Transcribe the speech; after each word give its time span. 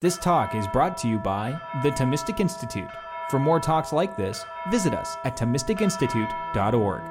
This 0.00 0.16
talk 0.16 0.54
is 0.54 0.68
brought 0.68 0.96
to 0.98 1.08
you 1.08 1.18
by 1.18 1.60
the 1.82 1.90
Thomistic 1.90 2.38
Institute. 2.38 2.88
For 3.30 3.40
more 3.40 3.58
talks 3.58 3.92
like 3.92 4.16
this, 4.16 4.44
visit 4.70 4.94
us 4.94 5.16
at 5.24 5.36
ThomisticInstitute.org. 5.36 7.02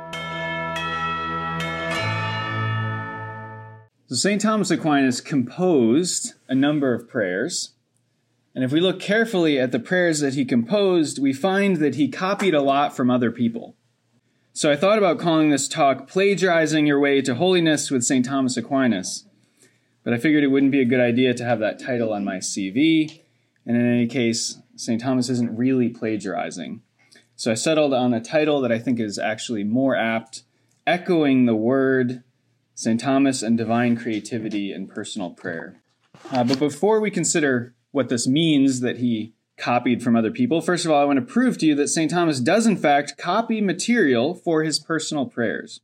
So 4.05 4.15
St. 4.15 4.39
Thomas 4.39 4.71
Aquinas 4.71 5.19
composed 5.19 6.35
a 6.47 6.55
number 6.55 6.93
of 6.93 7.09
prayers. 7.09 7.73
And 8.55 8.63
if 8.63 8.71
we 8.71 8.79
look 8.79 9.01
carefully 9.01 9.59
at 9.59 9.73
the 9.73 9.81
prayers 9.81 10.21
that 10.21 10.35
he 10.35 10.45
composed, 10.45 11.21
we 11.21 11.33
find 11.33 11.77
that 11.77 11.95
he 11.95 12.07
copied 12.07 12.53
a 12.53 12.61
lot 12.61 12.95
from 12.95 13.11
other 13.11 13.31
people. 13.31 13.75
So 14.53 14.71
I 14.71 14.77
thought 14.77 14.97
about 14.97 15.19
calling 15.19 15.49
this 15.49 15.67
talk 15.67 16.07
Plagiarizing 16.07 16.87
Your 16.87 17.01
Way 17.01 17.21
to 17.23 17.35
Holiness 17.35 17.91
with 17.91 18.05
St. 18.05 18.25
Thomas 18.25 18.55
Aquinas. 18.55 19.26
But 20.07 20.13
I 20.13 20.19
figured 20.19 20.45
it 20.45 20.47
wouldn't 20.47 20.71
be 20.71 20.79
a 20.79 20.85
good 20.85 21.01
idea 21.01 21.33
to 21.33 21.43
have 21.43 21.59
that 21.59 21.79
title 21.79 22.13
on 22.13 22.23
my 22.23 22.37
CV. 22.37 23.23
And 23.65 23.75
in 23.75 23.85
any 23.85 24.07
case, 24.07 24.57
St. 24.77 25.01
Thomas 25.01 25.27
isn't 25.27 25.57
really 25.57 25.89
plagiarizing. 25.89 26.81
So 27.35 27.51
I 27.51 27.55
settled 27.55 27.93
on 27.93 28.13
a 28.13 28.21
title 28.21 28.61
that 28.61 28.71
I 28.71 28.79
think 28.79 29.01
is 29.01 29.19
actually 29.19 29.65
more 29.65 29.97
apt, 29.97 30.43
echoing 30.87 31.45
the 31.45 31.57
word 31.57 32.23
St. 32.73 33.01
Thomas 33.01 33.43
and 33.43 33.57
divine 33.57 33.97
creativity 33.97 34.71
and 34.71 34.87
personal 34.87 35.31
prayer. 35.31 35.81
Uh, 36.31 36.45
but 36.45 36.57
before 36.57 37.01
we 37.01 37.11
consider 37.11 37.75
what 37.91 38.07
this 38.07 38.25
means 38.25 38.79
that 38.79 38.99
he 38.99 39.33
copied 39.57 40.01
from 40.01 40.15
other 40.15 40.31
people, 40.31 40.61
first 40.61 40.85
of 40.85 40.91
all, 40.91 41.01
I 41.01 41.05
want 41.05 41.19
to 41.19 41.33
prove 41.33 41.57
to 41.57 41.65
you 41.65 41.75
that 41.75 41.89
St. 41.89 42.09
Thomas 42.09 42.39
does, 42.39 42.65
in 42.65 42.77
fact, 42.77 43.17
copy 43.17 43.59
material 43.59 44.35
for 44.35 44.63
his 44.63 44.79
personal 44.79 45.25
prayers. 45.25 45.81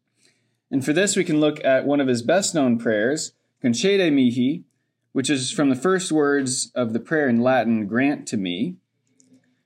And 0.71 0.85
for 0.85 0.93
this, 0.93 1.17
we 1.17 1.25
can 1.25 1.41
look 1.41 1.61
at 1.65 1.85
one 1.85 1.99
of 1.99 2.07
his 2.07 2.21
best 2.21 2.55
known 2.55 2.79
prayers, 2.79 3.33
Concede 3.63 4.11
mihi, 4.11 4.65
which 5.13 5.29
is 5.29 5.49
from 5.49 5.69
the 5.69 5.75
first 5.75 6.11
words 6.11 6.69
of 6.75 6.91
the 6.91 6.99
prayer 6.99 7.29
in 7.29 7.39
Latin, 7.39 7.87
grant 7.87 8.27
to 8.27 8.35
me. 8.35 8.75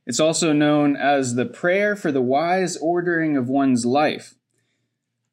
It's 0.05 0.20
also 0.20 0.54
known 0.54 0.96
as 0.96 1.34
the 1.34 1.48
prayer 1.48 1.96
for 1.96 2.12
the 2.12 2.21
wise 2.21 2.77
ordering 2.77 3.36
of 3.36 3.49
one's 3.49 3.88
life. 3.88 4.36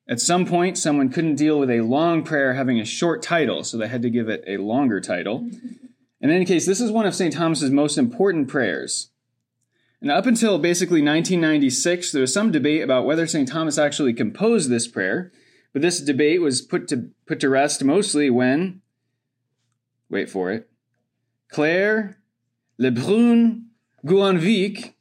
At 0.09 0.19
some 0.19 0.47
point, 0.47 0.79
someone 0.79 1.11
couldn't 1.11 1.35
deal 1.35 1.59
with 1.59 1.69
a 1.69 1.83
long 1.83 2.23
prayer 2.23 2.55
having 2.55 2.81
a 2.81 2.87
short 2.87 3.23
title, 3.23 3.65
so 3.65 3.77
they 3.77 3.87
had 3.87 4.01
to 4.01 4.09
give 4.09 4.31
it 4.31 4.43
a 4.47 4.57
longer 4.57 4.99
title. 4.99 5.47
In 6.23 6.31
any 6.31 6.47
case, 6.47 6.65
this 6.65 6.81
is 6.81 6.91
one 6.91 7.05
of 7.05 7.15
St. 7.15 7.35
Thomas's 7.35 7.71
most 7.71 7.99
important 7.99 8.49
prayers. 8.49 9.11
And 10.01 10.11
up 10.11 10.25
until 10.25 10.59
basically 10.59 11.03
1996, 11.03 12.13
there 12.13 12.23
was 12.23 12.33
some 12.33 12.51
debate 12.51 12.83
about 12.83 13.05
whether 13.05 13.27
St. 13.27 13.47
Thomas 13.47 13.77
actually 13.77 14.15
composed 14.15 14.71
this 14.71 14.89
prayer, 14.89 15.33
but 15.75 15.83
this 15.83 16.01
debate 16.01 16.41
was 16.41 16.63
put 16.63 16.89
to, 16.89 17.11
put 17.27 17.41
to 17.41 17.51
rest 17.51 17.85
mostly 17.85 18.31
when, 18.31 18.81
wait 20.09 20.31
for 20.31 20.51
it, 20.51 20.71
Claire 21.49 22.17
Le 22.79 22.91
Brun-Gouanvic 22.91 24.95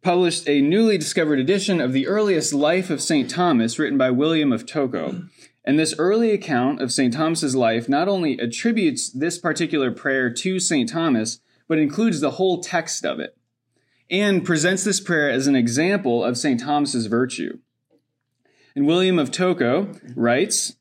published 0.00 0.48
a 0.48 0.62
newly 0.62 0.96
discovered 0.96 1.38
edition 1.38 1.80
of 1.80 1.92
the 1.92 2.06
earliest 2.06 2.54
life 2.54 2.88
of 2.88 3.02
St. 3.02 3.28
Thomas 3.28 3.78
written 3.78 3.98
by 3.98 4.10
William 4.10 4.52
of 4.52 4.64
Tocco. 4.64 5.28
And 5.64 5.78
this 5.78 5.94
early 5.98 6.30
account 6.30 6.80
of 6.80 6.90
St. 6.90 7.12
Thomas's 7.12 7.54
life 7.54 7.88
not 7.88 8.08
only 8.08 8.38
attributes 8.38 9.10
this 9.10 9.38
particular 9.38 9.90
prayer 9.90 10.32
to 10.32 10.58
St. 10.58 10.88
Thomas, 10.88 11.40
but 11.68 11.78
includes 11.78 12.20
the 12.20 12.32
whole 12.32 12.62
text 12.62 13.04
of 13.04 13.20
it, 13.20 13.36
and 14.08 14.44
presents 14.44 14.84
this 14.84 15.00
prayer 15.00 15.30
as 15.30 15.46
an 15.46 15.54
example 15.54 16.24
of 16.24 16.38
St. 16.38 16.60
Thomas's 16.60 17.06
virtue. 17.06 17.58
And 18.74 18.86
William 18.86 19.18
of 19.18 19.30
Tocco 19.30 19.98
writes, 20.14 20.76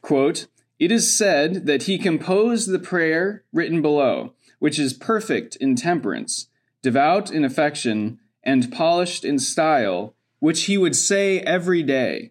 quote, 0.00 0.46
It 0.78 0.90
is 0.90 1.14
said 1.14 1.66
that 1.66 1.84
he 1.84 1.98
composed 1.98 2.70
the 2.70 2.78
prayer 2.78 3.44
written 3.52 3.82
below, 3.82 4.34
which 4.58 4.78
is 4.78 4.92
perfect 4.92 5.56
in 5.56 5.76
temperance, 5.76 6.48
devout 6.82 7.30
in 7.30 7.44
affection, 7.44 8.18
and 8.42 8.72
polished 8.72 9.24
in 9.24 9.38
style, 9.38 10.14
which 10.38 10.64
he 10.64 10.78
would 10.78 10.96
say 10.96 11.40
every 11.40 11.82
day. 11.82 12.30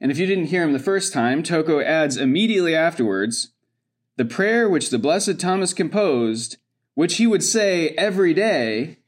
And 0.00 0.10
if 0.10 0.18
you 0.18 0.26
didn't 0.26 0.46
hear 0.46 0.62
him 0.62 0.72
the 0.72 0.78
first 0.78 1.12
time, 1.12 1.42
Tocco 1.42 1.82
adds 1.82 2.16
immediately 2.16 2.74
afterwards, 2.74 3.52
the 4.16 4.24
prayer 4.24 4.68
which 4.68 4.90
the 4.90 4.98
blessed 4.98 5.40
Thomas 5.40 5.72
composed, 5.72 6.58
which 6.94 7.16
he 7.16 7.26
would 7.26 7.42
say 7.42 7.90
every 7.90 8.34
day, 8.34 8.98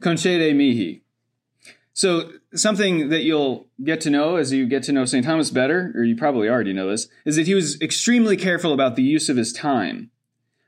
concede 0.00 0.54
mihi. 0.54 1.02
So 1.92 2.32
something 2.56 3.08
that 3.08 3.22
you'll 3.22 3.66
get 3.82 4.00
to 4.02 4.10
know 4.10 4.36
as 4.36 4.52
you 4.52 4.66
get 4.66 4.82
to 4.84 4.92
know 4.92 5.04
St. 5.04 5.24
Thomas 5.24 5.50
better, 5.50 5.92
or 5.94 6.04
you 6.04 6.16
probably 6.16 6.48
already 6.48 6.72
know 6.72 6.90
this, 6.90 7.08
is 7.24 7.36
that 7.36 7.46
he 7.46 7.54
was 7.54 7.80
extremely 7.80 8.36
careful 8.36 8.72
about 8.72 8.96
the 8.96 9.02
use 9.02 9.28
of 9.28 9.36
his 9.36 9.52
time. 9.52 10.10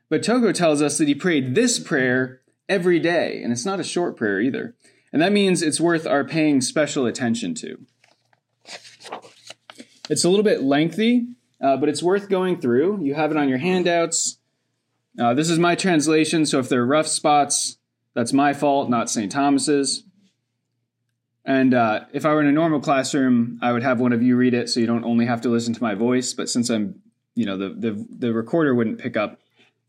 But 0.09 0.21
Tocco 0.21 0.53
tells 0.53 0.81
us 0.81 0.97
that 0.97 1.07
he 1.07 1.15
prayed 1.15 1.55
this 1.55 1.79
prayer 1.79 2.41
every 2.67 2.99
day, 2.99 3.41
and 3.43 3.51
it's 3.51 3.65
not 3.65 3.79
a 3.79 3.83
short 3.83 4.17
prayer 4.17 4.39
either. 4.39 4.75
And 5.11 5.21
that 5.21 5.31
means 5.31 5.61
it's 5.61 5.81
worth 5.81 6.05
our 6.05 6.23
paying 6.23 6.61
special 6.61 7.05
attention 7.05 7.55
to. 7.55 7.85
It's 10.09 10.23
a 10.23 10.29
little 10.29 10.43
bit 10.43 10.63
lengthy, 10.63 11.27
uh, 11.61 11.77
but 11.77 11.89
it's 11.89 12.03
worth 12.03 12.29
going 12.29 12.59
through. 12.59 13.03
You 13.03 13.15
have 13.15 13.31
it 13.31 13.37
on 13.37 13.49
your 13.49 13.57
handouts. 13.57 14.37
Uh, 15.19 15.33
this 15.33 15.49
is 15.49 15.59
my 15.59 15.75
translation, 15.75 16.45
so 16.45 16.59
if 16.59 16.69
there 16.69 16.81
are 16.81 16.85
rough 16.85 17.07
spots, 17.07 17.77
that's 18.13 18.33
my 18.33 18.53
fault, 18.53 18.89
not 18.89 19.09
St. 19.09 19.31
Thomas's. 19.31 20.03
And 21.49 21.73
uh, 21.73 22.01
if 22.13 22.27
I 22.27 22.33
were 22.35 22.41
in 22.41 22.47
a 22.47 22.51
normal 22.51 22.79
classroom, 22.79 23.57
I 23.59 23.71
would 23.71 23.81
have 23.81 23.99
one 23.99 24.13
of 24.13 24.21
you 24.21 24.35
read 24.35 24.53
it, 24.53 24.69
so 24.69 24.79
you 24.79 24.85
don't 24.85 25.03
only 25.03 25.25
have 25.25 25.41
to 25.41 25.49
listen 25.49 25.73
to 25.73 25.81
my 25.81 25.95
voice. 25.95 26.31
But 26.31 26.47
since 26.47 26.69
I'm, 26.69 27.01
you 27.33 27.47
know, 27.47 27.57
the 27.57 27.69
the, 27.69 28.05
the 28.19 28.33
recorder 28.33 28.75
wouldn't 28.75 28.99
pick 28.99 29.17
up 29.17 29.39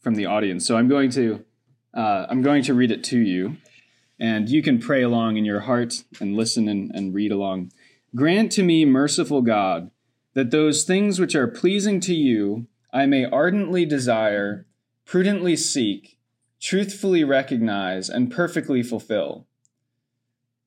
from 0.00 0.14
the 0.14 0.24
audience, 0.24 0.66
so 0.66 0.78
I'm 0.78 0.88
going 0.88 1.10
to 1.10 1.44
uh, 1.92 2.24
I'm 2.30 2.40
going 2.40 2.62
to 2.62 2.72
read 2.72 2.90
it 2.90 3.04
to 3.04 3.18
you, 3.18 3.58
and 4.18 4.48
you 4.48 4.62
can 4.62 4.78
pray 4.78 5.02
along 5.02 5.36
in 5.36 5.44
your 5.44 5.60
heart 5.60 6.02
and 6.18 6.34
listen 6.34 6.66
and, 6.66 6.92
and 6.94 7.12
read 7.12 7.30
along. 7.30 7.72
Grant 8.16 8.50
to 8.52 8.62
me, 8.62 8.86
merciful 8.86 9.42
God, 9.42 9.90
that 10.32 10.50
those 10.50 10.84
things 10.84 11.20
which 11.20 11.34
are 11.34 11.46
pleasing 11.46 12.00
to 12.00 12.14
you 12.14 12.68
I 12.90 13.04
may 13.04 13.26
ardently 13.26 13.84
desire, 13.84 14.66
prudently 15.04 15.56
seek, 15.56 16.16
truthfully 16.58 17.22
recognize, 17.22 18.08
and 18.08 18.32
perfectly 18.32 18.82
fulfill 18.82 19.46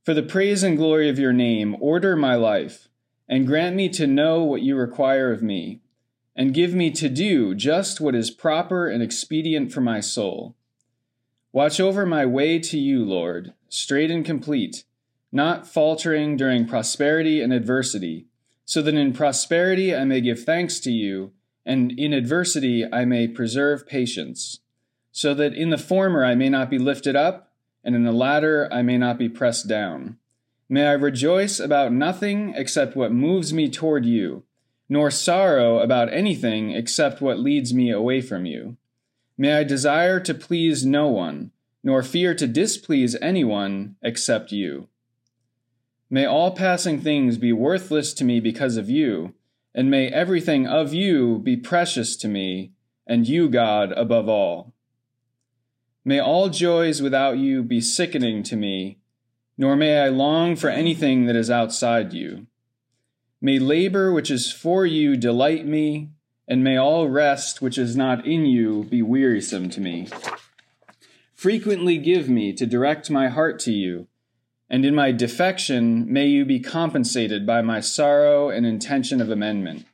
for 0.04 0.14
the 0.14 0.24
praise 0.24 0.64
and 0.64 0.78
glory 0.78 1.10
of 1.10 1.18
your 1.18 1.34
name, 1.34 1.78
order 1.80 2.16
my 2.16 2.36
life, 2.36 2.90
and 3.30 3.48
grant 3.48 3.76
me 3.76 3.88
to 3.88 4.06
know 4.06 4.44
what 4.44 4.62
you 4.62 4.76
require 4.76 5.32
of 5.32 5.42
me, 5.42 5.82
and 6.36 6.54
give 6.54 6.74
me 6.74 6.92
to 6.92 7.08
do 7.08 7.56
just 7.56 8.02
what 8.02 8.16
is 8.16 8.30
proper 8.30 8.88
and 8.88 9.02
expedient 9.02 9.72
for 9.72 9.82
my 9.82 10.02
soul. 10.02 10.56
Watch 11.54 11.80
over 11.80 12.06
my 12.06 12.26
way 12.26 12.60
to 12.60 12.78
you, 12.78 13.06
Lord, 13.06 13.54
straight 13.70 14.12
and 14.12 14.26
complete, 14.26 14.84
not 15.32 15.68
faltering 15.68 16.36
during 16.36 16.68
prosperity 16.68 17.42
and 17.42 17.54
adversity, 17.54 18.28
so 18.66 18.82
that 18.82 18.96
in 18.96 19.14
prosperity 19.14 19.96
I 19.96 20.04
may 20.04 20.20
give 20.20 20.44
thanks 20.44 20.80
to 20.82 20.92
you, 20.92 21.32
and 21.66 21.92
in 21.98 22.12
adversity 22.12 22.86
I 22.92 23.06
may 23.06 23.28
preserve 23.28 23.88
patience, 23.88 24.60
so 25.14 25.34
that 25.36 25.54
in 25.54 25.70
the 25.70 25.78
former 25.78 26.26
I 26.26 26.36
may 26.36 26.50
not 26.50 26.70
be 26.70 26.78
lifted 26.78 27.16
up 27.16 27.53
and 27.84 27.96
in 27.96 28.04
the 28.04 28.12
latter 28.12 28.68
I 28.72 28.82
may 28.82 28.98
not 28.98 29.18
be 29.18 29.30
pressed 29.30 29.68
down. 29.68 30.18
May 30.70 30.88
I 30.88 30.94
rejoice 30.94 31.60
about 31.60 31.92
nothing 31.92 32.54
except 32.56 32.96
what 32.96 33.12
moves 33.12 33.54
me 33.54 33.70
toward 33.70 34.06
you, 34.06 34.44
nor 34.90 35.12
sorrow 35.12 35.80
about 35.80 36.14
anything 36.14 36.72
except 36.72 37.22
what 37.22 37.40
leads 37.40 37.74
me 37.74 37.92
away 37.92 38.22
from 38.22 38.46
you. 38.46 38.78
May 39.38 39.54
I 39.54 39.64
desire 39.64 40.20
to 40.22 40.34
please 40.34 40.86
no 40.86 41.08
one, 41.08 41.52
nor 41.84 42.02
fear 42.04 42.34
to 42.36 42.48
displease 42.48 43.16
anyone 43.22 43.96
except 44.02 44.52
you. 44.52 44.88
May 46.10 46.26
all 46.26 46.52
passing 46.52 47.02
things 47.02 47.38
be 47.38 47.52
worthless 47.52 48.14
to 48.14 48.24
me 48.24 48.40
because 48.40 48.78
of 48.78 48.90
you, 48.90 49.34
and 49.74 49.90
may 49.90 50.08
everything 50.08 50.68
of 50.68 50.94
you 50.94 51.40
be 51.40 51.58
precious 51.58 52.16
to 52.18 52.28
me, 52.28 52.72
and 53.08 53.28
you, 53.28 53.50
God, 53.50 53.92
above 53.94 54.30
all. 54.30 54.73
May 56.06 56.20
all 56.20 56.50
joys 56.50 57.02
without 57.02 57.38
you 57.38 57.64
be 57.64 57.80
sickening 57.80 58.44
to 58.44 58.56
me, 58.58 59.00
nor 59.58 59.76
may 59.76 60.00
I 60.00 60.10
long 60.10 60.56
for 60.56 60.70
anything 60.70 61.26
that 61.26 61.36
is 61.36 61.50
outside 61.50 62.12
you. 62.12 62.48
May 63.42 63.60
labor 63.60 64.12
which 64.12 64.30
is 64.30 64.52
for 64.52 64.86
you 64.86 65.16
delight 65.16 65.66
me, 65.66 66.10
and 66.48 66.64
may 66.64 66.78
all 66.78 67.08
rest 67.08 67.62
which 67.62 67.78
is 67.78 67.96
not 67.96 68.26
in 68.26 68.46
you 68.46 68.84
be 68.84 69.02
wearisome 69.02 69.70
to 69.70 69.82
me. 69.82 70.08
Frequently 71.34 71.98
give 71.98 72.30
me 72.30 72.54
to 72.54 72.66
direct 72.66 73.10
my 73.10 73.30
heart 73.30 73.60
to 73.60 73.72
you, 73.72 74.08
and 74.70 74.86
in 74.86 74.96
my 74.96 75.12
defection 75.12 76.12
may 76.12 76.28
you 76.28 76.44
be 76.44 76.60
compensated 76.60 77.46
by 77.46 77.62
my 77.62 77.80
sorrow 77.80 78.50
and 78.50 78.66
intention 78.66 79.22
of 79.22 79.30
amendment. 79.30 79.86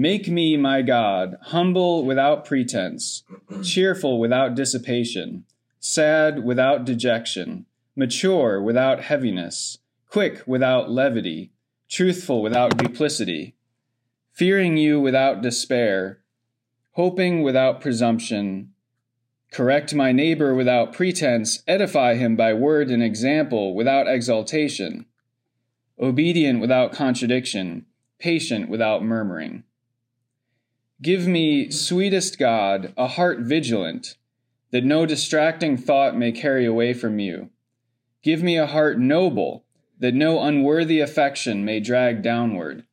Make 0.00 0.28
me, 0.28 0.56
my 0.56 0.82
God, 0.82 1.38
humble 1.46 2.04
without 2.04 2.44
pretense, 2.44 3.24
cheerful 3.64 4.20
without 4.20 4.54
dissipation, 4.54 5.44
sad 5.80 6.44
without 6.44 6.84
dejection, 6.84 7.66
mature 7.96 8.62
without 8.62 9.00
heaviness, 9.00 9.78
quick 10.08 10.44
without 10.46 10.88
levity, 10.88 11.50
truthful 11.88 12.42
without 12.42 12.78
duplicity, 12.78 13.56
fearing 14.30 14.76
you 14.76 15.00
without 15.00 15.42
despair, 15.42 16.20
hoping 16.92 17.42
without 17.42 17.80
presumption, 17.80 18.72
Correct 19.50 19.92
my 19.96 20.12
neighbor 20.12 20.54
without 20.54 20.92
pretense, 20.92 21.64
edify 21.66 22.14
him 22.14 22.36
by 22.36 22.54
word 22.54 22.88
and 22.90 23.02
example, 23.02 23.74
without 23.74 24.06
exaltation. 24.06 25.06
Obedient 25.98 26.60
without 26.60 26.92
contradiction, 26.92 27.86
patient 28.20 28.68
without 28.68 29.02
murmuring. 29.02 29.64
Give 31.00 31.28
me, 31.28 31.70
sweetest 31.70 32.40
God, 32.40 32.92
a 32.96 33.06
heart 33.06 33.38
vigilant, 33.38 34.16
that 34.72 34.84
no 34.84 35.06
distracting 35.06 35.76
thought 35.76 36.16
may 36.16 36.32
carry 36.32 36.66
away 36.66 36.92
from 36.92 37.20
you. 37.20 37.50
Give 38.24 38.42
me 38.42 38.58
a 38.58 38.66
heart 38.66 38.98
noble, 38.98 39.64
that 40.00 40.14
no 40.14 40.42
unworthy 40.42 40.98
affection 40.98 41.64
may 41.64 41.78
drag 41.78 42.22
downward. 42.22 42.84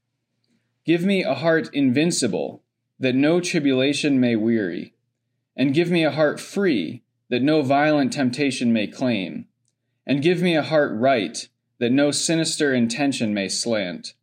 Give 0.86 1.04
me 1.04 1.24
a 1.24 1.34
heart 1.34 1.74
invincible, 1.74 2.64
that 3.00 3.16
no 3.16 3.40
tribulation 3.40 4.20
may 4.20 4.36
weary. 4.36 4.94
And 5.58 5.74
give 5.74 5.90
me 5.90 6.06
a 6.06 6.12
heart 6.12 6.40
free, 6.40 7.02
that 7.30 7.42
no 7.42 7.64
violent 7.64 8.14
temptation 8.14 8.72
may 8.72 8.86
claim. 8.86 9.48
And 10.06 10.22
give 10.22 10.44
me 10.44 10.56
a 10.56 10.62
heart 10.62 10.92
right, 10.94 11.50
that 11.80 11.92
no 11.92 12.12
sinister 12.12 12.72
intention 12.72 13.34
may 13.34 13.50
slant. 13.50 14.14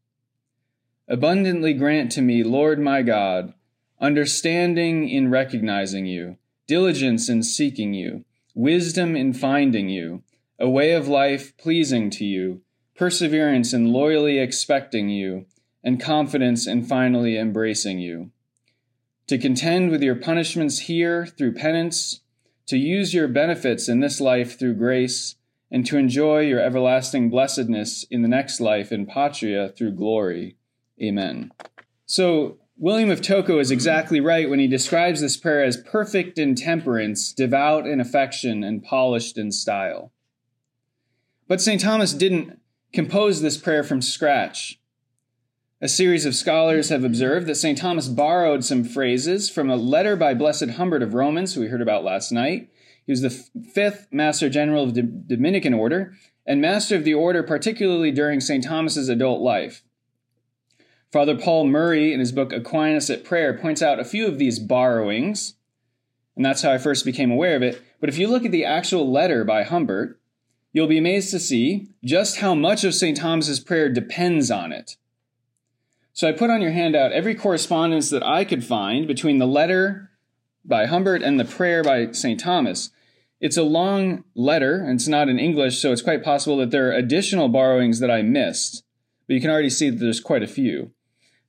Abundantly 1.08 1.72
grant 1.74 2.12
to 2.12 2.22
me, 2.22 2.44
Lord 2.44 2.78
my 2.78 3.02
God, 3.02 3.54
understanding 4.02 5.08
in 5.08 5.30
recognizing 5.30 6.06
you, 6.06 6.36
diligence 6.66 7.28
in 7.28 7.42
seeking 7.42 7.94
you, 7.94 8.24
wisdom 8.52 9.14
in 9.14 9.32
finding 9.32 9.88
you, 9.88 10.24
a 10.58 10.68
way 10.68 10.92
of 10.92 11.06
life 11.06 11.56
pleasing 11.56 12.10
to 12.10 12.24
you, 12.24 12.60
perseverance 12.96 13.72
in 13.72 13.92
loyally 13.92 14.38
expecting 14.38 15.08
you, 15.08 15.46
and 15.84 16.00
confidence 16.00 16.66
in 16.66 16.84
finally 16.84 17.38
embracing 17.38 18.00
you. 18.00 18.30
To 19.28 19.38
contend 19.38 19.90
with 19.90 20.02
your 20.02 20.16
punishments 20.16 20.80
here 20.80 21.24
through 21.24 21.54
penance, 21.54 22.20
to 22.66 22.76
use 22.76 23.14
your 23.14 23.28
benefits 23.28 23.88
in 23.88 24.00
this 24.00 24.20
life 24.20 24.58
through 24.58 24.74
grace, 24.74 25.36
and 25.70 25.86
to 25.86 25.96
enjoy 25.96 26.40
your 26.40 26.60
everlasting 26.60 27.30
blessedness 27.30 28.04
in 28.10 28.22
the 28.22 28.28
next 28.28 28.60
life 28.60 28.92
in 28.92 29.06
patria 29.06 29.68
through 29.68 29.92
glory. 29.92 30.56
Amen. 31.00 31.50
So, 32.04 32.58
William 32.82 33.12
of 33.12 33.20
Tocco 33.20 33.60
is 33.60 33.70
exactly 33.70 34.18
right 34.18 34.50
when 34.50 34.58
he 34.58 34.66
describes 34.66 35.20
this 35.20 35.36
prayer 35.36 35.62
as 35.62 35.76
perfect 35.76 36.36
in 36.36 36.56
temperance, 36.56 37.32
devout 37.32 37.86
in 37.86 38.00
affection, 38.00 38.64
and 38.64 38.82
polished 38.82 39.38
in 39.38 39.52
style. 39.52 40.10
But 41.46 41.60
St. 41.60 41.80
Thomas 41.80 42.12
didn't 42.12 42.58
compose 42.92 43.40
this 43.40 43.56
prayer 43.56 43.84
from 43.84 44.02
scratch. 44.02 44.80
A 45.80 45.86
series 45.86 46.26
of 46.26 46.34
scholars 46.34 46.88
have 46.88 47.04
observed 47.04 47.46
that 47.46 47.54
St. 47.54 47.78
Thomas 47.78 48.08
borrowed 48.08 48.64
some 48.64 48.82
phrases 48.82 49.48
from 49.48 49.70
a 49.70 49.76
letter 49.76 50.16
by 50.16 50.34
Blessed 50.34 50.70
Humbert 50.70 51.04
of 51.04 51.14
Romans, 51.14 51.54
who 51.54 51.60
we 51.60 51.68
heard 51.68 51.82
about 51.82 52.02
last 52.02 52.32
night. 52.32 52.68
He 53.06 53.12
was 53.12 53.20
the 53.20 53.30
fifth 53.30 54.08
Master 54.10 54.50
General 54.50 54.82
of 54.82 54.94
the 54.94 55.02
Dominican 55.02 55.72
Order 55.72 56.14
and 56.44 56.60
Master 56.60 56.96
of 56.96 57.04
the 57.04 57.14
Order, 57.14 57.44
particularly 57.44 58.10
during 58.10 58.40
St. 58.40 58.64
Thomas's 58.64 59.08
adult 59.08 59.40
life. 59.40 59.84
Father 61.12 61.36
Paul 61.36 61.66
Murray, 61.66 62.14
in 62.14 62.20
his 62.20 62.32
book 62.32 62.54
Aquinas 62.54 63.10
at 63.10 63.22
Prayer, 63.22 63.52
points 63.52 63.82
out 63.82 64.00
a 64.00 64.04
few 64.04 64.26
of 64.26 64.38
these 64.38 64.58
borrowings, 64.58 65.56
and 66.34 66.42
that's 66.42 66.62
how 66.62 66.72
I 66.72 66.78
first 66.78 67.04
became 67.04 67.30
aware 67.30 67.54
of 67.54 67.62
it. 67.62 67.82
But 68.00 68.08
if 68.08 68.16
you 68.16 68.28
look 68.28 68.46
at 68.46 68.50
the 68.50 68.64
actual 68.64 69.12
letter 69.12 69.44
by 69.44 69.62
Humbert, 69.62 70.18
you'll 70.72 70.86
be 70.86 70.96
amazed 70.96 71.30
to 71.32 71.38
see 71.38 71.88
just 72.02 72.38
how 72.38 72.54
much 72.54 72.82
of 72.82 72.94
St. 72.94 73.14
Thomas's 73.14 73.60
prayer 73.60 73.90
depends 73.90 74.50
on 74.50 74.72
it. 74.72 74.96
So 76.14 76.26
I 76.26 76.32
put 76.32 76.48
on 76.48 76.62
your 76.62 76.70
handout 76.70 77.12
every 77.12 77.34
correspondence 77.34 78.08
that 78.08 78.22
I 78.22 78.46
could 78.46 78.64
find 78.64 79.06
between 79.06 79.36
the 79.36 79.46
letter 79.46 80.10
by 80.64 80.86
Humbert 80.86 81.22
and 81.22 81.38
the 81.38 81.44
prayer 81.44 81.84
by 81.84 82.12
St. 82.12 82.40
Thomas. 82.40 82.88
It's 83.38 83.58
a 83.58 83.62
long 83.62 84.24
letter, 84.34 84.76
and 84.76 84.94
it's 84.94 85.08
not 85.08 85.28
in 85.28 85.38
English, 85.38 85.78
so 85.78 85.92
it's 85.92 86.00
quite 86.00 86.24
possible 86.24 86.56
that 86.56 86.70
there 86.70 86.88
are 86.88 86.92
additional 86.92 87.50
borrowings 87.50 87.98
that 88.00 88.10
I 88.10 88.22
missed, 88.22 88.82
but 89.26 89.34
you 89.34 89.42
can 89.42 89.50
already 89.50 89.68
see 89.68 89.90
that 89.90 89.96
there's 89.96 90.20
quite 90.20 90.42
a 90.42 90.46
few. 90.46 90.92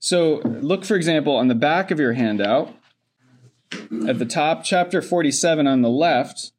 So 0.04 0.42
look, 0.44 0.84
for 0.84 0.98
example, 0.98 1.38
on 1.38 1.48
the 1.48 1.56
back 1.56 1.90
of 1.90 1.98
your 1.98 2.12
handout, 2.12 2.76
at 4.06 4.20
the 4.20 4.26
top, 4.26 4.66
chapter 4.66 5.02
47 5.02 5.66
on 5.66 5.82
the 5.82 5.90
left, 5.90 6.52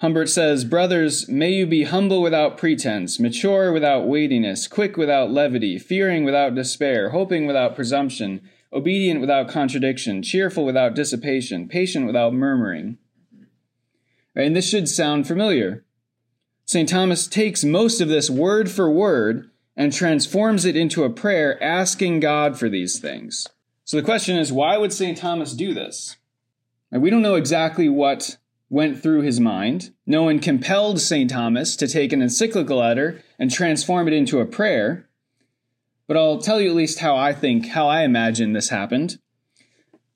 Humbert 0.00 0.28
says, 0.28 0.64
Brothers, 0.64 1.28
may 1.28 1.50
you 1.50 1.66
be 1.66 1.82
humble 1.82 2.22
without 2.22 2.56
pretense, 2.56 3.18
mature 3.18 3.72
without 3.72 4.06
weightiness, 4.06 4.68
quick 4.68 4.96
without 4.96 5.32
levity, 5.32 5.76
fearing 5.76 6.22
without 6.22 6.54
despair, 6.54 7.10
hoping 7.10 7.48
without 7.48 7.74
presumption, 7.74 8.48
obedient 8.72 9.20
without 9.20 9.48
contradiction, 9.48 10.22
cheerful 10.22 10.64
without 10.64 10.94
dissipation, 10.94 11.66
patient 11.66 12.06
without 12.06 12.32
murmuring. 12.32 12.96
And 14.36 14.54
this 14.54 14.68
should 14.68 14.88
sound 14.88 15.26
familiar. 15.26 15.84
St. 16.64 16.88
Thomas 16.88 17.26
takes 17.26 17.64
most 17.64 18.00
of 18.00 18.06
this 18.06 18.30
word 18.30 18.70
for 18.70 18.88
word 18.88 19.50
and 19.76 19.92
transforms 19.92 20.64
it 20.64 20.76
into 20.76 21.04
a 21.04 21.10
prayer 21.10 21.62
asking 21.62 22.20
God 22.20 22.58
for 22.58 22.68
these 22.68 22.98
things. 22.98 23.46
So 23.84 23.96
the 23.96 24.02
question 24.02 24.36
is, 24.36 24.52
why 24.52 24.76
would 24.76 24.92
St. 24.92 25.18
Thomas 25.18 25.52
do 25.52 25.74
this? 25.74 26.16
And 26.90 27.02
we 27.02 27.10
don't 27.10 27.22
know 27.22 27.34
exactly 27.34 27.88
what 27.88 28.38
went 28.68 29.00
through 29.02 29.22
his 29.22 29.38
mind. 29.38 29.92
No 30.06 30.24
one 30.24 30.38
compelled 30.38 31.00
St. 31.00 31.30
Thomas 31.30 31.76
to 31.76 31.86
take 31.86 32.12
an 32.12 32.22
encyclical 32.22 32.78
letter 32.78 33.22
and 33.38 33.50
transform 33.50 34.08
it 34.08 34.14
into 34.14 34.40
a 34.40 34.46
prayer. 34.46 35.08
But 36.08 36.16
I'll 36.16 36.38
tell 36.38 36.60
you 36.60 36.70
at 36.70 36.76
least 36.76 37.00
how 37.00 37.16
I 37.16 37.32
think, 37.32 37.68
how 37.68 37.88
I 37.88 38.02
imagine 38.02 38.52
this 38.52 38.70
happened. 38.70 39.18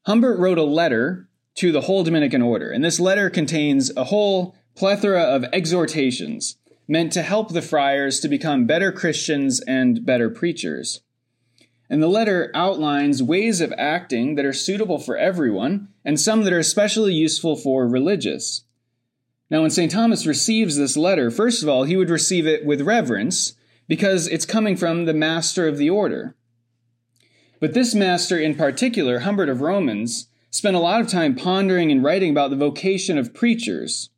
Humbert 0.07 0.39
wrote 0.39 0.59
a 0.59 0.65
letter 0.65 1.29
to 1.57 1.73
the 1.73 1.83
whole 1.83 2.03
Dominican 2.03 2.43
order, 2.43 2.71
and 2.71 2.83
this 2.83 2.99
letter 2.99 3.29
contains 3.29 3.95
a 3.97 4.05
whole 4.05 4.57
plethora 4.75 5.23
of 5.23 5.45
exhortations 5.53 6.57
meant 6.91 7.13
to 7.13 7.23
help 7.23 7.53
the 7.53 7.63
friars 7.63 8.19
to 8.19 8.27
become 8.27 8.67
better 8.67 8.91
Christians 8.91 9.61
and 9.61 10.05
better 10.05 10.29
preachers. 10.29 11.03
And 11.89 12.03
the 12.03 12.09
letter 12.09 12.51
outlines 12.53 13.23
ways 13.23 13.61
of 13.61 13.73
acting 13.79 14.35
that 14.35 14.45
are 14.45 14.53
suitable 14.53 14.99
for 14.99 15.17
everyone 15.17 15.91
and 16.05 16.19
some 16.19 16.43
that 16.43 16.53
are 16.53 16.59
especially 16.59 17.15
useful 17.15 17.55
for 17.55 17.87
religious. 17.87 18.65
Now, 19.49 19.61
when 19.63 19.71
St. 19.71 19.93
Thomas 19.93 20.27
receives 20.27 20.77
this 20.77 20.97
letter, 20.97 21.31
first 21.31 21.63
of 21.63 21.69
all, 21.69 21.85
he 21.85 21.97
would 21.97 22.11
receive 22.11 22.45
it 22.45 22.67
with 22.67 22.81
reverence 22.81 23.55
because 23.87 24.27
it's 24.27 24.45
coming 24.45 24.77
from 24.77 25.05
the 25.05 25.15
master 25.15 25.69
of 25.69 25.79
the 25.79 25.91
order. 25.91 26.35
But 27.61 27.73
this 27.73 27.95
master 27.95 28.37
in 28.37 28.57
particular, 28.57 29.21
Humbert 29.21 29.49
of 29.49 29.61
Romans, 29.61 30.27
spent 30.51 30.75
a 30.75 30.81
lot 30.81 31.01
of 31.01 31.07
time 31.07 31.37
pondering 31.37 31.93
and 31.93 32.03
writing 32.03 32.33
about 32.33 32.51
the 32.51 32.57
vocation 32.57 33.17
of 33.17 33.33
preachers. 33.33 34.11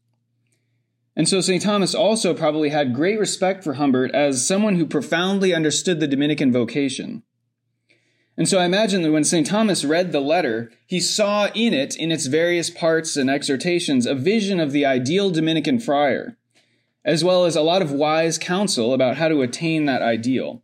And 1.14 1.28
so 1.28 1.40
St. 1.40 1.62
Thomas 1.62 1.94
also 1.94 2.32
probably 2.32 2.70
had 2.70 2.94
great 2.94 3.18
respect 3.18 3.62
for 3.62 3.74
Humbert 3.74 4.14
as 4.14 4.46
someone 4.46 4.76
who 4.76 4.86
profoundly 4.86 5.54
understood 5.54 6.00
the 6.00 6.06
Dominican 6.06 6.50
vocation. 6.50 7.22
And 8.36 8.48
so 8.48 8.58
I 8.58 8.64
imagine 8.64 9.02
that 9.02 9.12
when 9.12 9.24
St. 9.24 9.46
Thomas 9.46 9.84
read 9.84 10.10
the 10.12 10.20
letter, 10.20 10.72
he 10.86 11.00
saw 11.00 11.48
in 11.54 11.74
it, 11.74 11.96
in 11.96 12.10
its 12.10 12.26
various 12.26 12.70
parts 12.70 13.16
and 13.16 13.28
exhortations, 13.28 14.06
a 14.06 14.14
vision 14.14 14.58
of 14.58 14.72
the 14.72 14.86
ideal 14.86 15.30
Dominican 15.30 15.78
friar, 15.78 16.38
as 17.04 17.22
well 17.22 17.44
as 17.44 17.56
a 17.56 17.62
lot 17.62 17.82
of 17.82 17.92
wise 17.92 18.38
counsel 18.38 18.94
about 18.94 19.18
how 19.18 19.28
to 19.28 19.42
attain 19.42 19.84
that 19.84 20.00
ideal. 20.00 20.62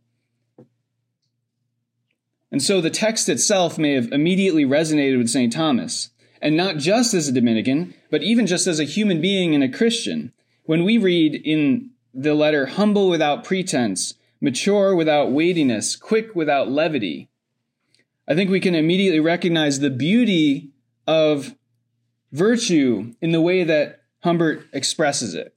And 2.51 2.63
so 2.63 2.81
the 2.81 2.89
text 2.89 3.29
itself 3.29 3.77
may 3.77 3.93
have 3.93 4.11
immediately 4.11 4.65
resonated 4.65 5.19
with 5.19 5.29
St. 5.29 5.53
Thomas, 5.53 6.09
and 6.41 6.57
not 6.57 6.77
just 6.77 7.13
as 7.13 7.27
a 7.27 7.31
Dominican, 7.33 7.93
but 8.09 8.23
even 8.23 8.47
just 8.47 8.65
as 8.65 8.79
a 8.79 8.85
human 8.85 9.21
being 9.21 9.53
and 9.53 9.63
a 9.63 9.69
Christian, 9.69 10.33
when 10.69 10.83
we 10.83 10.99
read 10.99 11.33
in 11.33 11.89
the 12.13 12.35
letter, 12.35 12.67
humble 12.67 13.09
without 13.09 13.43
pretense, 13.43 14.13
mature 14.39 14.93
without 14.93 15.31
weightiness, 15.31 15.95
quick 15.95 16.35
without 16.35 16.69
levity, 16.69 17.27
I 18.27 18.35
think 18.35 18.51
we 18.51 18.59
can 18.59 18.75
immediately 18.75 19.19
recognize 19.19 19.79
the 19.79 19.89
beauty 19.89 20.69
of 21.07 21.55
virtue 22.31 23.15
in 23.19 23.31
the 23.31 23.41
way 23.41 23.63
that 23.63 24.03
Humbert 24.19 24.67
expresses 24.71 25.33
it. 25.33 25.55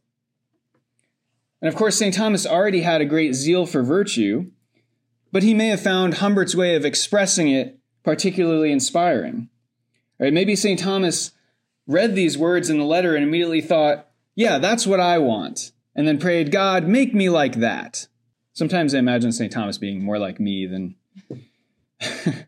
And 1.61 1.69
of 1.69 1.75
course, 1.75 1.99
St. 1.99 2.15
Thomas 2.15 2.47
already 2.47 2.81
had 2.81 3.03
a 3.03 3.05
great 3.05 3.35
zeal 3.35 3.67
for 3.67 3.83
virtue, 3.83 4.51
but 5.31 5.43
he 5.43 5.53
may 5.53 5.67
have 5.67 5.83
found 5.83 6.15
Humbert's 6.15 6.57
way 6.57 6.75
of 6.75 6.87
expressing 6.87 7.49
it 7.49 7.79
particularly 8.03 8.73
inspiring. 8.73 9.51
Right? 10.19 10.33
Maybe 10.33 10.57
St. 10.57 10.81
Thomas 10.81 11.33
read 11.87 12.15
these 12.15 12.39
words 12.39 12.71
in 12.71 12.79
the 12.79 12.85
letter 12.85 13.15
and 13.15 13.23
immediately 13.23 13.61
thought, 13.61 14.09
yeah, 14.35 14.59
that's 14.59 14.87
what 14.87 15.01
I 15.01 15.19
want. 15.19 15.73
And 15.95 16.09
then 16.09 16.19
prayed, 16.19 16.51
God, 16.51 16.87
make 16.87 17.15
me 17.15 17.29
like 17.29 17.57
that. 17.57 18.09
Sometimes 18.55 18.95
I 18.95 18.99
imagine 18.99 19.33
St. 19.33 19.53
Thomas 19.53 19.79
being 19.79 20.03
more 20.03 20.19
like 20.19 20.41
me 20.41 20.67
than. 20.67 20.97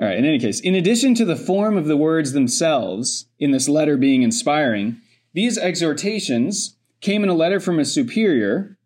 All 0.00 0.06
right, 0.06 0.16
in 0.16 0.24
any 0.24 0.38
case, 0.38 0.60
in 0.60 0.76
addition 0.76 1.14
to 1.16 1.24
the 1.24 1.36
form 1.36 1.76
of 1.76 1.86
the 1.86 1.96
words 1.96 2.32
themselves 2.32 3.26
in 3.38 3.50
this 3.50 3.68
letter 3.68 3.96
being 3.96 4.22
inspiring, 4.22 5.00
these 5.34 5.58
exhortations 5.58 6.76
came 7.00 7.24
in 7.24 7.28
a 7.28 7.34
letter 7.34 7.58
from 7.58 7.80
a 7.80 7.84
superior, 7.84 8.78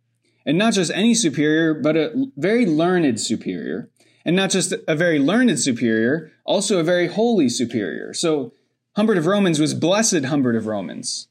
and 0.47 0.57
not 0.57 0.73
just 0.73 0.91
any 0.93 1.15
superior, 1.15 1.75
but 1.75 1.97
a 1.97 2.29
very 2.37 2.65
learned 2.65 3.21
superior. 3.21 3.91
And 4.25 4.37
not 4.37 4.51
just 4.51 4.73
a 4.87 4.95
very 4.95 5.19
learned 5.19 5.59
superior, 5.59 6.31
also 6.45 6.79
a 6.79 6.85
very 6.85 7.09
holy 7.09 7.49
superior. 7.49 8.15
So 8.15 8.53
Humbert 8.95 9.19
of 9.19 9.27
Romans 9.27 9.59
was 9.59 9.75
Blessed 9.75 10.27
Humbert 10.27 10.55
of 10.55 10.67
Romans. 10.67 11.29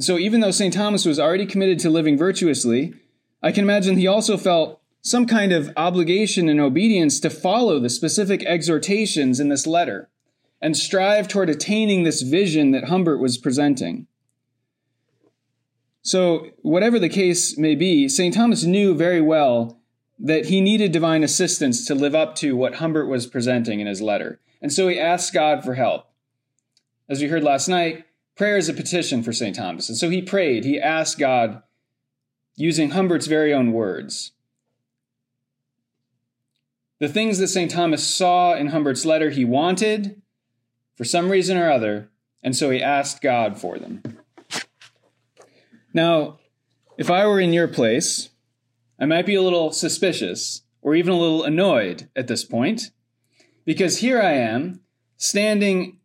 So 0.00 0.18
even 0.18 0.40
though 0.40 0.50
St. 0.50 0.72
Thomas 0.72 1.04
was 1.04 1.20
already 1.20 1.46
committed 1.46 1.78
to 1.80 1.90
living 1.90 2.16
virtuously, 2.16 2.94
I 3.42 3.52
can 3.52 3.64
imagine 3.64 3.96
he 3.96 4.06
also 4.06 4.36
felt 4.36 4.80
some 5.02 5.26
kind 5.26 5.52
of 5.52 5.70
obligation 5.76 6.48
and 6.48 6.60
obedience 6.60 7.20
to 7.20 7.30
follow 7.30 7.78
the 7.78 7.88
specific 7.88 8.44
exhortations 8.44 9.40
in 9.40 9.48
this 9.48 9.66
letter 9.66 10.10
and 10.60 10.76
strive 10.76 11.26
toward 11.26 11.48
attaining 11.48 12.02
this 12.02 12.22
vision 12.22 12.70
that 12.72 12.84
Humbert 12.84 13.20
was 13.20 13.38
presenting. 13.38 14.06
So, 16.02 16.48
whatever 16.62 16.98
the 16.98 17.08
case 17.08 17.58
may 17.58 17.74
be, 17.74 18.08
St. 18.08 18.34
Thomas 18.34 18.64
knew 18.64 18.94
very 18.94 19.20
well 19.20 19.80
that 20.18 20.46
he 20.46 20.60
needed 20.60 20.92
divine 20.92 21.22
assistance 21.22 21.84
to 21.86 21.94
live 21.94 22.14
up 22.14 22.34
to 22.36 22.56
what 22.56 22.76
Humbert 22.76 23.08
was 23.08 23.26
presenting 23.26 23.80
in 23.80 23.86
his 23.86 24.02
letter. 24.02 24.38
And 24.60 24.72
so 24.72 24.88
he 24.88 24.98
asked 24.98 25.32
God 25.32 25.64
for 25.64 25.74
help. 25.74 26.06
As 27.08 27.22
we 27.22 27.28
heard 27.28 27.42
last 27.42 27.68
night, 27.68 28.04
prayer 28.40 28.56
is 28.56 28.70
a 28.70 28.72
petition 28.72 29.22
for 29.22 29.34
St. 29.34 29.54
Thomas. 29.54 29.90
And 29.90 29.98
so 29.98 30.08
he 30.08 30.22
prayed, 30.22 30.64
he 30.64 30.80
asked 30.80 31.18
God 31.18 31.62
using 32.56 32.92
Humbert's 32.92 33.26
very 33.26 33.52
own 33.52 33.70
words. 33.70 34.32
The 37.00 37.08
things 37.10 37.36
that 37.36 37.48
St. 37.48 37.70
Thomas 37.70 38.02
saw 38.02 38.54
in 38.54 38.68
Humbert's 38.68 39.04
letter, 39.04 39.28
he 39.28 39.44
wanted 39.44 40.22
for 40.96 41.04
some 41.04 41.28
reason 41.28 41.58
or 41.58 41.70
other, 41.70 42.08
and 42.42 42.56
so 42.56 42.70
he 42.70 42.82
asked 42.82 43.20
God 43.20 43.60
for 43.60 43.78
them. 43.78 44.02
Now, 45.92 46.38
if 46.96 47.10
I 47.10 47.26
were 47.26 47.40
in 47.40 47.52
your 47.52 47.68
place, 47.68 48.30
I 48.98 49.04
might 49.04 49.26
be 49.26 49.34
a 49.34 49.42
little 49.42 49.70
suspicious 49.70 50.62
or 50.80 50.94
even 50.94 51.12
a 51.12 51.18
little 51.18 51.44
annoyed 51.44 52.08
at 52.16 52.26
this 52.26 52.46
point, 52.46 52.90
because 53.66 53.98
here 53.98 54.18
I 54.18 54.32
am 54.32 54.80
standing 55.18 55.98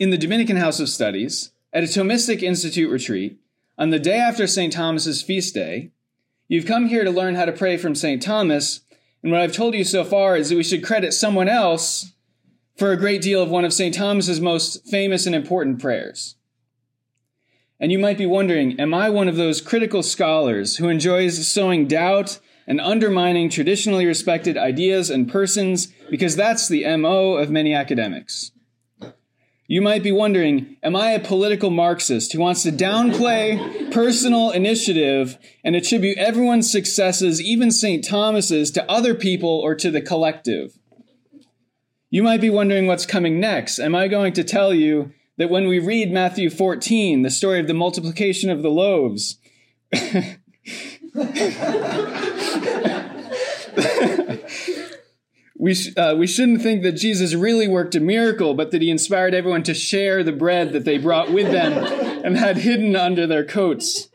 in 0.00 0.10
the 0.10 0.18
Dominican 0.18 0.56
House 0.56 0.80
of 0.80 0.88
Studies 0.88 1.52
at 1.72 1.84
a 1.84 1.86
Thomistic 1.86 2.42
Institute 2.42 2.90
retreat 2.90 3.38
on 3.78 3.90
the 3.90 3.98
day 3.98 4.18
after 4.18 4.46
St. 4.46 4.72
Thomas's 4.72 5.22
feast 5.22 5.54
day. 5.54 5.92
You've 6.48 6.66
come 6.66 6.86
here 6.86 7.04
to 7.04 7.10
learn 7.10 7.34
how 7.34 7.44
to 7.44 7.52
pray 7.52 7.76
from 7.76 7.94
St. 7.94 8.22
Thomas, 8.22 8.80
and 9.22 9.32
what 9.32 9.40
I've 9.40 9.52
told 9.52 9.74
you 9.74 9.84
so 9.84 10.04
far 10.04 10.36
is 10.36 10.48
that 10.48 10.56
we 10.56 10.62
should 10.62 10.84
credit 10.84 11.12
someone 11.12 11.48
else 11.48 12.12
for 12.76 12.92
a 12.92 12.96
great 12.96 13.22
deal 13.22 13.42
of 13.42 13.50
one 13.50 13.64
of 13.64 13.72
St. 13.72 13.94
Thomas's 13.94 14.40
most 14.40 14.86
famous 14.86 15.26
and 15.26 15.34
important 15.34 15.80
prayers. 15.80 16.36
And 17.80 17.92
you 17.92 17.98
might 17.98 18.18
be 18.18 18.26
wondering, 18.26 18.78
am 18.80 18.94
I 18.94 19.10
one 19.10 19.28
of 19.28 19.36
those 19.36 19.60
critical 19.60 20.02
scholars 20.02 20.76
who 20.76 20.88
enjoys 20.88 21.46
sowing 21.46 21.86
doubt 21.86 22.38
and 22.66 22.80
undermining 22.80 23.48
traditionally 23.48 24.06
respected 24.06 24.56
ideas 24.56 25.10
and 25.10 25.30
persons 25.30 25.88
because 26.10 26.36
that's 26.36 26.68
the 26.68 26.96
MO 26.96 27.34
of 27.34 27.50
many 27.50 27.74
academics? 27.74 28.52
You 29.68 29.82
might 29.82 30.04
be 30.04 30.12
wondering, 30.12 30.76
am 30.82 30.94
I 30.94 31.10
a 31.10 31.18
political 31.18 31.70
Marxist 31.70 32.32
who 32.32 32.38
wants 32.38 32.62
to 32.62 32.70
downplay 32.70 33.90
personal 33.90 34.50
initiative 34.50 35.36
and 35.64 35.74
attribute 35.74 36.18
everyone's 36.18 36.70
successes, 36.70 37.42
even 37.42 37.72
St. 37.72 38.06
Thomas's, 38.06 38.70
to 38.72 38.90
other 38.90 39.14
people 39.14 39.48
or 39.48 39.74
to 39.74 39.90
the 39.90 40.00
collective? 40.00 40.78
You 42.10 42.22
might 42.22 42.40
be 42.40 42.50
wondering 42.50 42.86
what's 42.86 43.06
coming 43.06 43.40
next. 43.40 43.80
Am 43.80 43.96
I 43.96 44.06
going 44.06 44.32
to 44.34 44.44
tell 44.44 44.72
you 44.72 45.12
that 45.36 45.50
when 45.50 45.66
we 45.66 45.80
read 45.80 46.12
Matthew 46.12 46.48
14, 46.48 47.22
the 47.22 47.30
story 47.30 47.58
of 47.58 47.66
the 47.66 47.74
multiplication 47.74 48.50
of 48.50 48.62
the 48.62 48.70
loaves, 48.70 49.38
we, 55.58 55.74
sh- 55.74 55.96
uh, 55.96 56.14
we 56.16 56.26
shouldn't 56.26 56.62
think 56.62 56.82
that 56.82 56.92
Jesus 56.92 57.34
really 57.34 57.68
worked 57.68 57.94
a 57.94 58.00
miracle, 58.00 58.54
but 58.54 58.70
that 58.70 58.82
he 58.82 58.90
inspired 58.90 59.34
everyone 59.34 59.62
to 59.64 59.74
share 59.74 60.22
the 60.22 60.32
bread 60.32 60.72
that 60.72 60.84
they 60.84 60.98
brought 60.98 61.30
with 61.30 61.50
them 61.50 61.72
and 62.24 62.36
had 62.36 62.58
hidden 62.58 62.94
under 62.96 63.26
their 63.26 63.44
coats. 63.44 64.08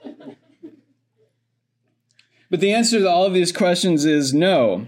But 2.50 2.60
the 2.60 2.74
answer 2.74 3.00
to 3.00 3.10
all 3.10 3.26
of 3.26 3.34
these 3.34 3.52
questions 3.52 4.06
is 4.06 4.34
no. 4.34 4.88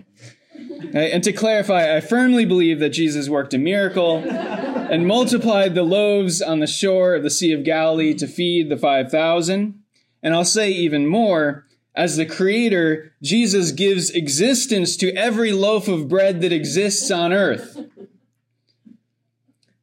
And 0.93 1.23
to 1.23 1.31
clarify, 1.31 1.95
I 1.95 2.01
firmly 2.01 2.45
believe 2.45 2.79
that 2.79 2.89
Jesus 2.89 3.29
worked 3.29 3.53
a 3.53 3.57
miracle 3.57 4.17
and 4.17 5.07
multiplied 5.07 5.73
the 5.73 5.83
loaves 5.83 6.41
on 6.41 6.59
the 6.59 6.67
shore 6.67 7.15
of 7.15 7.23
the 7.23 7.29
Sea 7.29 7.53
of 7.53 7.63
Galilee 7.63 8.13
to 8.15 8.27
feed 8.27 8.69
the 8.69 8.77
5,000. 8.77 9.79
And 10.21 10.33
I'll 10.35 10.45
say 10.45 10.69
even 10.71 11.07
more, 11.07 11.65
as 11.95 12.17
the 12.17 12.25
creator, 12.25 13.13
Jesus 13.21 13.71
gives 13.71 14.09
existence 14.09 14.97
to 14.97 15.13
every 15.13 15.51
loaf 15.51 15.87
of 15.87 16.07
bread 16.07 16.41
that 16.41 16.51
exists 16.51 17.11
on 17.11 17.31
earth. 17.31 17.77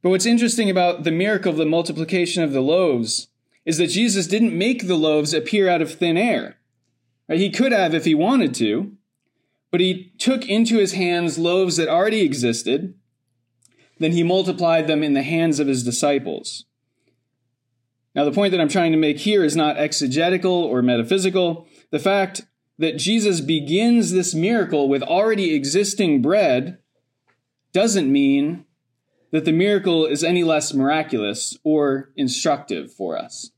But 0.03 0.11
what's 0.11 0.27
interesting 0.27 0.71
about 0.71 1.05
the 1.05 1.11
miracle 1.11 1.53
of 1.53 1.59
the 1.59 1.67
multiplication 1.67 2.43
of 2.43 2.53
the 2.53 2.63
loaves 2.63 3.29
is 3.65 3.79
that 3.79 3.89
Jesus 3.89 4.27
didn't 4.27 4.57
make 4.57 4.87
the 4.87 4.97
loaves 4.97 5.35
appear 5.35 5.69
out 5.69 5.83
of 5.83 5.95
thin 5.95 6.17
air. 6.17 6.57
He 7.29 7.51
could 7.51 7.71
have 7.71 7.95
if 7.95 8.07
he 8.07 8.15
wanted 8.15 8.55
to, 8.55 8.93
but 9.71 9.81
he 9.81 10.13
took 10.19 10.49
into 10.49 10.79
his 10.79 10.95
hands 10.95 11.39
loaves 11.39 11.77
that 11.77 11.89
already 11.89 12.23
existed, 12.23 12.95
then 13.99 14.13
he 14.13 14.25
multiplied 14.25 14.89
them 14.89 15.05
in 15.05 15.13
the 15.13 15.23
hands 15.23 15.61
of 15.61 15.69
his 15.69 15.85
disciples. 15.85 16.65
Now, 18.15 18.25
the 18.25 18.33
point 18.33 18.51
that 18.51 18.61
I'm 18.61 18.69
trying 18.69 18.91
to 18.91 18.99
make 18.99 19.19
here 19.19 19.45
is 19.45 19.55
not 19.55 19.77
exegetical 19.77 20.53
or 20.53 20.83
metaphysical. 20.83 21.69
The 21.91 21.99
fact 21.99 22.43
that 22.79 22.97
Jesus 22.97 23.41
begins 23.41 24.13
this 24.13 24.35
miracle 24.35 24.89
with 24.89 25.03
already 25.03 25.55
existing 25.55 26.23
bread 26.23 26.79
doesn't 27.73 28.11
mean 28.11 28.65
that 29.33 29.45
the 29.45 29.53
miracle 29.53 30.07
is 30.07 30.25
any 30.25 30.43
less 30.43 30.75
miraculous 30.75 31.57
or 31.63 32.11
instructive 32.17 32.93
for 32.93 33.17
us. 33.19 33.51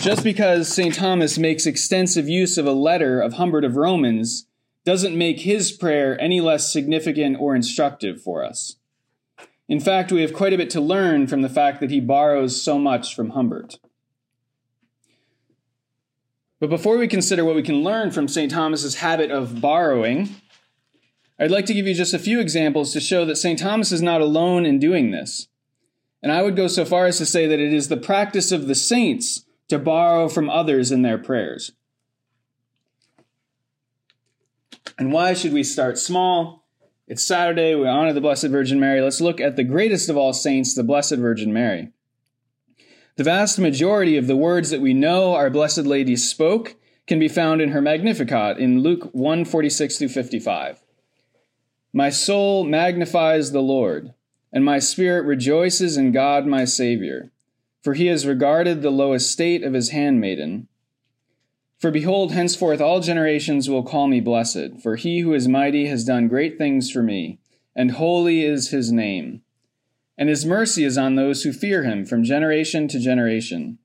Just 0.00 0.22
because 0.22 0.68
St. 0.68 0.94
Thomas 0.94 1.38
makes 1.38 1.66
extensive 1.66 2.28
use 2.28 2.58
of 2.58 2.66
a 2.66 2.72
letter 2.72 3.20
of 3.20 3.34
Humbert 3.34 3.64
of 3.64 3.76
Romans 3.76 4.46
doesn't 4.84 5.16
make 5.16 5.40
his 5.40 5.72
prayer 5.72 6.20
any 6.20 6.40
less 6.40 6.72
significant 6.72 7.36
or 7.40 7.54
instructive 7.54 8.22
for 8.22 8.44
us. 8.44 8.76
In 9.68 9.80
fact, 9.80 10.12
we 10.12 10.22
have 10.22 10.32
quite 10.32 10.52
a 10.52 10.56
bit 10.56 10.70
to 10.70 10.80
learn 10.80 11.26
from 11.26 11.42
the 11.42 11.48
fact 11.48 11.80
that 11.80 11.90
he 11.90 12.00
borrows 12.00 12.60
so 12.60 12.78
much 12.78 13.14
from 13.14 13.30
Humbert. 13.30 13.78
But 16.60 16.70
before 16.70 16.98
we 16.98 17.06
consider 17.06 17.44
what 17.44 17.54
we 17.54 17.62
can 17.62 17.84
learn 17.84 18.10
from 18.10 18.26
St. 18.26 18.50
Thomas's 18.50 18.96
habit 18.96 19.30
of 19.30 19.60
borrowing, 19.60 20.30
I'd 21.38 21.52
like 21.52 21.66
to 21.66 21.74
give 21.74 21.86
you 21.86 21.94
just 21.94 22.14
a 22.14 22.18
few 22.18 22.40
examples 22.40 22.92
to 22.92 23.00
show 23.00 23.24
that 23.24 23.36
St. 23.36 23.58
Thomas 23.58 23.92
is 23.92 24.02
not 24.02 24.20
alone 24.20 24.66
in 24.66 24.80
doing 24.80 25.12
this. 25.12 25.46
And 26.20 26.32
I 26.32 26.42
would 26.42 26.56
go 26.56 26.66
so 26.66 26.84
far 26.84 27.06
as 27.06 27.18
to 27.18 27.26
say 27.26 27.46
that 27.46 27.60
it 27.60 27.72
is 27.72 27.88
the 27.88 27.96
practice 27.96 28.50
of 28.50 28.66
the 28.66 28.74
saints 28.74 29.44
to 29.68 29.78
borrow 29.78 30.28
from 30.28 30.50
others 30.50 30.90
in 30.90 31.02
their 31.02 31.18
prayers. 31.18 31.72
And 34.98 35.12
why 35.12 35.34
should 35.34 35.52
we 35.52 35.62
start 35.62 35.96
small? 35.96 36.66
It's 37.06 37.24
Saturday, 37.24 37.76
we 37.76 37.86
honor 37.86 38.12
the 38.12 38.20
Blessed 38.20 38.48
Virgin 38.48 38.80
Mary. 38.80 39.00
Let's 39.00 39.20
look 39.20 39.40
at 39.40 39.54
the 39.54 39.62
greatest 39.62 40.10
of 40.10 40.16
all 40.16 40.32
saints, 40.32 40.74
the 40.74 40.82
Blessed 40.82 41.14
Virgin 41.14 41.52
Mary. 41.52 41.92
The 43.18 43.24
vast 43.24 43.58
majority 43.58 44.16
of 44.16 44.28
the 44.28 44.36
words 44.36 44.70
that 44.70 44.80
we 44.80 44.94
know 44.94 45.34
our 45.34 45.50
Blessed 45.50 45.78
Lady 45.78 46.14
spoke 46.14 46.76
can 47.08 47.18
be 47.18 47.26
found 47.26 47.60
in 47.60 47.70
her 47.70 47.82
Magnificat 47.82 48.58
in 48.58 48.80
Luke 48.80 49.10
1 49.10 49.44
46 49.44 49.98
through 49.98 50.10
55. 50.10 50.80
My 51.92 52.10
soul 52.10 52.62
magnifies 52.62 53.50
the 53.50 53.60
Lord, 53.60 54.14
and 54.52 54.64
my 54.64 54.78
spirit 54.78 55.26
rejoices 55.26 55.96
in 55.96 56.12
God 56.12 56.46
my 56.46 56.64
Savior, 56.64 57.32
for 57.82 57.94
he 57.94 58.06
has 58.06 58.24
regarded 58.24 58.82
the 58.82 58.90
low 58.90 59.14
estate 59.14 59.64
of 59.64 59.74
his 59.74 59.90
handmaiden. 59.90 60.68
For 61.76 61.90
behold, 61.90 62.30
henceforth 62.30 62.80
all 62.80 63.00
generations 63.00 63.68
will 63.68 63.82
call 63.82 64.06
me 64.06 64.20
blessed, 64.20 64.80
for 64.80 64.94
he 64.94 65.22
who 65.22 65.34
is 65.34 65.48
mighty 65.48 65.88
has 65.88 66.04
done 66.04 66.28
great 66.28 66.56
things 66.56 66.88
for 66.88 67.02
me, 67.02 67.40
and 67.74 67.90
holy 67.90 68.44
is 68.44 68.70
his 68.70 68.92
name. 68.92 69.42
And 70.18 70.28
his 70.28 70.44
mercy 70.44 70.84
is 70.84 70.98
on 70.98 71.14
those 71.14 71.44
who 71.44 71.52
fear 71.52 71.84
him 71.84 72.04
from 72.04 72.24
generation 72.24 72.88
to 72.88 72.98
generation. 72.98 73.78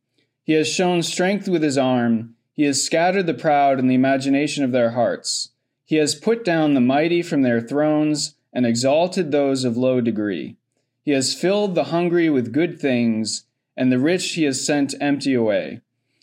He 0.44 0.54
has 0.54 0.68
shown 0.68 1.04
strength 1.04 1.48
with 1.48 1.64
his 1.64 1.78
arm, 1.78 2.36
he 2.54 2.64
has 2.64 2.84
scattered 2.84 3.26
the 3.26 3.34
proud 3.34 3.80
in 3.80 3.88
the 3.88 3.96
imagination 3.96 4.64
of 4.64 4.72
their 4.72 4.92
hearts. 4.92 5.52
He 5.86 5.96
has 5.96 6.16
put 6.16 6.44
down 6.44 6.74
the 6.74 6.82
mighty 6.82 7.22
from 7.22 7.42
their 7.42 7.62
thrones, 7.62 8.36
and 8.54 8.66
exalted 8.66 9.32
those 9.32 9.64
of 9.64 9.76
low 9.76 10.00
degree. 10.00 10.56
He 11.02 11.12
has 11.12 11.34
filled 11.34 11.76
the 11.76 11.86
hungry 11.86 12.30
with 12.30 12.54
good 12.54 12.80
things, 12.80 13.46
and 13.76 13.92
the 13.92 14.00
rich 14.00 14.34
he 14.34 14.44
has 14.44 14.64
sent 14.64 14.94
empty 15.02 15.34
away. 15.34 15.82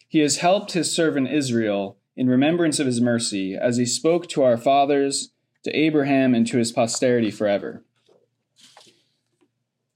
He 0.09 0.21
has 0.21 0.39
helped 0.39 0.73
his 0.73 0.95
servant 0.95 1.29
Israel 1.29 1.97
in 2.17 2.29
remembrance 2.29 2.79
of 2.79 2.87
his 2.87 3.01
mercy, 3.01 3.57
as 3.57 3.77
he 3.77 3.87
spoke 3.87 4.29
to 4.29 4.43
our 4.43 4.57
fathers, 4.57 5.31
to 5.65 5.77
Abraham, 5.77 6.35
and 6.35 6.47
to 6.47 6.59
his 6.59 6.73
posterity 6.73 7.31
forever. 7.31 7.83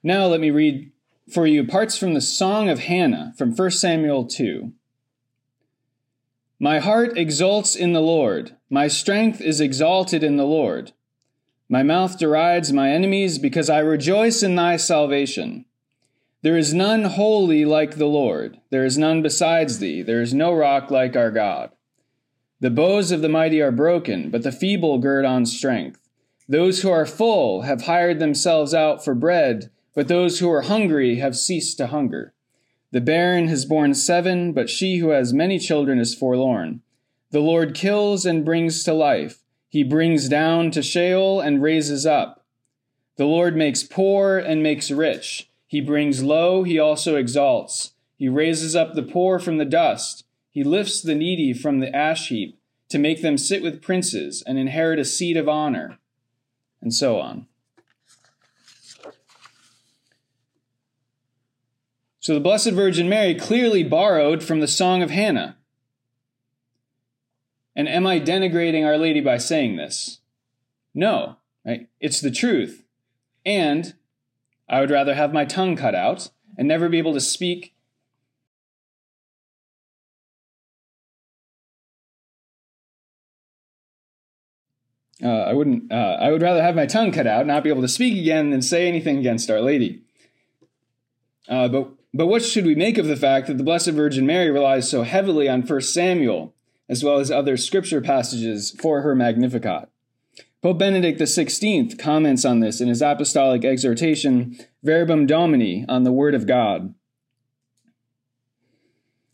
Now 0.07 0.27
let 0.27 0.41
me 0.41 0.51
read 0.51 0.93
for 1.33 1.47
you 1.47 1.65
parts 1.65 1.97
from 1.97 2.13
the 2.13 2.21
Song 2.21 2.69
of 2.69 2.81
Hannah 2.81 3.33
from 3.39 3.57
1 3.57 3.71
Samuel 3.71 4.27
2. 4.27 4.71
My 6.61 6.79
heart 6.79 7.17
exults 7.17 7.75
in 7.75 7.95
the 7.95 8.03
Lord, 8.03 8.55
my 8.69 8.87
strength 8.87 9.41
is 9.41 9.63
exalted 9.63 10.23
in 10.23 10.37
the 10.37 10.45
Lord. 10.45 10.93
My 11.71 11.83
mouth 11.83 12.19
derides 12.19 12.71
my 12.71 12.91
enemies 12.91 13.39
because 13.39 13.71
I 13.71 13.79
rejoice 13.79 14.43
in 14.43 14.57
thy 14.57 14.77
salvation. 14.77 15.65
There 16.43 16.59
is 16.59 16.75
none 16.75 17.05
holy 17.05 17.65
like 17.65 17.97
the 17.97 18.05
Lord. 18.05 18.61
There 18.69 18.85
is 18.85 18.99
none 18.99 19.23
besides 19.23 19.79
thee. 19.79 20.03
There 20.03 20.21
is 20.21 20.35
no 20.35 20.53
rock 20.53 20.91
like 20.91 21.17
our 21.17 21.31
God. 21.31 21.71
The 22.61 22.69
bows 22.69 23.11
of 23.11 23.23
the 23.23 23.31
mighty 23.31 23.63
are 23.63 23.73
broken, 23.73 24.29
but 24.29 24.43
the 24.43 24.53
feeble 24.53 24.99
gird 24.99 25.25
on 25.25 25.47
strength. 25.47 25.99
Those 26.47 26.83
who 26.83 26.91
are 26.91 27.07
full 27.07 27.63
have 27.63 27.83
hired 27.85 28.19
themselves 28.19 28.75
out 28.75 29.03
for 29.03 29.15
bread, 29.15 29.71
but 29.95 30.09
those 30.09 30.39
who 30.39 30.51
are 30.51 30.63
hungry 30.63 31.17
have 31.17 31.37
ceased 31.37 31.77
to 31.79 31.87
hunger. 31.87 32.35
The 32.91 33.01
barren 33.01 33.49
has 33.49 33.65
borne 33.65 33.95
seven, 33.95 34.53
but 34.53 34.71
she 34.71 34.99
who 34.99 35.09
has 35.09 35.33
many 35.33 35.59
children 35.59 35.99
is 35.99 36.15
forlorn. 36.15 36.83
The 37.31 37.41
Lord 37.41 37.75
kills 37.75 38.25
and 38.25 38.45
brings 38.45 38.85
to 38.85 38.93
life. 38.93 39.41
He 39.69 39.83
brings 39.83 40.29
down 40.29 40.71
to 40.73 40.83
Sheol 40.83 41.41
and 41.41 41.63
raises 41.63 42.07
up. 42.07 42.45
The 43.17 43.25
Lord 43.25 43.57
makes 43.57 43.83
poor 43.83 44.39
and 44.39 44.63
makes 44.63 44.91
rich. 44.91 45.51
He 45.67 45.81
brings 45.81 46.23
low, 46.23 46.63
he 46.63 46.79
also 46.79 47.17
exalts. 47.17 47.93
He 48.17 48.29
raises 48.29 48.77
up 48.77 48.95
the 48.95 49.03
poor 49.03 49.41
from 49.41 49.59
the 49.59 49.65
dust. 49.65 50.25
He 50.53 50.63
lifts 50.63 51.03
the 51.03 51.17
needy 51.17 51.53
from 51.53 51.81
the 51.81 51.95
ash 51.95 52.29
heap 52.29 52.57
to 52.91 52.99
make 52.99 53.23
them 53.23 53.37
sit 53.37 53.63
with 53.63 53.83
princes 53.83 54.43
and 54.47 54.57
inherit 54.57 55.01
a 55.01 55.05
seat 55.05 55.37
of 55.37 55.49
honor. 55.49 55.99
And 56.81 56.95
so 56.95 57.19
on. 57.19 57.49
So 62.25 62.33
the 62.33 62.41
Blessed 62.41 62.71
Virgin 62.71 63.07
Mary 63.07 63.35
clearly 63.35 63.83
borrowed 63.83 64.43
from 64.43 64.61
the 64.61 64.67
Song 64.67 65.03
of 65.03 65.11
Hannah. 65.11 65.59
And 67.77 67.87
am 67.87 68.07
I 68.07 68.19
denigrating 68.19 68.83
Our 68.83 68.97
Lady 68.97 69.21
by 69.21 69.37
saying 69.37 69.77
this? 69.77 70.21
No, 70.95 71.37
right? 71.67 71.91
It's 72.01 72.23
the 72.23 72.31
truth. 72.31 72.83
And 73.45 73.93
I 74.71 74.81
would 74.81 74.91
rather 74.91 75.13
have 75.13 75.35
my 75.35 75.45
tongue 75.45 75.77
cut 75.77 75.95
out 75.95 76.31
and 76.57 76.67
never 76.67 76.89
be 76.89 76.97
able 76.97 77.13
to 77.13 77.21
speak 77.21 77.73
Uh, 85.23 85.29
I 85.29 85.53
wouldn't. 85.53 85.93
Uh, 85.93 86.19
I 86.21 86.31
would 86.31 86.43
rather 86.43 86.61
have 86.61 86.75
my 86.75 86.87
tongue 86.87 87.13
cut 87.13 87.27
out, 87.27 87.47
not 87.47 87.63
be 87.63 87.71
able 87.71 87.81
to 87.83 87.89
speak 87.89 88.19
again, 88.19 88.51
than 88.51 88.61
say 88.61 88.89
anything 88.89 89.19
against 89.19 89.51
Our 89.51 89.61
Lady. 89.61 90.03
Uh, 91.49 91.69
but 91.69 91.93
but 92.15 92.29
what 92.29 92.43
should 92.43 92.65
we 92.65 92.75
make 92.75 92.97
of 92.97 93.07
the 93.07 93.17
fact 93.17 93.49
that 93.49 93.59
the 93.59 93.65
Blessed 93.65 93.91
Virgin 93.91 94.25
Mary 94.25 94.51
relies 94.51 94.89
so 94.89 95.03
heavily 95.03 95.49
on 95.49 95.63
1 95.63 95.81
Samuel 95.83 96.55
as 96.89 97.03
well 97.03 97.19
as 97.19 97.31
other 97.31 97.57
scripture 97.57 98.01
passages 98.01 98.71
for 98.71 99.03
her 99.03 99.15
Magnificat. 99.15 99.89
Pope 100.63 100.79
Benedict 100.79 101.21
XVI 101.21 101.99
comments 101.99 102.45
on 102.45 102.61
this 102.61 102.81
in 102.81 102.89
his 102.89 103.03
apostolic 103.03 103.65
exhortation, 103.65 104.59
Verbum 104.83 105.27
Domini, 105.27 105.85
on 105.89 106.05
the 106.05 106.13
Word 106.13 106.35
of 106.35 106.47
God. 106.47 106.95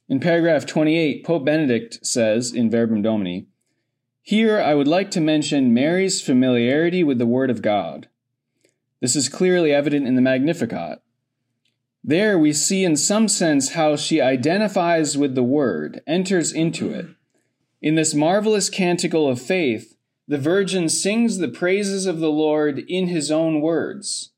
In 0.08 0.18
paragraph 0.18 0.66
28, 0.66 1.24
Pope 1.24 1.44
Benedict 1.44 2.04
says 2.04 2.52
in 2.52 2.68
Verbum 2.68 3.00
Domini, 3.00 3.46
Here 4.22 4.60
I 4.60 4.74
would 4.74 4.88
like 4.88 5.10
to 5.12 5.20
mention 5.20 5.72
Mary's 5.72 6.20
familiarity 6.20 7.04
with 7.04 7.18
the 7.18 7.26
Word 7.26 7.50
of 7.50 7.62
God. 7.62 8.08
This 9.00 9.14
is 9.14 9.28
clearly 9.28 9.72
evident 9.72 10.08
in 10.08 10.16
the 10.16 10.20
Magnificat. 10.20 11.00
There 12.02 12.38
we 12.38 12.52
see 12.52 12.84
in 12.84 12.96
some 12.96 13.28
sense 13.28 13.70
how 13.70 13.96
she 13.96 14.20
identifies 14.20 15.18
with 15.18 15.34
the 15.34 15.42
Word, 15.42 16.00
enters 16.06 16.52
into 16.52 16.90
it, 16.90 17.06
in 17.82 17.94
this 17.94 18.14
marvelous 18.14 18.68
canticle 18.68 19.28
of 19.28 19.40
faith, 19.40 19.96
the 20.28 20.38
Virgin 20.38 20.88
sings 20.88 21.38
the 21.38 21.48
praises 21.48 22.06
of 22.06 22.20
the 22.20 22.30
Lord 22.30 22.78
in 22.78 23.08
his 23.08 23.30
own 23.30 23.60
words. 23.60 24.30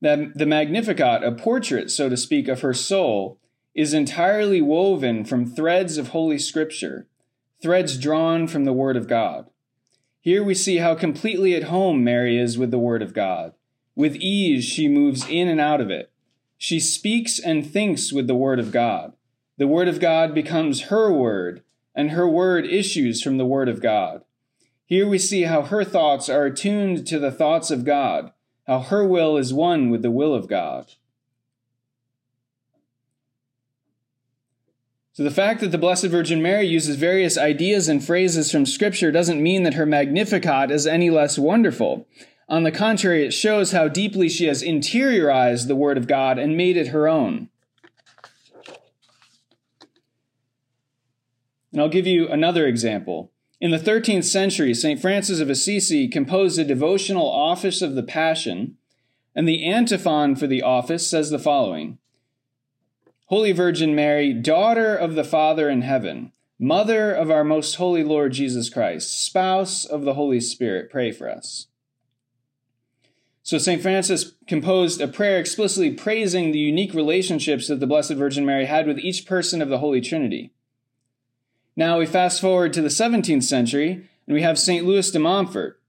The, 0.00 0.32
the 0.34 0.46
Magnificat, 0.46 1.24
a 1.24 1.32
portrait, 1.32 1.90
so 1.90 2.08
to 2.08 2.16
speak, 2.16 2.48
of 2.48 2.60
her 2.60 2.72
soul, 2.72 3.38
is 3.74 3.92
entirely 3.92 4.60
woven 4.60 5.24
from 5.24 5.46
threads 5.46 5.98
of 5.98 6.08
Holy 6.08 6.38
Scripture, 6.38 7.08
threads 7.60 7.98
drawn 7.98 8.46
from 8.46 8.64
the 8.64 8.72
Word 8.72 8.96
of 8.96 9.08
God. 9.08 9.50
Here 10.20 10.44
we 10.44 10.54
see 10.54 10.76
how 10.76 10.94
completely 10.94 11.54
at 11.54 11.64
home 11.64 12.04
Mary 12.04 12.38
is 12.38 12.56
with 12.56 12.70
the 12.70 12.78
Word 12.78 13.02
of 13.02 13.12
God. 13.12 13.54
With 13.96 14.16
ease, 14.16 14.64
she 14.64 14.88
moves 14.88 15.28
in 15.28 15.48
and 15.48 15.60
out 15.60 15.80
of 15.80 15.90
it. 15.90 16.11
She 16.62 16.78
speaks 16.78 17.40
and 17.40 17.66
thinks 17.66 18.12
with 18.12 18.28
the 18.28 18.36
Word 18.36 18.60
of 18.60 18.70
God. 18.70 19.14
The 19.58 19.66
Word 19.66 19.88
of 19.88 19.98
God 19.98 20.32
becomes 20.32 20.82
her 20.82 21.12
Word, 21.12 21.64
and 21.92 22.12
her 22.12 22.28
word 22.28 22.66
issues 22.66 23.20
from 23.20 23.36
the 23.36 23.44
word 23.44 23.68
of 23.68 23.82
God. 23.82 24.22
Here 24.86 25.08
we 25.08 25.18
see 25.18 25.42
how 25.42 25.62
her 25.62 25.82
thoughts 25.82 26.28
are 26.28 26.44
attuned 26.44 27.04
to 27.08 27.18
the 27.18 27.32
thoughts 27.32 27.72
of 27.72 27.84
God, 27.84 28.30
how 28.68 28.78
her 28.78 29.04
will 29.04 29.36
is 29.36 29.52
one 29.52 29.90
with 29.90 30.02
the 30.02 30.10
will 30.12 30.36
of 30.36 30.46
God. 30.46 30.92
So, 35.14 35.24
the 35.24 35.32
fact 35.32 35.62
that 35.62 35.72
the 35.72 35.78
Blessed 35.78 36.06
Virgin 36.06 36.40
Mary 36.40 36.68
uses 36.68 36.94
various 36.94 37.36
ideas 37.36 37.88
and 37.88 38.04
phrases 38.04 38.52
from 38.52 38.66
Scripture 38.66 39.10
doesn't 39.10 39.42
mean 39.42 39.64
that 39.64 39.74
her 39.74 39.84
Magnificat 39.84 40.70
is 40.70 40.86
any 40.86 41.10
less 41.10 41.36
wonderful. 41.40 42.06
On 42.48 42.64
the 42.64 42.72
contrary, 42.72 43.24
it 43.24 43.32
shows 43.32 43.72
how 43.72 43.88
deeply 43.88 44.28
she 44.28 44.46
has 44.46 44.62
interiorized 44.62 45.68
the 45.68 45.76
Word 45.76 45.96
of 45.96 46.06
God 46.06 46.38
and 46.38 46.56
made 46.56 46.76
it 46.76 46.88
her 46.88 47.08
own. 47.08 47.48
And 51.72 51.80
I'll 51.80 51.88
give 51.88 52.06
you 52.06 52.28
another 52.28 52.66
example. 52.66 53.30
In 53.60 53.70
the 53.70 53.78
13th 53.78 54.24
century, 54.24 54.74
St. 54.74 55.00
Francis 55.00 55.40
of 55.40 55.48
Assisi 55.48 56.08
composed 56.08 56.58
a 56.58 56.64
devotional 56.64 57.28
office 57.28 57.80
of 57.80 57.94
the 57.94 58.02
Passion, 58.02 58.76
and 59.34 59.48
the 59.48 59.64
antiphon 59.64 60.36
for 60.36 60.46
the 60.46 60.62
office 60.62 61.08
says 61.08 61.30
the 61.30 61.38
following 61.38 61.98
Holy 63.26 63.52
Virgin 63.52 63.94
Mary, 63.94 64.34
daughter 64.34 64.94
of 64.94 65.14
the 65.14 65.24
Father 65.24 65.70
in 65.70 65.82
heaven, 65.82 66.32
mother 66.58 67.14
of 67.14 67.30
our 67.30 67.44
most 67.44 67.76
holy 67.76 68.04
Lord 68.04 68.32
Jesus 68.32 68.68
Christ, 68.68 69.24
spouse 69.24 69.86
of 69.86 70.02
the 70.02 70.14
Holy 70.14 70.40
Spirit, 70.40 70.90
pray 70.90 71.12
for 71.12 71.30
us. 71.30 71.68
So 73.42 73.58
St. 73.58 73.82
Francis 73.82 74.34
composed 74.46 75.00
a 75.00 75.08
prayer 75.08 75.38
explicitly 75.38 75.90
praising 75.90 76.52
the 76.52 76.58
unique 76.58 76.94
relationships 76.94 77.66
that 77.68 77.80
the 77.80 77.86
Blessed 77.86 78.12
Virgin 78.12 78.46
Mary 78.46 78.66
had 78.66 78.86
with 78.86 78.98
each 78.98 79.26
person 79.26 79.60
of 79.60 79.68
the 79.68 79.78
Holy 79.78 80.00
Trinity. 80.00 80.52
Now 81.74 81.98
we 81.98 82.06
fast 82.06 82.40
forward 82.40 82.72
to 82.74 82.82
the 82.82 82.88
17th 82.88 83.42
century, 83.42 84.08
and 84.26 84.34
we 84.34 84.42
have 84.42 84.58
St. 84.58 84.86
Louis 84.86 85.10
de 85.10 85.18
Montfort. 85.18 85.80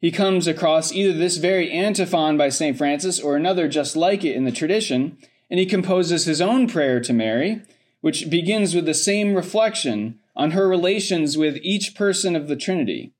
He 0.00 0.12
comes 0.12 0.46
across 0.46 0.92
either 0.92 1.12
this 1.12 1.38
very 1.38 1.72
antiphon 1.72 2.36
by 2.36 2.50
St. 2.50 2.78
Francis 2.78 3.18
or 3.18 3.34
another 3.34 3.66
just 3.66 3.96
like 3.96 4.24
it 4.24 4.36
in 4.36 4.44
the 4.44 4.52
tradition, 4.52 5.18
and 5.50 5.58
he 5.58 5.66
composes 5.66 6.26
his 6.26 6.40
own 6.40 6.68
prayer 6.68 7.00
to 7.00 7.12
Mary, 7.12 7.62
which 8.00 8.30
begins 8.30 8.74
with 8.76 8.86
the 8.86 8.94
same 8.94 9.34
reflection 9.34 10.20
on 10.36 10.52
her 10.52 10.68
relations 10.68 11.36
with 11.36 11.58
each 11.62 11.96
person 11.96 12.36
of 12.36 12.46
the 12.46 12.54
Trinity. 12.54 13.12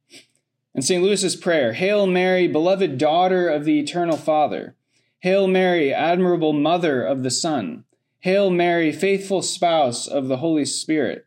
And 0.79 0.85
St. 0.85 1.03
Louis's 1.03 1.35
prayer, 1.35 1.73
Hail 1.73 2.07
Mary, 2.07 2.47
beloved 2.47 2.99
daughter 2.99 3.49
of 3.49 3.65
the 3.65 3.81
eternal 3.81 4.17
Father. 4.17 4.77
Hail 5.19 5.49
Mary, 5.49 5.93
admirable 5.93 6.53
mother 6.53 7.03
of 7.03 7.25
the 7.25 7.33
Son. 7.33 7.83
Hail 8.21 8.49
Mary, 8.49 8.93
faithful 8.93 9.43
spouse 9.43 10.07
of 10.07 10.29
the 10.29 10.37
Holy 10.37 10.65
Spirit. 10.65 11.27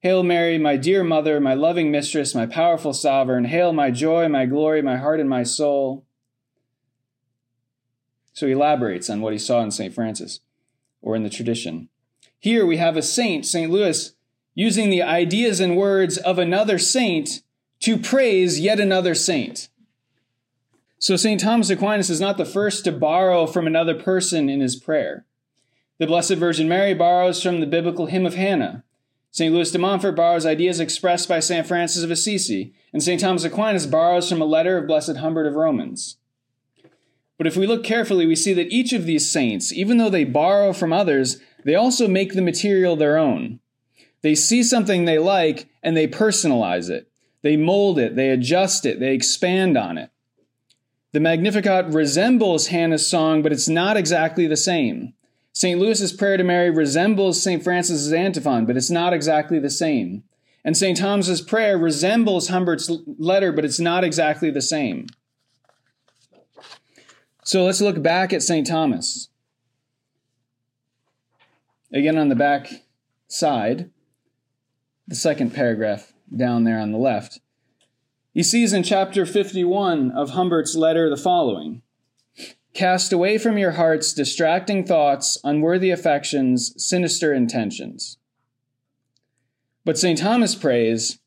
Hail 0.00 0.22
Mary, 0.22 0.58
my 0.58 0.76
dear 0.76 1.02
mother, 1.02 1.40
my 1.40 1.54
loving 1.54 1.90
mistress, 1.90 2.34
my 2.34 2.44
powerful 2.44 2.92
sovereign. 2.92 3.46
Hail 3.46 3.72
my 3.72 3.90
joy, 3.90 4.28
my 4.28 4.44
glory, 4.44 4.82
my 4.82 4.98
heart, 4.98 5.18
and 5.18 5.30
my 5.30 5.44
soul. 5.44 6.04
So 8.34 8.48
he 8.48 8.52
elaborates 8.52 9.08
on 9.08 9.22
what 9.22 9.32
he 9.32 9.38
saw 9.38 9.62
in 9.62 9.70
St. 9.70 9.94
Francis 9.94 10.40
or 11.00 11.16
in 11.16 11.22
the 11.22 11.30
tradition. 11.30 11.88
Here 12.38 12.66
we 12.66 12.76
have 12.76 12.98
a 12.98 13.02
saint, 13.02 13.46
St. 13.46 13.70
Louis, 13.70 14.12
using 14.54 14.90
the 14.90 15.02
ideas 15.02 15.58
and 15.58 15.74
words 15.74 16.18
of 16.18 16.38
another 16.38 16.78
saint 16.78 17.40
to 17.80 17.98
praise 17.98 18.60
yet 18.60 18.78
another 18.78 19.14
saint. 19.14 19.68
So 20.98 21.16
St. 21.16 21.40
Thomas 21.40 21.70
Aquinas 21.70 22.10
is 22.10 22.20
not 22.20 22.36
the 22.36 22.44
first 22.44 22.84
to 22.84 22.92
borrow 22.92 23.46
from 23.46 23.66
another 23.66 23.94
person 23.94 24.50
in 24.50 24.60
his 24.60 24.76
prayer. 24.76 25.24
The 25.98 26.06
Blessed 26.06 26.34
Virgin 26.34 26.68
Mary 26.68 26.94
borrows 26.94 27.42
from 27.42 27.60
the 27.60 27.66
biblical 27.66 28.06
hymn 28.06 28.26
of 28.26 28.34
Hannah. 28.34 28.84
St. 29.30 29.52
Louis 29.54 29.70
de 29.70 29.78
Montfort 29.78 30.16
borrows 30.16 30.44
ideas 30.44 30.80
expressed 30.80 31.28
by 31.28 31.40
St. 31.40 31.66
Francis 31.66 32.02
of 32.02 32.10
Assisi, 32.10 32.74
and 32.92 33.02
St. 33.02 33.20
Thomas 33.20 33.44
Aquinas 33.44 33.86
borrows 33.86 34.28
from 34.28 34.42
a 34.42 34.46
letter 34.46 34.76
of 34.76 34.86
Blessed 34.86 35.16
Humbert 35.16 35.46
of 35.46 35.54
Romans. 35.54 36.16
But 37.38 37.46
if 37.46 37.56
we 37.56 37.66
look 37.66 37.84
carefully, 37.84 38.26
we 38.26 38.36
see 38.36 38.52
that 38.54 38.72
each 38.72 38.92
of 38.92 39.06
these 39.06 39.30
saints, 39.30 39.72
even 39.72 39.96
though 39.96 40.10
they 40.10 40.24
borrow 40.24 40.74
from 40.74 40.92
others, 40.92 41.40
they 41.64 41.74
also 41.74 42.08
make 42.08 42.34
the 42.34 42.42
material 42.42 42.96
their 42.96 43.16
own. 43.16 43.60
They 44.20 44.34
see 44.34 44.62
something 44.62 45.04
they 45.04 45.18
like 45.18 45.68
and 45.82 45.96
they 45.96 46.06
personalize 46.06 46.90
it. 46.90 47.09
They 47.42 47.56
mold 47.56 47.98
it, 47.98 48.16
they 48.16 48.30
adjust 48.30 48.84
it, 48.84 49.00
they 49.00 49.14
expand 49.14 49.76
on 49.76 49.98
it. 49.98 50.10
The 51.12 51.20
Magnificat 51.20 51.86
resembles 51.92 52.68
Hannah's 52.68 53.06
song, 53.06 53.42
but 53.42 53.52
it's 53.52 53.68
not 53.68 53.96
exactly 53.96 54.46
the 54.46 54.56
same. 54.56 55.14
St. 55.52 55.80
Louis's 55.80 56.12
prayer 56.12 56.36
to 56.36 56.44
Mary 56.44 56.70
resembles 56.70 57.42
St. 57.42 57.62
Francis's 57.62 58.12
antiphon, 58.12 58.66
but 58.66 58.76
it's 58.76 58.90
not 58.90 59.12
exactly 59.12 59.58
the 59.58 59.70
same. 59.70 60.22
And 60.64 60.76
St. 60.76 60.96
Thomas's 60.96 61.40
prayer 61.40 61.76
resembles 61.76 62.48
Humbert's 62.48 62.90
letter, 63.18 63.50
but 63.50 63.64
it's 63.64 63.80
not 63.80 64.04
exactly 64.04 64.50
the 64.50 64.62
same. 64.62 65.06
So 67.42 67.64
let's 67.64 67.80
look 67.80 68.00
back 68.02 68.32
at 68.32 68.42
St. 68.42 68.66
Thomas. 68.66 69.28
Again, 71.92 72.16
on 72.16 72.28
the 72.28 72.36
back 72.36 72.70
side, 73.26 73.90
the 75.08 75.16
second 75.16 75.52
paragraph 75.52 76.12
down 76.34 76.64
there 76.64 76.78
on 76.78 76.92
the 76.92 76.98
left, 76.98 77.40
he 78.32 78.42
sees 78.42 78.72
in 78.72 78.82
chapter 78.82 79.26
51 79.26 80.12
of 80.12 80.30
Humbert's 80.30 80.76
letter 80.76 81.10
the 81.10 81.16
following 81.16 81.82
Cast 82.72 83.12
away 83.12 83.36
from 83.36 83.58
your 83.58 83.72
hearts 83.72 84.12
distracting 84.12 84.84
thoughts, 84.86 85.36
unworthy 85.42 85.90
affections, 85.90 86.72
sinister 86.76 87.32
intentions. 87.34 88.18
But 89.84 89.98
St. 89.98 90.18
Thomas 90.18 90.54
prays, 90.54 91.18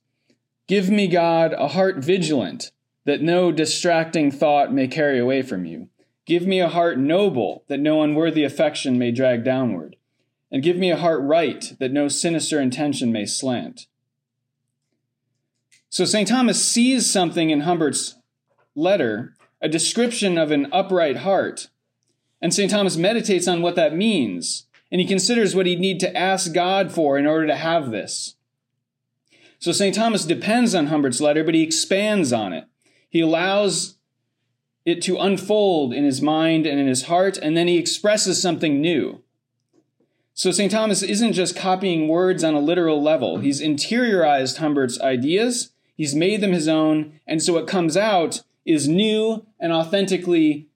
Give 0.67 0.89
me, 0.89 1.07
God, 1.07 1.51
a 1.53 1.67
heart 1.69 1.97
vigilant, 1.97 2.71
that 3.05 3.21
no 3.21 3.51
distracting 3.51 4.31
thought 4.31 4.73
may 4.73 4.87
carry 4.87 5.19
away 5.19 5.41
from 5.41 5.65
you. 5.65 5.89
Give 6.25 6.47
me 6.47 6.61
a 6.61 6.69
heart 6.69 6.97
noble, 6.97 7.65
that 7.67 7.81
no 7.81 8.01
unworthy 8.01 8.45
affection 8.45 8.97
may 8.97 9.11
drag 9.11 9.43
downward. 9.43 9.97
And 10.49 10.63
give 10.63 10.77
me 10.77 10.89
a 10.89 10.97
heart 10.97 11.21
right, 11.21 11.73
that 11.79 11.91
no 11.91 12.07
sinister 12.07 12.61
intention 12.61 13.11
may 13.11 13.25
slant. 13.25 13.87
So 15.93 16.05
St. 16.05 16.27
Thomas 16.27 16.59
sees 16.59 17.07
something 17.07 17.51
in 17.51 17.61
Humbert's 17.61 18.15
letter, 18.73 19.35
a 19.61 19.69
description 19.69 20.39
of 20.39 20.49
an 20.49 20.65
upright 20.71 21.17
heart. 21.17 21.69
And 22.41 22.51
St. 22.51 22.71
Thomas 22.71 22.97
meditates 22.97 23.47
on 23.47 23.61
what 23.61 23.75
that 23.75 23.95
means, 23.95 24.65
and 24.91 24.99
he 24.99 25.05
considers 25.05 25.55
what 25.55 25.67
he'd 25.67 25.79
need 25.79 25.99
to 25.99 26.17
ask 26.17 26.51
God 26.51 26.91
for 26.91 27.15
in 27.19 27.27
order 27.27 27.45
to 27.45 27.55
have 27.55 27.91
this. 27.91 28.33
So 29.59 29.71
St. 29.71 29.93
Thomas 29.93 30.25
depends 30.25 30.73
on 30.73 30.87
Humbert's 30.87 31.21
letter, 31.21 31.43
but 31.43 31.53
he 31.53 31.61
expands 31.61 32.33
on 32.33 32.53
it. 32.53 32.65
He 33.07 33.21
allows 33.21 33.99
it 34.87 34.99
to 35.03 35.19
unfold 35.19 35.93
in 35.93 36.05
his 36.05 36.23
mind 36.23 36.65
and 36.65 36.79
in 36.79 36.87
his 36.87 37.03
heart, 37.03 37.37
and 37.37 37.55
then 37.55 37.67
he 37.67 37.77
expresses 37.77 38.41
something 38.41 38.81
new. 38.81 39.21
So 40.33 40.51
St. 40.51 40.71
Thomas 40.71 41.03
isn't 41.03 41.33
just 41.33 41.55
copying 41.55 42.07
words 42.07 42.43
on 42.43 42.55
a 42.55 42.59
literal 42.59 42.99
level. 42.99 43.37
He's 43.37 43.61
interiorized 43.61 44.57
Humbert's 44.57 44.99
ideas, 44.99 45.69
he's 45.95 46.15
made 46.15 46.41
them 46.41 46.53
his 46.53 46.67
own, 46.67 47.19
and 47.27 47.41
so 47.41 47.53
what 47.53 47.67
comes 47.67 47.95
out 47.97 48.41
is 48.65 48.87
new 48.87 49.45
and 49.59 49.71
authentically 49.71 50.67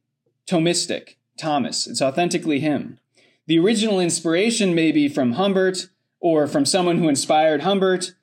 Thomistic, 0.48 1.16
Thomas. 1.38 1.88
It's 1.88 2.02
authentically 2.02 2.60
him. 2.60 3.00
The 3.48 3.60
original 3.60 4.00
inspiration 4.00 4.76
may 4.76 4.92
be 4.92 5.08
from 5.08 5.34
Humbert 5.34 5.90
or 6.20 6.48
from 6.48 6.66
someone 6.66 6.98
who 6.98 7.10
inspired 7.10 7.62
Humbert, 7.62 8.14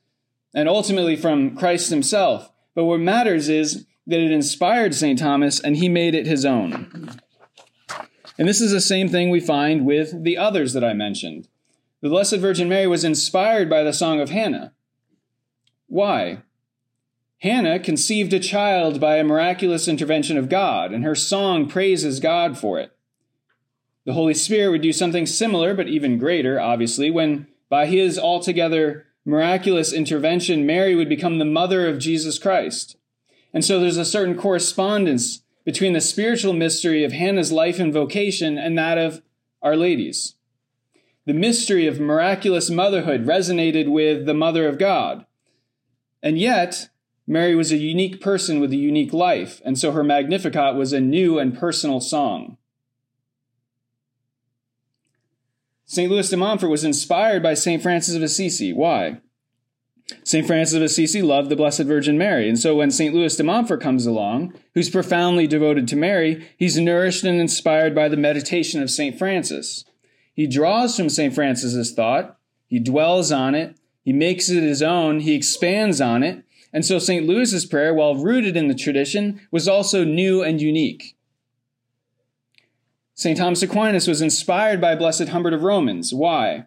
and 0.54 0.68
ultimately 0.68 1.16
from 1.16 1.57
Christ 1.57 1.90
himself. 1.90 2.50
But 2.74 2.85
what 2.85 3.00
matters 3.00 3.48
is 3.48 3.87
that 4.07 4.20
it 4.20 4.30
inspired 4.30 4.94
St. 4.94 5.18
Thomas 5.18 5.61
and 5.61 5.76
he 5.76 5.88
made 5.88 6.14
it 6.14 6.26
his 6.26 6.44
own. 6.44 7.11
And 8.38 8.48
this 8.48 8.61
is 8.61 8.72
the 8.72 8.80
same 8.80 9.09
thing 9.09 9.30
we 9.30 9.40
find 9.40 9.87
with 9.87 10.24
the 10.24 10.37
others 10.37 10.72
that 10.72 10.85
I 10.85 10.92
mentioned. 10.92 11.48
The 12.00 12.09
Blessed 12.09 12.37
Virgin 12.37 12.68
Mary 12.68 12.87
was 12.87 13.04
inspired 13.04 13.70
by 13.70 13.83
the 13.83 13.92
Song 13.92 14.20
of 14.20 14.30
Hannah. 14.30 14.74
Why? 15.87 16.42
Hannah 17.40 17.78
conceived 17.78 18.32
a 18.32 18.40
child 18.40 19.00
by 19.00 19.16
a 19.16 19.24
miraculous 19.24 19.86
intervention 19.88 20.38
of 20.38 20.48
God, 20.48 20.92
and 20.92 21.04
her 21.04 21.14
song 21.14 21.68
praises 21.68 22.20
God 22.20 22.56
for 22.58 22.78
it. 22.78 22.92
The 24.06 24.12
Holy 24.12 24.34
Spirit 24.34 24.70
would 24.70 24.82
do 24.82 24.92
something 24.92 25.26
similar, 25.26 25.74
but 25.74 25.88
even 25.88 26.18
greater, 26.18 26.60
obviously, 26.60 27.10
when 27.10 27.46
by 27.68 27.86
his 27.86 28.18
altogether 28.18 29.06
miraculous 29.24 29.92
intervention, 29.92 30.66
Mary 30.66 30.94
would 30.94 31.08
become 31.08 31.38
the 31.38 31.44
mother 31.44 31.88
of 31.88 31.98
Jesus 31.98 32.38
Christ. 32.38 32.96
And 33.52 33.64
so 33.64 33.80
there's 33.80 33.96
a 33.96 34.04
certain 34.04 34.36
correspondence 34.36 35.42
between 35.64 35.94
the 35.94 36.00
spiritual 36.00 36.52
mystery 36.52 37.04
of 37.04 37.12
Hannah's 37.12 37.52
life 37.52 37.78
and 37.78 37.92
vocation 37.92 38.58
and 38.58 38.76
that 38.76 38.98
of 38.98 39.22
Our 39.62 39.76
Lady's. 39.76 40.34
The 41.26 41.32
mystery 41.32 41.86
of 41.86 41.98
miraculous 41.98 42.68
motherhood 42.68 43.24
resonated 43.24 43.90
with 43.90 44.26
the 44.26 44.34
Mother 44.34 44.68
of 44.68 44.78
God. 44.78 45.24
And 46.22 46.38
yet, 46.38 46.90
Mary 47.26 47.54
was 47.54 47.72
a 47.72 47.76
unique 47.76 48.20
person 48.20 48.60
with 48.60 48.72
a 48.72 48.76
unique 48.76 49.12
life, 49.12 49.62
and 49.64 49.78
so 49.78 49.92
her 49.92 50.04
Magnificat 50.04 50.74
was 50.74 50.92
a 50.92 51.00
new 51.00 51.38
and 51.38 51.56
personal 51.56 52.00
song. 52.00 52.58
St. 55.87 56.10
Louis 56.10 56.28
de 56.28 56.37
Montfort 56.37 56.70
was 56.70 56.84
inspired 56.84 57.42
by 57.42 57.54
St. 57.54 57.82
Francis 57.82 58.14
of 58.14 58.22
Assisi. 58.22 58.72
Why? 58.72 59.20
St. 60.22 60.46
Francis 60.46 60.76
of 60.76 60.82
Assisi 60.82 61.22
loved 61.22 61.48
the 61.48 61.56
Blessed 61.56 61.82
Virgin 61.82 62.18
Mary. 62.18 62.48
And 62.48 62.58
so 62.58 62.76
when 62.76 62.90
St. 62.90 63.14
Louis 63.14 63.34
de 63.37 63.42
Montfort 63.42 63.80
comes 63.80 64.04
along, 64.04 64.52
who's 64.74 64.90
profoundly 64.90 65.46
devoted 65.46 65.88
to 65.88 65.96
Mary, 65.96 66.46
he's 66.58 66.78
nourished 66.78 67.24
and 67.24 67.40
inspired 67.40 67.94
by 67.94 68.08
the 68.08 68.16
meditation 68.16 68.82
of 68.82 68.90
St. 68.90 69.18
Francis. 69.18 69.84
He 70.34 70.46
draws 70.46 70.96
from 70.96 71.08
St. 71.08 71.34
Francis's 71.34 71.92
thought, 71.92 72.38
he 72.66 72.78
dwells 72.78 73.30
on 73.30 73.54
it, 73.54 73.78
he 74.02 74.12
makes 74.12 74.50
it 74.50 74.62
his 74.62 74.82
own, 74.82 75.20
he 75.20 75.34
expands 75.34 76.00
on 76.00 76.22
it. 76.22 76.43
And 76.74 76.84
so 76.84 76.98
St. 76.98 77.24
Louis's 77.24 77.64
prayer, 77.64 77.94
while 77.94 78.16
rooted 78.16 78.56
in 78.56 78.66
the 78.66 78.74
tradition, 78.74 79.40
was 79.52 79.68
also 79.68 80.02
new 80.02 80.42
and 80.42 80.60
unique. 80.60 81.16
St. 83.14 83.38
Thomas 83.38 83.62
Aquinas 83.62 84.08
was 84.08 84.20
inspired 84.20 84.80
by 84.80 84.96
Blessed 84.96 85.28
Humbert 85.28 85.54
of 85.54 85.62
Romans. 85.62 86.12
Why? 86.12 86.66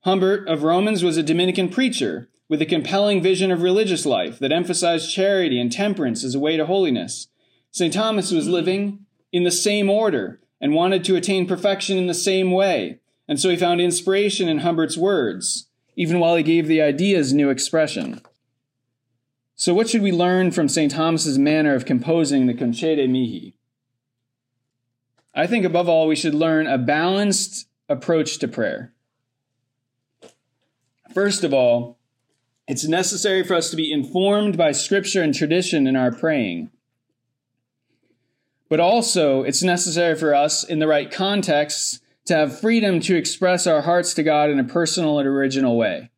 Humbert 0.00 0.48
of 0.48 0.62
Romans 0.62 1.04
was 1.04 1.18
a 1.18 1.22
Dominican 1.22 1.68
preacher 1.68 2.30
with 2.48 2.62
a 2.62 2.66
compelling 2.66 3.22
vision 3.22 3.50
of 3.50 3.60
religious 3.60 4.06
life 4.06 4.38
that 4.38 4.52
emphasized 4.52 5.12
charity 5.12 5.60
and 5.60 5.70
temperance 5.70 6.24
as 6.24 6.34
a 6.34 6.40
way 6.40 6.56
to 6.56 6.64
holiness. 6.64 7.28
St. 7.72 7.92
Thomas 7.92 8.30
was 8.30 8.48
living 8.48 9.00
in 9.32 9.44
the 9.44 9.50
same 9.50 9.90
order 9.90 10.40
and 10.62 10.72
wanted 10.72 11.04
to 11.04 11.16
attain 11.16 11.46
perfection 11.46 11.98
in 11.98 12.06
the 12.06 12.14
same 12.14 12.50
way, 12.50 13.00
and 13.28 13.38
so 13.38 13.50
he 13.50 13.56
found 13.56 13.82
inspiration 13.82 14.48
in 14.48 14.58
Humbert's 14.58 14.96
words, 14.96 15.68
even 15.94 16.20
while 16.20 16.36
he 16.36 16.42
gave 16.42 16.68
the 16.68 16.80
ideas 16.80 17.34
new 17.34 17.50
expression. 17.50 18.22
So, 19.56 19.72
what 19.72 19.88
should 19.88 20.02
we 20.02 20.10
learn 20.10 20.50
from 20.50 20.68
St. 20.68 20.90
Thomas's 20.90 21.38
manner 21.38 21.74
of 21.74 21.84
composing 21.84 22.46
the 22.46 22.54
Concede 22.54 23.08
Mihi? 23.08 23.54
I 25.34 25.46
think 25.46 25.64
above 25.64 25.88
all, 25.88 26.06
we 26.06 26.16
should 26.16 26.34
learn 26.34 26.66
a 26.66 26.78
balanced 26.78 27.68
approach 27.88 28.38
to 28.38 28.48
prayer. 28.48 28.92
First 31.12 31.44
of 31.44 31.54
all, 31.54 31.98
it's 32.66 32.86
necessary 32.86 33.44
for 33.44 33.54
us 33.54 33.70
to 33.70 33.76
be 33.76 33.92
informed 33.92 34.56
by 34.56 34.72
scripture 34.72 35.22
and 35.22 35.34
tradition 35.34 35.86
in 35.86 35.96
our 35.96 36.10
praying. 36.10 36.70
But 38.68 38.80
also, 38.80 39.42
it's 39.42 39.62
necessary 39.62 40.16
for 40.16 40.34
us, 40.34 40.64
in 40.64 40.78
the 40.80 40.88
right 40.88 41.10
context, 41.10 42.02
to 42.24 42.34
have 42.34 42.58
freedom 42.58 43.00
to 43.00 43.16
express 43.16 43.66
our 43.66 43.82
hearts 43.82 44.14
to 44.14 44.22
God 44.22 44.50
in 44.50 44.58
a 44.58 44.64
personal 44.64 45.18
and 45.18 45.28
original 45.28 45.76
way. 45.76 46.10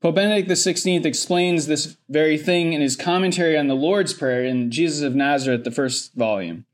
Pope 0.00 0.14
Benedict 0.14 0.48
XVI 0.48 1.04
explains 1.04 1.66
this 1.66 1.96
very 2.08 2.38
thing 2.38 2.72
in 2.72 2.80
his 2.80 2.94
commentary 2.94 3.58
on 3.58 3.66
the 3.66 3.74
Lord's 3.74 4.14
Prayer 4.14 4.44
in 4.44 4.70
Jesus 4.70 5.02
of 5.02 5.16
Nazareth, 5.16 5.64
the 5.64 5.72
first 5.72 6.14
volume. 6.14 6.66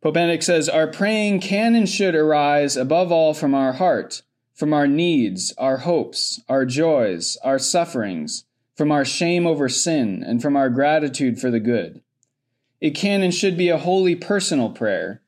Pope 0.00 0.14
Benedict 0.14 0.42
says, 0.42 0.68
Our 0.68 0.86
praying 0.86 1.40
can 1.40 1.74
and 1.74 1.88
should 1.88 2.14
arise 2.14 2.76
above 2.76 3.12
all 3.12 3.34
from 3.34 3.54
our 3.54 3.74
heart 3.74 4.22
from 4.56 4.72
our 4.72 4.86
needs, 4.86 5.52
our 5.58 5.78
hopes, 5.78 6.40
our 6.48 6.64
joys, 6.64 7.36
our 7.44 7.58
sufferings, 7.58 8.44
from 8.74 8.90
our 8.90 9.04
shame 9.04 9.46
over 9.46 9.68
sin, 9.68 10.22
and 10.26 10.40
from 10.40 10.56
our 10.56 10.70
gratitude 10.70 11.38
for 11.38 11.50
the 11.50 11.60
good. 11.60 12.00
It 12.80 12.94
can 12.94 13.22
and 13.22 13.34
should 13.34 13.58
be 13.58 13.68
a 13.68 13.76
wholly 13.76 14.16
personal 14.16 14.70
prayer. 14.70 15.20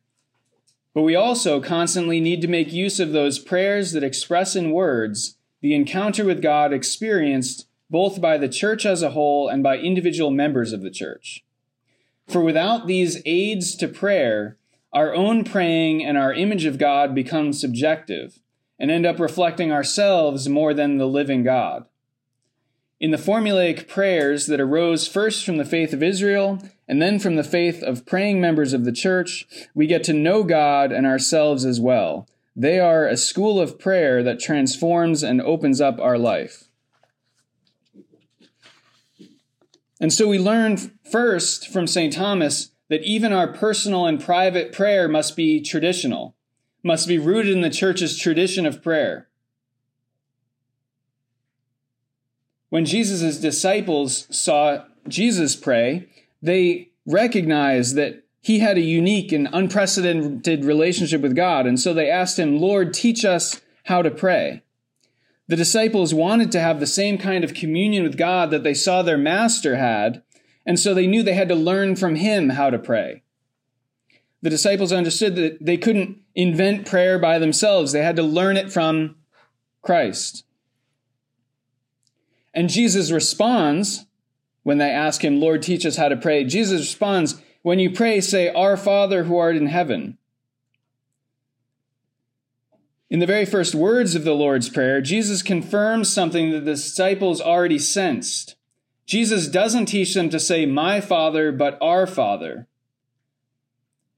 But 0.94 1.02
we 1.02 1.14
also 1.14 1.60
constantly 1.60 2.20
need 2.20 2.40
to 2.40 2.48
make 2.48 2.72
use 2.72 2.98
of 2.98 3.12
those 3.12 3.38
prayers 3.38 3.92
that 3.92 4.02
express 4.02 4.56
in 4.56 4.70
words 4.70 5.36
the 5.60 5.74
encounter 5.74 6.24
with 6.24 6.42
God 6.42 6.72
experienced 6.72 7.66
both 7.90 8.20
by 8.20 8.36
the 8.36 8.48
church 8.48 8.84
as 8.84 9.02
a 9.02 9.10
whole 9.10 9.48
and 9.48 9.62
by 9.62 9.78
individual 9.78 10.30
members 10.30 10.72
of 10.72 10.82
the 10.82 10.90
church. 10.90 11.44
For 12.26 12.42
without 12.42 12.86
these 12.86 13.22
aids 13.24 13.74
to 13.76 13.88
prayer, 13.88 14.58
our 14.92 15.14
own 15.14 15.44
praying 15.44 16.04
and 16.04 16.18
our 16.18 16.32
image 16.32 16.64
of 16.64 16.78
God 16.78 17.14
become 17.14 17.52
subjective 17.52 18.40
and 18.78 18.90
end 18.90 19.06
up 19.06 19.18
reflecting 19.18 19.72
ourselves 19.72 20.48
more 20.48 20.74
than 20.74 20.98
the 20.98 21.08
living 21.08 21.42
God. 21.42 21.86
In 23.00 23.10
the 23.10 23.16
formulaic 23.16 23.86
prayers 23.86 24.46
that 24.46 24.60
arose 24.60 25.06
first 25.06 25.44
from 25.44 25.56
the 25.56 25.64
faith 25.64 25.92
of 25.92 26.02
Israel 26.02 26.58
and 26.88 27.00
then 27.00 27.18
from 27.18 27.36
the 27.36 27.44
faith 27.44 27.82
of 27.82 28.06
praying 28.06 28.40
members 28.40 28.72
of 28.72 28.84
the 28.84 28.92
church, 28.92 29.46
we 29.74 29.86
get 29.86 30.02
to 30.04 30.12
know 30.12 30.42
God 30.42 30.90
and 30.90 31.06
ourselves 31.06 31.64
as 31.64 31.80
well. 31.80 32.26
They 32.58 32.80
are 32.80 33.06
a 33.06 33.16
school 33.16 33.60
of 33.60 33.78
prayer 33.78 34.20
that 34.24 34.40
transforms 34.40 35.22
and 35.22 35.40
opens 35.40 35.80
up 35.80 36.00
our 36.00 36.18
life. 36.18 36.64
And 40.00 40.12
so 40.12 40.26
we 40.26 40.40
learn 40.40 40.76
first 41.08 41.68
from 41.68 41.86
St. 41.86 42.12
Thomas 42.12 42.72
that 42.88 43.04
even 43.04 43.32
our 43.32 43.46
personal 43.46 44.06
and 44.06 44.20
private 44.20 44.72
prayer 44.72 45.06
must 45.06 45.36
be 45.36 45.62
traditional 45.62 46.34
must 46.82 47.06
be 47.06 47.18
rooted 47.18 47.52
in 47.52 47.60
the 47.60 47.70
church's 47.70 48.18
tradition 48.18 48.66
of 48.66 48.82
prayer. 48.82 49.28
When 52.70 52.84
Jesus' 52.84 53.38
disciples 53.38 54.26
saw 54.36 54.84
Jesus 55.06 55.54
pray, 55.54 56.08
they 56.42 56.90
recognized 57.06 57.94
that 57.96 58.24
he 58.48 58.60
had 58.60 58.78
a 58.78 58.80
unique 58.80 59.30
and 59.30 59.46
unprecedented 59.52 60.64
relationship 60.64 61.20
with 61.20 61.36
God, 61.36 61.66
and 61.66 61.78
so 61.78 61.92
they 61.92 62.08
asked 62.08 62.38
him, 62.38 62.58
Lord, 62.58 62.94
teach 62.94 63.22
us 63.22 63.60
how 63.84 64.00
to 64.00 64.10
pray. 64.10 64.62
The 65.48 65.56
disciples 65.56 66.14
wanted 66.14 66.50
to 66.52 66.60
have 66.60 66.80
the 66.80 66.86
same 66.86 67.18
kind 67.18 67.44
of 67.44 67.52
communion 67.52 68.04
with 68.04 68.16
God 68.16 68.50
that 68.50 68.62
they 68.62 68.72
saw 68.72 69.02
their 69.02 69.18
master 69.18 69.76
had, 69.76 70.22
and 70.64 70.80
so 70.80 70.94
they 70.94 71.06
knew 71.06 71.22
they 71.22 71.34
had 71.34 71.50
to 71.50 71.54
learn 71.54 71.94
from 71.94 72.14
him 72.14 72.48
how 72.48 72.70
to 72.70 72.78
pray. 72.78 73.22
The 74.40 74.48
disciples 74.48 74.92
understood 74.92 75.36
that 75.36 75.58
they 75.60 75.76
couldn't 75.76 76.16
invent 76.34 76.86
prayer 76.86 77.18
by 77.18 77.38
themselves, 77.38 77.92
they 77.92 78.02
had 78.02 78.16
to 78.16 78.22
learn 78.22 78.56
it 78.56 78.72
from 78.72 79.16
Christ. 79.82 80.42
And 82.54 82.70
Jesus 82.70 83.10
responds 83.10 84.06
when 84.62 84.78
they 84.78 84.90
ask 84.90 85.22
him, 85.22 85.38
Lord, 85.38 85.62
teach 85.62 85.84
us 85.84 85.96
how 85.96 86.08
to 86.08 86.16
pray. 86.16 86.44
Jesus 86.44 86.80
responds, 86.80 87.42
When 87.62 87.78
you 87.78 87.90
pray, 87.90 88.20
say, 88.20 88.50
Our 88.50 88.76
Father 88.76 89.24
who 89.24 89.36
art 89.36 89.56
in 89.56 89.66
heaven. 89.66 90.18
In 93.10 93.20
the 93.20 93.26
very 93.26 93.46
first 93.46 93.74
words 93.74 94.14
of 94.14 94.24
the 94.24 94.34
Lord's 94.34 94.68
Prayer, 94.68 95.00
Jesus 95.00 95.42
confirms 95.42 96.12
something 96.12 96.50
that 96.50 96.60
the 96.60 96.72
disciples 96.72 97.40
already 97.40 97.78
sensed. 97.78 98.56
Jesus 99.06 99.48
doesn't 99.48 99.86
teach 99.86 100.12
them 100.14 100.28
to 100.28 100.38
say, 100.38 100.66
My 100.66 101.00
Father, 101.00 101.50
but 101.50 101.78
Our 101.80 102.06
Father. 102.06 102.66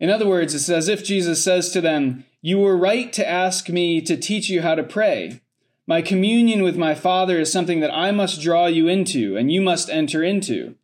In 0.00 0.10
other 0.10 0.26
words, 0.26 0.54
it's 0.54 0.68
as 0.68 0.88
if 0.88 1.04
Jesus 1.04 1.44
says 1.44 1.70
to 1.70 1.80
them, 1.80 2.24
You 2.42 2.58
were 2.58 2.76
right 2.76 3.12
to 3.12 3.28
ask 3.28 3.68
me 3.68 4.00
to 4.00 4.16
teach 4.16 4.48
you 4.48 4.62
how 4.62 4.74
to 4.74 4.82
pray. 4.82 5.40
My 5.86 6.02
communion 6.02 6.62
with 6.62 6.76
my 6.76 6.94
Father 6.94 7.38
is 7.38 7.52
something 7.52 7.80
that 7.80 7.94
I 7.94 8.10
must 8.10 8.40
draw 8.40 8.66
you 8.66 8.88
into, 8.88 9.36
and 9.36 9.52
you 9.52 9.60
must 9.60 9.88
enter 9.88 10.24
into. 10.24 10.74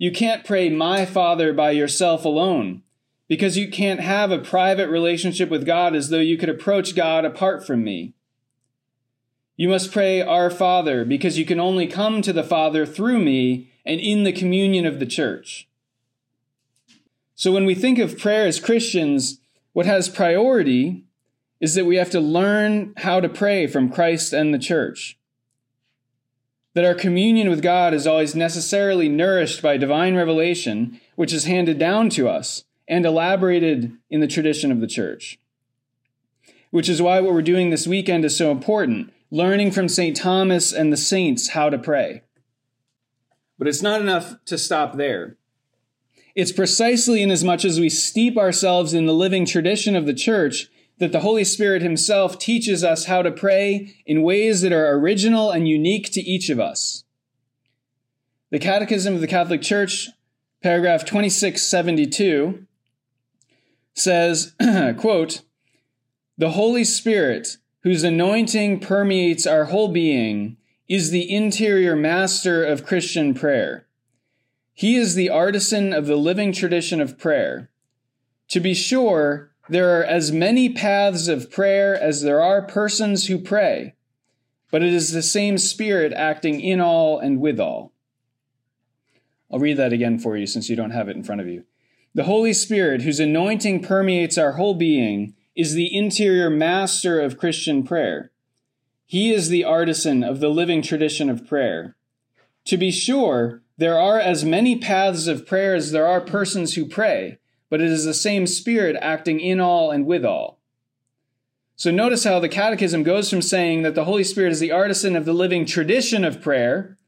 You 0.00 0.10
can't 0.10 0.46
pray, 0.46 0.70
My 0.70 1.04
Father, 1.04 1.52
by 1.52 1.72
yourself 1.72 2.24
alone 2.24 2.82
because 3.28 3.58
you 3.58 3.70
can't 3.70 4.00
have 4.00 4.30
a 4.30 4.38
private 4.38 4.88
relationship 4.88 5.50
with 5.50 5.66
God 5.66 5.94
as 5.94 6.08
though 6.08 6.20
you 6.20 6.38
could 6.38 6.48
approach 6.48 6.96
God 6.96 7.26
apart 7.26 7.66
from 7.66 7.84
me. 7.84 8.14
You 9.56 9.68
must 9.68 9.92
pray, 9.92 10.22
Our 10.22 10.48
Father, 10.48 11.04
because 11.04 11.36
you 11.36 11.44
can 11.44 11.60
only 11.60 11.86
come 11.86 12.22
to 12.22 12.32
the 12.32 12.42
Father 12.42 12.86
through 12.86 13.18
me 13.18 13.70
and 13.84 14.00
in 14.00 14.24
the 14.24 14.32
communion 14.32 14.86
of 14.86 15.00
the 15.00 15.06
church. 15.06 15.68
So 17.34 17.52
when 17.52 17.66
we 17.66 17.74
think 17.74 17.98
of 17.98 18.18
prayer 18.18 18.46
as 18.46 18.58
Christians, 18.58 19.38
what 19.74 19.84
has 19.84 20.08
priority 20.08 21.04
is 21.60 21.74
that 21.74 21.84
we 21.84 21.96
have 21.96 22.10
to 22.12 22.20
learn 22.20 22.94
how 22.96 23.20
to 23.20 23.28
pray 23.28 23.66
from 23.66 23.92
Christ 23.92 24.32
and 24.32 24.54
the 24.54 24.58
church. 24.58 25.18
That 26.74 26.84
our 26.84 26.94
communion 26.94 27.48
with 27.48 27.62
God 27.62 27.94
is 27.94 28.06
always 28.06 28.34
necessarily 28.34 29.08
nourished 29.08 29.60
by 29.60 29.76
divine 29.76 30.14
revelation, 30.14 31.00
which 31.16 31.32
is 31.32 31.44
handed 31.44 31.78
down 31.78 32.10
to 32.10 32.28
us 32.28 32.64
and 32.86 33.04
elaborated 33.04 33.92
in 34.08 34.20
the 34.20 34.28
tradition 34.28 34.70
of 34.70 34.80
the 34.80 34.86
church. 34.86 35.38
Which 36.70 36.88
is 36.88 37.02
why 37.02 37.20
what 37.20 37.32
we're 37.32 37.42
doing 37.42 37.70
this 37.70 37.86
weekend 37.86 38.24
is 38.24 38.36
so 38.36 38.50
important 38.50 39.12
learning 39.30 39.70
from 39.70 39.88
St. 39.88 40.16
Thomas 40.16 40.72
and 40.72 40.92
the 40.92 40.96
saints 40.96 41.50
how 41.50 41.70
to 41.70 41.78
pray. 41.78 42.22
But 43.58 43.68
it's 43.68 43.82
not 43.82 44.00
enough 44.00 44.34
to 44.46 44.58
stop 44.58 44.96
there. 44.96 45.36
It's 46.34 46.52
precisely 46.52 47.22
inasmuch 47.22 47.64
as 47.64 47.78
we 47.78 47.90
steep 47.90 48.36
ourselves 48.36 48.94
in 48.94 49.06
the 49.06 49.12
living 49.12 49.46
tradition 49.46 49.94
of 49.94 50.06
the 50.06 50.14
church 50.14 50.68
that 51.00 51.12
the 51.12 51.20
Holy 51.20 51.44
Spirit 51.44 51.80
Himself 51.80 52.38
teaches 52.38 52.84
us 52.84 53.06
how 53.06 53.22
to 53.22 53.32
pray 53.32 53.96
in 54.06 54.22
ways 54.22 54.60
that 54.60 54.72
are 54.72 54.92
original 54.92 55.50
and 55.50 55.66
unique 55.66 56.12
to 56.12 56.20
each 56.20 56.50
of 56.50 56.60
us. 56.60 57.04
The 58.50 58.58
Catechism 58.58 59.14
of 59.14 59.22
the 59.22 59.26
Catholic 59.26 59.62
Church, 59.62 60.10
paragraph 60.62 61.06
2672, 61.06 62.66
says, 63.94 64.54
quote, 64.98 65.40
The 66.36 66.50
Holy 66.50 66.84
Spirit, 66.84 67.56
whose 67.82 68.04
anointing 68.04 68.80
permeates 68.80 69.46
our 69.46 69.66
whole 69.66 69.88
being, 69.88 70.58
is 70.86 71.10
the 71.10 71.32
interior 71.34 71.96
master 71.96 72.62
of 72.62 72.84
Christian 72.84 73.32
prayer. 73.32 73.86
He 74.74 74.96
is 74.96 75.14
the 75.14 75.30
artisan 75.30 75.94
of 75.94 76.06
the 76.06 76.16
living 76.16 76.52
tradition 76.52 77.00
of 77.00 77.18
prayer. 77.18 77.70
To 78.48 78.60
be 78.60 78.74
sure, 78.74 79.49
there 79.70 80.00
are 80.00 80.04
as 80.04 80.32
many 80.32 80.68
paths 80.68 81.28
of 81.28 81.50
prayer 81.50 81.94
as 81.94 82.22
there 82.22 82.42
are 82.42 82.60
persons 82.60 83.26
who 83.28 83.38
pray, 83.38 83.94
but 84.70 84.82
it 84.82 84.92
is 84.92 85.12
the 85.12 85.22
same 85.22 85.58
Spirit 85.58 86.12
acting 86.12 86.60
in 86.60 86.80
all 86.80 87.20
and 87.20 87.40
with 87.40 87.60
all. 87.60 87.92
I'll 89.50 89.60
read 89.60 89.76
that 89.76 89.92
again 89.92 90.18
for 90.18 90.36
you 90.36 90.46
since 90.46 90.68
you 90.68 90.76
don't 90.76 90.90
have 90.90 91.08
it 91.08 91.16
in 91.16 91.22
front 91.22 91.40
of 91.40 91.46
you. 91.46 91.64
The 92.14 92.24
Holy 92.24 92.52
Spirit, 92.52 93.02
whose 93.02 93.20
anointing 93.20 93.82
permeates 93.82 94.36
our 94.36 94.52
whole 94.52 94.74
being, 94.74 95.34
is 95.54 95.74
the 95.74 95.94
interior 95.96 96.50
master 96.50 97.20
of 97.20 97.38
Christian 97.38 97.84
prayer. 97.84 98.32
He 99.06 99.32
is 99.32 99.48
the 99.48 99.64
artisan 99.64 100.24
of 100.24 100.40
the 100.40 100.50
living 100.50 100.82
tradition 100.82 101.30
of 101.30 101.46
prayer. 101.46 101.96
To 102.66 102.76
be 102.76 102.90
sure, 102.90 103.62
there 103.76 103.98
are 103.98 104.18
as 104.18 104.44
many 104.44 104.76
paths 104.76 105.28
of 105.28 105.46
prayer 105.46 105.74
as 105.76 105.92
there 105.92 106.06
are 106.06 106.20
persons 106.20 106.74
who 106.74 106.86
pray, 106.86 107.38
but 107.70 107.80
it 107.80 107.90
is 107.90 108.04
the 108.04 108.12
same 108.12 108.46
Spirit 108.46 108.96
acting 109.00 109.40
in 109.40 109.60
all 109.60 109.90
and 109.90 110.04
with 110.04 110.24
all. 110.24 110.58
So 111.76 111.90
notice 111.90 112.24
how 112.24 112.40
the 112.40 112.48
Catechism 112.50 113.04
goes 113.04 113.30
from 113.30 113.40
saying 113.40 113.80
that 113.82 113.94
the 113.94 114.04
Holy 114.04 114.24
Spirit 114.24 114.52
is 114.52 114.60
the 114.60 114.72
artisan 114.72 115.16
of 115.16 115.24
the 115.24 115.32
living 115.32 115.64
tradition 115.64 116.24
of 116.24 116.42
prayer 116.42 116.98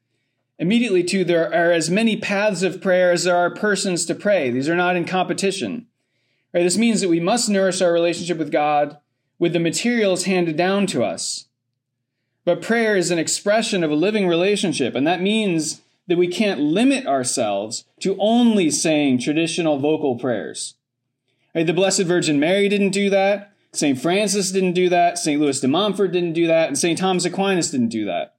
immediately 0.58 1.02
to 1.02 1.24
there 1.24 1.52
are 1.52 1.72
as 1.72 1.90
many 1.90 2.16
paths 2.16 2.62
of 2.62 2.80
prayer 2.80 3.12
as 3.12 3.24
there 3.24 3.36
are 3.36 3.50
persons 3.50 4.06
to 4.06 4.14
pray. 4.14 4.48
These 4.48 4.68
are 4.68 4.76
not 4.76 4.96
in 4.96 5.04
competition. 5.04 5.88
Right? 6.54 6.62
This 6.62 6.78
means 6.78 7.00
that 7.00 7.10
we 7.10 7.20
must 7.20 7.50
nourish 7.50 7.82
our 7.82 7.92
relationship 7.92 8.38
with 8.38 8.52
God 8.52 8.96
with 9.38 9.52
the 9.52 9.58
materials 9.58 10.24
handed 10.24 10.56
down 10.56 10.86
to 10.86 11.02
us. 11.02 11.48
But 12.44 12.62
prayer 12.62 12.96
is 12.96 13.10
an 13.10 13.18
expression 13.18 13.84
of 13.84 13.90
a 13.90 13.96
living 13.96 14.26
relationship, 14.26 14.94
and 14.94 15.06
that 15.06 15.20
means 15.20 15.81
that 16.12 16.18
we 16.18 16.28
can't 16.28 16.60
limit 16.60 17.06
ourselves 17.06 17.86
to 17.98 18.14
only 18.18 18.70
saying 18.70 19.18
traditional 19.18 19.78
vocal 19.78 20.18
prayers. 20.18 20.74
Right? 21.54 21.66
The 21.66 21.72
Blessed 21.72 22.02
Virgin 22.02 22.38
Mary 22.38 22.68
didn't 22.68 22.90
do 22.90 23.08
that. 23.08 23.54
St. 23.72 23.98
Francis 23.98 24.52
didn't 24.52 24.74
do 24.74 24.90
that. 24.90 25.16
St. 25.16 25.40
Louis 25.40 25.58
de 25.58 25.68
Montfort 25.68 26.12
didn't 26.12 26.34
do 26.34 26.46
that. 26.48 26.68
And 26.68 26.76
St. 26.76 26.98
Thomas 26.98 27.24
Aquinas 27.24 27.70
didn't 27.70 27.88
do 27.88 28.04
that. 28.04 28.34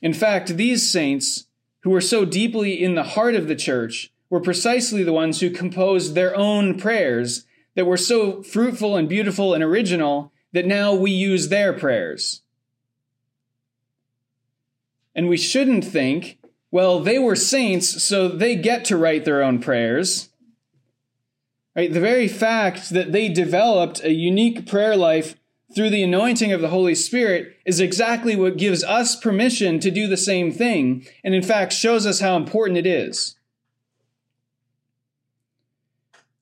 In 0.00 0.14
fact, 0.14 0.56
these 0.56 0.88
saints, 0.88 1.48
who 1.80 1.90
were 1.90 2.00
so 2.00 2.24
deeply 2.24 2.80
in 2.80 2.94
the 2.94 3.02
heart 3.02 3.34
of 3.34 3.48
the 3.48 3.56
church, 3.56 4.12
were 4.30 4.38
precisely 4.38 5.02
the 5.02 5.12
ones 5.12 5.40
who 5.40 5.50
composed 5.50 6.14
their 6.14 6.36
own 6.36 6.78
prayers 6.78 7.44
that 7.74 7.86
were 7.86 7.96
so 7.96 8.40
fruitful 8.44 8.96
and 8.96 9.08
beautiful 9.08 9.52
and 9.52 9.64
original 9.64 10.32
that 10.52 10.64
now 10.64 10.94
we 10.94 11.10
use 11.10 11.48
their 11.48 11.72
prayers. 11.72 12.41
And 15.14 15.28
we 15.28 15.36
shouldn't 15.36 15.84
think, 15.84 16.38
well, 16.70 17.00
they 17.00 17.18
were 17.18 17.36
saints, 17.36 18.02
so 18.02 18.28
they 18.28 18.56
get 18.56 18.84
to 18.86 18.96
write 18.96 19.24
their 19.24 19.42
own 19.42 19.58
prayers. 19.58 20.30
Right? 21.76 21.92
The 21.92 22.00
very 22.00 22.28
fact 22.28 22.90
that 22.90 23.12
they 23.12 23.28
developed 23.28 24.02
a 24.04 24.12
unique 24.12 24.66
prayer 24.66 24.96
life 24.96 25.36
through 25.74 25.90
the 25.90 26.02
anointing 26.02 26.52
of 26.52 26.60
the 26.60 26.68
Holy 26.68 26.94
Spirit 26.94 27.56
is 27.64 27.80
exactly 27.80 28.36
what 28.36 28.58
gives 28.58 28.84
us 28.84 29.16
permission 29.16 29.80
to 29.80 29.90
do 29.90 30.06
the 30.06 30.16
same 30.16 30.52
thing, 30.52 31.06
and 31.24 31.34
in 31.34 31.42
fact 31.42 31.72
shows 31.72 32.06
us 32.06 32.20
how 32.20 32.36
important 32.36 32.78
it 32.78 32.86
is. 32.86 33.36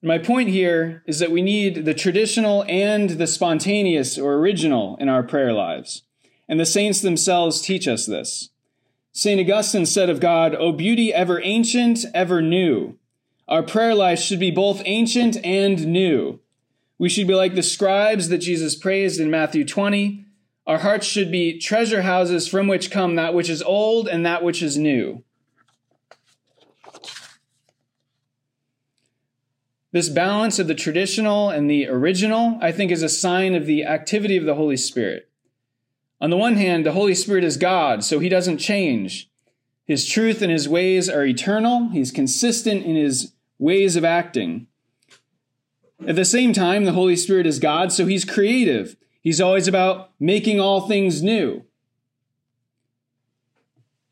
My 0.01 0.17
point 0.17 0.49
here 0.49 1.03
is 1.05 1.19
that 1.19 1.31
we 1.31 1.41
need 1.41 1.85
the 1.85 1.93
traditional 1.93 2.65
and 2.67 3.11
the 3.11 3.27
spontaneous 3.27 4.17
or 4.17 4.33
original 4.33 4.97
in 4.97 5.07
our 5.07 5.23
prayer 5.23 5.53
lives, 5.53 6.03
and 6.49 6.59
the 6.59 6.65
saints 6.65 7.01
themselves 7.01 7.61
teach 7.61 7.87
us 7.87 8.05
this. 8.05 8.49
St. 9.13 9.41
Augustine 9.41 9.85
said 9.85 10.09
of 10.09 10.19
God, 10.19 10.55
O 10.55 10.71
beauty 10.71 11.13
ever 11.13 11.41
ancient, 11.43 12.05
ever 12.13 12.41
new. 12.41 12.97
Our 13.47 13.63
prayer 13.63 13.93
life 13.93 14.19
should 14.19 14.39
be 14.39 14.51
both 14.51 14.81
ancient 14.85 15.37
and 15.43 15.87
new. 15.87 16.39
We 16.97 17.09
should 17.09 17.27
be 17.27 17.33
like 17.33 17.55
the 17.55 17.63
scribes 17.63 18.29
that 18.29 18.37
Jesus 18.37 18.75
praised 18.75 19.19
in 19.19 19.29
Matthew 19.29 19.65
20. 19.65 20.25
Our 20.65 20.77
hearts 20.77 21.05
should 21.05 21.31
be 21.31 21.59
treasure 21.59 22.03
houses 22.03 22.47
from 22.47 22.67
which 22.67 22.91
come 22.91 23.15
that 23.15 23.33
which 23.33 23.49
is 23.49 23.61
old 23.63 24.07
and 24.07 24.25
that 24.25 24.43
which 24.43 24.61
is 24.61 24.77
new. 24.77 25.23
This 29.91 30.07
balance 30.07 30.57
of 30.57 30.67
the 30.67 30.75
traditional 30.75 31.49
and 31.49 31.69
the 31.69 31.87
original, 31.89 32.57
I 32.61 32.71
think, 32.71 32.91
is 32.91 33.03
a 33.03 33.09
sign 33.09 33.55
of 33.55 33.65
the 33.65 33.83
activity 33.83 34.37
of 34.37 34.45
the 34.45 34.55
Holy 34.55 34.77
Spirit. 34.77 35.30
On 36.21 36.29
the 36.29 36.37
one 36.37 36.55
hand, 36.55 36.85
the 36.85 36.91
Holy 36.91 37.15
Spirit 37.15 37.43
is 37.43 37.57
God, 37.57 38.03
so 38.03 38.19
he 38.19 38.29
doesn't 38.29 38.59
change. 38.59 39.29
His 39.85 40.07
truth 40.07 40.43
and 40.43 40.51
his 40.51 40.69
ways 40.69 41.09
are 41.09 41.25
eternal. 41.25 41.89
He's 41.89 42.11
consistent 42.11 42.85
in 42.85 42.95
his 42.95 43.33
ways 43.57 43.95
of 43.95 44.05
acting. 44.05 44.67
At 46.07 46.15
the 46.15 46.23
same 46.23 46.53
time, 46.53 46.85
the 46.85 46.93
Holy 46.93 47.15
Spirit 47.15 47.47
is 47.47 47.57
God, 47.57 47.91
so 47.91 48.05
he's 48.05 48.23
creative. 48.23 48.95
He's 49.21 49.41
always 49.41 49.67
about 49.67 50.11
making 50.19 50.59
all 50.59 50.87
things 50.87 51.23
new. 51.23 51.63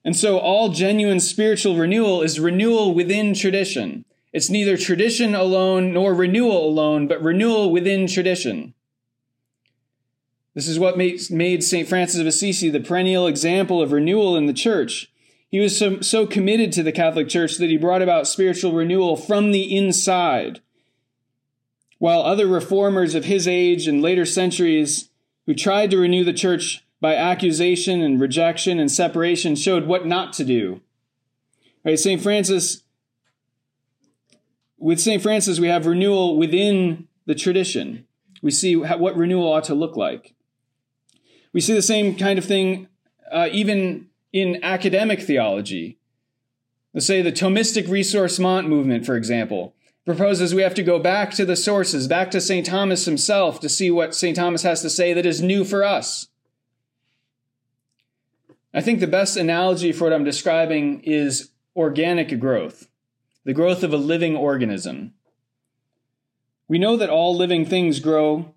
And 0.04 0.16
so 0.16 0.40
all 0.40 0.70
genuine 0.70 1.20
spiritual 1.20 1.76
renewal 1.76 2.24
is 2.24 2.40
renewal 2.40 2.96
within 2.96 3.36
tradition. 3.36 4.06
It's 4.34 4.50
neither 4.50 4.78
tradition 4.78 5.36
alone 5.36 5.94
nor 5.94 6.16
renewal 6.16 6.68
alone, 6.68 7.08
but 7.08 7.22
renewal 7.22 7.72
within 7.72 8.08
tradition. 8.08 8.74
This 10.60 10.68
is 10.68 10.78
what 10.78 10.98
made 10.98 11.64
St. 11.64 11.88
Francis 11.88 12.20
of 12.20 12.28
Assisi 12.28 12.70
the 12.70 12.82
perennial 12.82 13.28
example 13.28 13.82
of 13.82 13.94
renewal 13.94 14.36
in 14.36 14.46
the 14.46 14.52
church. 14.52 15.10
He 15.48 15.58
was 15.58 15.78
so, 15.78 16.02
so 16.02 16.28
committed 16.28 16.74
to 16.74 16.84
the 16.84 16.92
Catholic 16.92 17.30
Church 17.30 17.56
that 17.60 17.70
he 17.70 17.78
brought 17.78 18.02
about 18.02 18.28
spiritual 18.28 18.74
renewal 18.74 19.16
from 19.16 19.54
the 19.54 19.74
inside. 19.74 20.60
While 21.98 22.24
other 22.24 22.46
reformers 22.46 23.16
of 23.16 23.24
his 23.24 23.48
age 23.48 23.88
and 23.88 24.02
later 24.02 24.26
centuries 24.26 25.08
who 25.46 25.56
tried 25.56 25.92
to 25.92 25.98
renew 25.98 26.26
the 26.26 26.34
church 26.34 26.86
by 27.00 27.16
accusation 27.16 28.02
and 28.02 28.20
rejection 28.20 28.82
and 28.82 28.92
separation 28.92 29.56
showed 29.56 29.86
what 29.86 30.06
not 30.06 30.34
to 30.34 30.44
do. 30.44 30.82
Right, 31.86 31.98
St. 31.98 32.22
Francis 32.22 32.84
with 34.78 35.00
St. 35.00 35.24
Francis 35.24 35.58
we 35.58 35.70
have 35.70 35.86
renewal 35.86 36.38
within 36.38 37.08
the 37.26 37.36
tradition. 37.36 38.06
We 38.42 38.52
see 38.52 38.76
what 38.76 39.16
renewal 39.16 39.54
ought 39.54 39.64
to 39.64 39.74
look 39.74 39.96
like. 39.96 40.36
We 41.54 41.62
see 41.62 41.74
the 41.74 41.82
same 41.82 42.16
kind 42.16 42.38
of 42.38 42.46
thing 42.46 42.88
uh, 43.32 43.50
even 43.52 44.08
in 44.32 44.64
academic 44.64 45.22
theology. 45.22 45.98
Let's 46.94 47.06
say 47.06 47.22
the 47.22 47.32
Thomistic 47.32 47.88
ressourcement 47.88 48.68
movement, 48.68 49.06
for 49.06 49.16
example, 49.16 49.74
proposes 50.06 50.56
we 50.56 50.64
have 50.64 50.74
to 50.76 50.84
go 50.84 51.00
back 51.00 51.32
to 51.32 51.46
the 51.46 51.56
sources, 51.56 52.08
back 52.08 52.32
to 52.32 52.42
St. 52.42 52.66
Thomas 52.66 53.06
himself 53.06 53.60
to 53.60 53.70
see 53.70 53.92
what 53.92 54.16
St. 54.16 54.36
Thomas 54.36 54.64
has 54.64 54.82
to 54.82 54.90
say 54.90 55.14
that 55.14 55.26
is 55.26 55.42
new 55.42 55.64
for 55.64 55.84
us. 55.84 56.28
I 58.74 58.82
think 58.82 59.00
the 59.00 59.08
best 59.08 59.36
analogy 59.38 59.92
for 59.92 60.06
what 60.06 60.14
I'm 60.14 60.24
describing 60.24 61.02
is 61.02 61.50
organic 61.76 62.40
growth, 62.40 62.88
the 63.44 63.54
growth 63.54 63.84
of 63.84 63.94
a 63.94 63.98
living 63.98 64.36
organism. 64.36 65.14
We 66.68 66.78
know 66.78 66.96
that 66.98 67.10
all 67.10 67.36
living 67.36 67.66
things 67.66 68.00
grow 68.00 68.54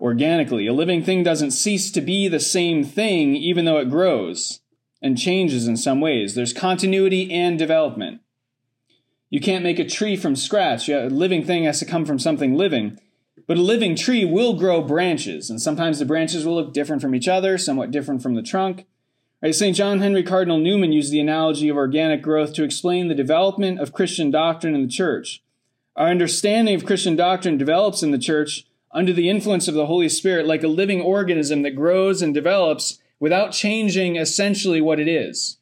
organically. 0.00 0.66
A 0.66 0.72
living 0.72 1.02
thing 1.02 1.22
doesn't 1.22 1.52
cease 1.52 1.90
to 1.92 2.00
be 2.00 2.28
the 2.28 2.40
same 2.40 2.84
thing 2.84 3.36
even 3.36 3.64
though 3.64 3.78
it 3.78 3.90
grows 3.90 4.60
and 5.00 5.18
changes 5.18 5.66
in 5.66 5.76
some 5.76 6.00
ways. 6.00 6.34
There's 6.34 6.52
continuity 6.52 7.32
and 7.32 7.58
development. 7.58 8.20
You 9.30 9.40
can't 9.40 9.64
make 9.64 9.78
a 9.78 9.88
tree 9.88 10.16
from 10.16 10.36
scratch. 10.36 10.88
A 10.88 11.08
living 11.08 11.44
thing 11.44 11.64
has 11.64 11.78
to 11.80 11.84
come 11.84 12.04
from 12.04 12.18
something 12.18 12.56
living. 12.56 12.98
But 13.46 13.58
a 13.58 13.62
living 13.62 13.96
tree 13.96 14.24
will 14.24 14.54
grow 14.54 14.80
branches, 14.80 15.50
and 15.50 15.60
sometimes 15.60 15.98
the 15.98 16.04
branches 16.04 16.46
will 16.46 16.54
look 16.54 16.72
different 16.72 17.02
from 17.02 17.14
each 17.14 17.28
other, 17.28 17.58
somewhat 17.58 17.90
different 17.90 18.22
from 18.22 18.34
the 18.34 18.42
trunk. 18.42 18.86
Right, 19.42 19.54
St. 19.54 19.76
John 19.76 19.98
Henry 19.98 20.22
Cardinal 20.22 20.58
Newman 20.58 20.92
used 20.92 21.12
the 21.12 21.20
analogy 21.20 21.68
of 21.68 21.76
organic 21.76 22.22
growth 22.22 22.54
to 22.54 22.64
explain 22.64 23.08
the 23.08 23.14
development 23.14 23.80
of 23.80 23.92
Christian 23.92 24.30
doctrine 24.30 24.74
in 24.74 24.82
the 24.82 24.88
church. 24.88 25.42
Our 25.96 26.08
understanding 26.08 26.74
of 26.74 26.86
Christian 26.86 27.14
doctrine 27.14 27.58
develops 27.58 28.02
in 28.02 28.10
the 28.10 28.18
church 28.18 28.64
under 28.94 29.12
the 29.12 29.28
influence 29.28 29.66
of 29.66 29.74
the 29.74 29.86
Holy 29.86 30.08
Spirit 30.08 30.46
like 30.46 30.62
a 30.62 30.68
living 30.68 31.02
organism 31.02 31.62
that 31.62 31.72
grows 31.72 32.22
and 32.22 32.32
develops 32.32 33.00
without 33.18 33.52
changing 33.52 34.16
essentially 34.16 34.80
what 34.80 35.00
it 35.00 35.08
is. 35.08 35.58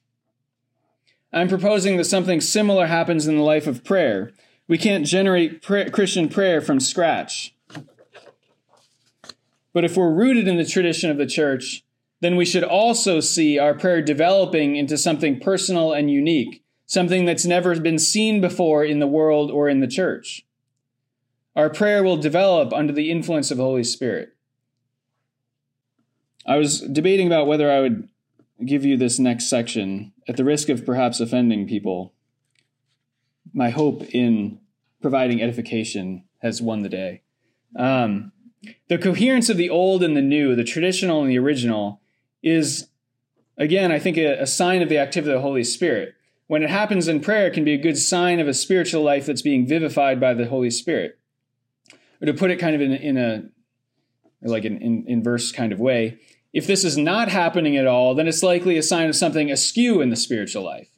I'm 1.32 1.48
proposing 1.48 1.96
that 1.96 2.04
something 2.04 2.42
similar 2.42 2.86
happens 2.86 3.26
in 3.26 3.36
the 3.36 3.42
life 3.42 3.66
of 3.66 3.82
prayer. 3.82 4.32
We 4.68 4.76
can't 4.76 5.06
generate 5.06 5.62
Christian 5.62 6.28
prayer 6.28 6.60
from 6.60 6.78
scratch. 6.78 7.54
But 9.72 9.84
if 9.84 9.96
we're 9.96 10.12
rooted 10.12 10.46
in 10.46 10.58
the 10.58 10.66
tradition 10.66 11.10
of 11.10 11.16
the 11.16 11.26
church, 11.26 11.82
then 12.20 12.36
we 12.36 12.44
should 12.44 12.62
also 12.62 13.20
see 13.20 13.58
our 13.58 13.72
prayer 13.72 14.02
developing 14.02 14.76
into 14.76 14.98
something 14.98 15.40
personal 15.40 15.92
and 15.92 16.10
unique, 16.10 16.62
something 16.84 17.24
that's 17.24 17.46
never 17.46 17.80
been 17.80 17.98
seen 17.98 18.42
before 18.42 18.84
in 18.84 18.98
the 18.98 19.06
world 19.06 19.50
or 19.50 19.70
in 19.70 19.80
the 19.80 19.86
church. 19.86 20.44
Our 21.54 21.68
prayer 21.68 22.02
will 22.02 22.16
develop 22.16 22.72
under 22.72 22.92
the 22.92 23.10
influence 23.10 23.50
of 23.50 23.58
the 23.58 23.64
Holy 23.64 23.84
Spirit. 23.84 24.34
I 26.46 26.56
was 26.56 26.80
debating 26.80 27.26
about 27.26 27.46
whether 27.46 27.70
I 27.70 27.80
would 27.80 28.08
give 28.64 28.84
you 28.84 28.96
this 28.96 29.18
next 29.18 29.48
section 29.48 30.12
at 30.28 30.36
the 30.36 30.44
risk 30.44 30.68
of 30.68 30.86
perhaps 30.86 31.20
offending 31.20 31.66
people. 31.66 32.14
My 33.52 33.70
hope 33.70 34.02
in 34.14 34.60
providing 35.00 35.42
edification 35.42 36.24
has 36.40 36.62
won 36.62 36.82
the 36.82 36.88
day. 36.88 37.22
Um, 37.76 38.32
the 38.88 38.98
coherence 38.98 39.48
of 39.48 39.56
the 39.56 39.70
old 39.70 40.02
and 40.02 40.16
the 40.16 40.22
new, 40.22 40.54
the 40.54 40.64
traditional 40.64 41.20
and 41.20 41.30
the 41.30 41.38
original, 41.38 42.00
is, 42.42 42.88
again, 43.58 43.92
I 43.92 43.98
think, 43.98 44.16
a, 44.16 44.40
a 44.40 44.46
sign 44.46 44.82
of 44.82 44.88
the 44.88 44.98
activity 44.98 45.32
of 45.32 45.38
the 45.38 45.42
Holy 45.42 45.64
Spirit. 45.64 46.14
When 46.46 46.62
it 46.62 46.70
happens 46.70 47.08
in 47.08 47.20
prayer, 47.20 47.46
it 47.46 47.54
can 47.54 47.64
be 47.64 47.74
a 47.74 47.78
good 47.78 47.98
sign 47.98 48.40
of 48.40 48.48
a 48.48 48.54
spiritual 48.54 49.02
life 49.02 49.26
that's 49.26 49.42
being 49.42 49.66
vivified 49.66 50.20
by 50.20 50.34
the 50.34 50.46
Holy 50.46 50.70
Spirit. 50.70 51.18
Or 52.22 52.26
to 52.26 52.34
put 52.34 52.50
it 52.52 52.56
kind 52.56 52.74
of 52.74 52.80
in, 52.80 52.92
in 52.92 53.16
a 53.18 53.42
like 54.42 54.64
an 54.64 54.80
in, 54.80 55.04
inverse 55.08 55.52
kind 55.52 55.72
of 55.72 55.80
way, 55.80 56.18
if 56.52 56.66
this 56.66 56.84
is 56.84 56.96
not 56.96 57.28
happening 57.28 57.76
at 57.76 57.86
all, 57.86 58.14
then 58.14 58.28
it's 58.28 58.42
likely 58.42 58.78
a 58.78 58.82
sign 58.82 59.08
of 59.08 59.16
something 59.16 59.50
askew 59.50 60.00
in 60.00 60.10
the 60.10 60.16
spiritual 60.16 60.64
life. 60.64 60.88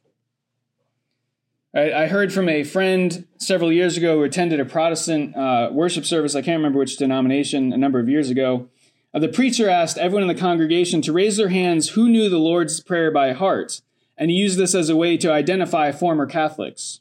I, 1.77 2.07
heard 2.07 2.33
from 2.33 2.49
a 2.49 2.63
friend 2.63 3.27
several 3.37 3.73
years 3.73 3.97
ago 3.97 4.19
who 4.19 4.23
attended 4.23 4.61
a 4.61 4.65
Protestant 4.65 5.37
uh, 5.37 5.71
worship 5.73 6.05
service. 6.05 6.37
I 6.37 6.41
can't 6.41 6.59
remember 6.59 6.79
which 6.79 6.99
denomination 6.99 7.73
a 7.73 7.77
number 7.77 7.99
of 7.99 8.09
years 8.09 8.31
ago. 8.31 8.69
Uh, 9.13 9.19
the 9.19 9.29
preacher 9.29 9.69
asked 9.69 9.99
everyone 9.99 10.23
in 10.23 10.29
the 10.29 10.41
congregation 10.41 11.03
to 11.03 11.13
raise 11.13 11.37
their 11.37 11.49
hands 11.49 11.91
who 11.91 12.09
knew 12.09 12.29
the 12.29 12.39
Lord's 12.39 12.81
Prayer 12.81 13.11
by 13.11 13.33
heart, 13.33 13.81
and 14.17 14.31
he 14.31 14.37
used 14.37 14.57
this 14.57 14.73
as 14.73 14.89
a 14.89 14.95
way 14.95 15.17
to 15.17 15.33
identify 15.33 15.91
former 15.91 16.27
Catholics. 16.27 17.01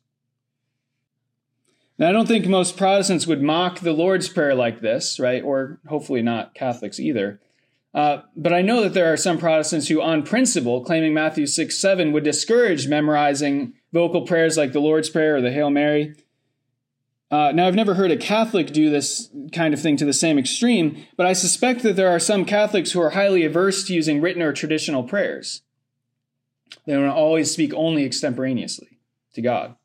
Now, 1.98 2.10
I 2.10 2.12
don't 2.12 2.28
think 2.28 2.48
most 2.48 2.76
Protestants 2.76 3.28
would 3.28 3.44
mock 3.44 3.80
the 3.80 3.94
Lord's 3.94 4.28
Prayer 4.28 4.56
like 4.56 4.82
this, 4.82 5.20
right? 5.20 5.44
Or 5.44 5.80
hopefully 5.88 6.22
not 6.22 6.56
Catholics 6.56 7.00
either. 7.00 7.40
Uh, 7.94 8.24
but 8.36 8.52
I 8.52 8.64
know 8.64 8.82
that 8.82 8.96
there 8.96 9.14
are 9.14 9.18
some 9.18 9.38
Protestants 9.38 9.88
who, 9.88 10.02
on 10.02 10.24
principle, 10.24 10.84
claiming 10.84 11.14
Matthew 11.14 11.46
6 11.46 11.78
7, 11.78 12.12
would 12.12 12.24
discourage 12.24 12.88
memorizing 12.88 13.74
vocal 13.92 14.26
prayers 14.26 14.58
like 14.58 14.74
the 14.74 14.80
Lord's 14.82 15.10
Prayer 15.10 15.36
or 15.36 15.42
the 15.42 15.52
Hail 15.52 15.70
Mary. 15.70 16.16
Uh, 17.30 17.52
now, 17.52 17.68
I've 17.68 17.76
never 17.76 17.94
heard 17.94 18.12
a 18.12 18.18
Catholic 18.18 18.74
do 18.74 18.90
this 18.90 19.30
kind 19.52 19.74
of 19.74 19.82
thing 19.82 19.98
to 19.98 20.06
the 20.06 20.14
same 20.14 20.40
extreme, 20.40 21.06
but 21.16 21.26
I 21.26 21.34
suspect 21.34 21.84
that 21.84 21.96
there 21.96 22.10
are 22.10 22.20
some 22.20 22.46
Catholics 22.46 22.92
who 22.92 23.02
are 23.02 23.12
highly 23.12 23.46
averse 23.46 23.84
to 23.86 23.94
using 23.94 24.22
written 24.22 24.42
or 24.42 24.54
traditional 24.54 25.04
prayers. 25.04 25.62
They 26.86 26.98
want 26.98 27.10
to 27.10 27.14
always 27.14 27.52
speak 27.52 27.74
only 27.74 28.06
extemporaneously 28.06 29.00
to 29.34 29.42
God. 29.42 29.76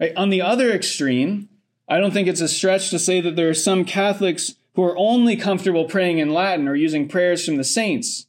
Right? 0.00 0.12
On 0.16 0.30
the 0.30 0.42
other 0.42 0.70
extreme, 0.70 1.48
I 1.88 1.98
don't 1.98 2.12
think 2.12 2.28
it's 2.28 2.40
a 2.40 2.48
stretch 2.48 2.90
to 2.90 2.98
say 2.98 3.20
that 3.20 3.36
there 3.36 3.48
are 3.48 3.54
some 3.54 3.84
Catholics 3.84 4.54
who 4.74 4.82
are 4.82 4.96
only 4.96 5.36
comfortable 5.36 5.84
praying 5.84 6.18
in 6.18 6.32
Latin 6.32 6.66
or 6.66 6.74
using 6.74 7.08
prayers 7.08 7.44
from 7.44 7.56
the 7.56 7.64
saints. 7.64 8.26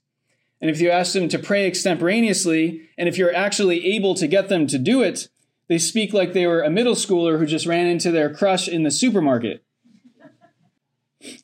And 0.61 0.69
if 0.69 0.79
you 0.79 0.89
ask 0.89 1.13
them 1.13 1.27
to 1.29 1.39
pray 1.39 1.67
extemporaneously, 1.67 2.89
and 2.97 3.09
if 3.09 3.17
you're 3.17 3.35
actually 3.35 3.85
able 3.95 4.15
to 4.15 4.27
get 4.27 4.49
them 4.49 4.67
to 4.67 4.77
do 4.77 5.01
it, 5.01 5.27
they 5.67 5.77
speak 5.77 6.13
like 6.13 6.33
they 6.33 6.47
were 6.47 6.61
a 6.61 6.69
middle 6.69 6.95
schooler 6.95 7.39
who 7.39 7.45
just 7.45 7.65
ran 7.65 7.87
into 7.87 8.11
their 8.11 8.33
crush 8.33 8.67
in 8.67 8.83
the 8.83 8.91
supermarket. 8.91 9.63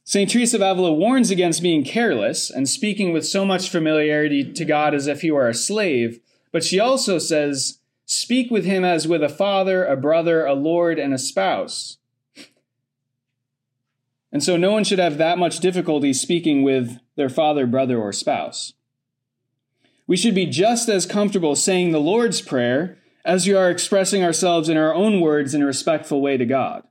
St. 0.04 0.30
Teresa 0.30 0.58
of 0.58 0.62
Avila 0.62 0.94
warns 0.94 1.32
against 1.32 1.64
being 1.64 1.84
careless 1.84 2.52
and 2.52 2.70
speaking 2.70 3.14
with 3.14 3.26
so 3.26 3.44
much 3.44 3.70
familiarity 3.70 4.52
to 4.54 4.66
God 4.66 4.94
as 4.94 5.08
if 5.08 5.22
he 5.22 5.32
were 5.32 5.50
a 5.50 5.56
slave, 5.56 6.20
but 6.52 6.64
she 6.64 6.80
also 6.80 7.18
says, 7.18 7.80
Speak 8.12 8.52
with 8.52 8.66
him 8.66 8.84
as 8.84 9.08
with 9.08 9.24
a 9.24 9.30
father, 9.30 9.86
a 9.86 9.96
brother, 9.96 10.46
a 10.46 10.54
lord, 10.54 11.00
and 11.00 11.14
a 11.14 11.18
spouse. 11.18 11.98
And 14.34 14.44
so 14.44 14.58
no 14.58 14.74
one 14.74 14.84
should 14.84 15.00
have 15.00 15.18
that 15.18 15.38
much 15.38 15.62
difficulty 15.62 16.12
speaking 16.12 16.62
with 16.62 17.00
their 17.16 17.30
father, 17.30 17.66
brother, 17.66 17.98
or 17.98 18.12
spouse. 18.12 18.74
We 20.08 20.18
should 20.18 20.36
be 20.36 20.46
just 20.46 20.90
as 20.90 21.06
comfortable 21.06 21.56
saying 21.56 21.92
the 21.92 22.02
Lord's 22.02 22.42
Prayer 22.42 22.98
as 23.24 23.48
we 23.48 23.54
are 23.54 23.70
expressing 23.70 24.26
ourselves 24.26 24.68
in 24.68 24.76
our 24.76 24.94
own 24.94 25.22
words 25.22 25.54
in 25.54 25.62
a 25.62 25.66
respectful 25.66 26.20
way 26.20 26.36
to 26.36 26.46
God. 26.46 26.84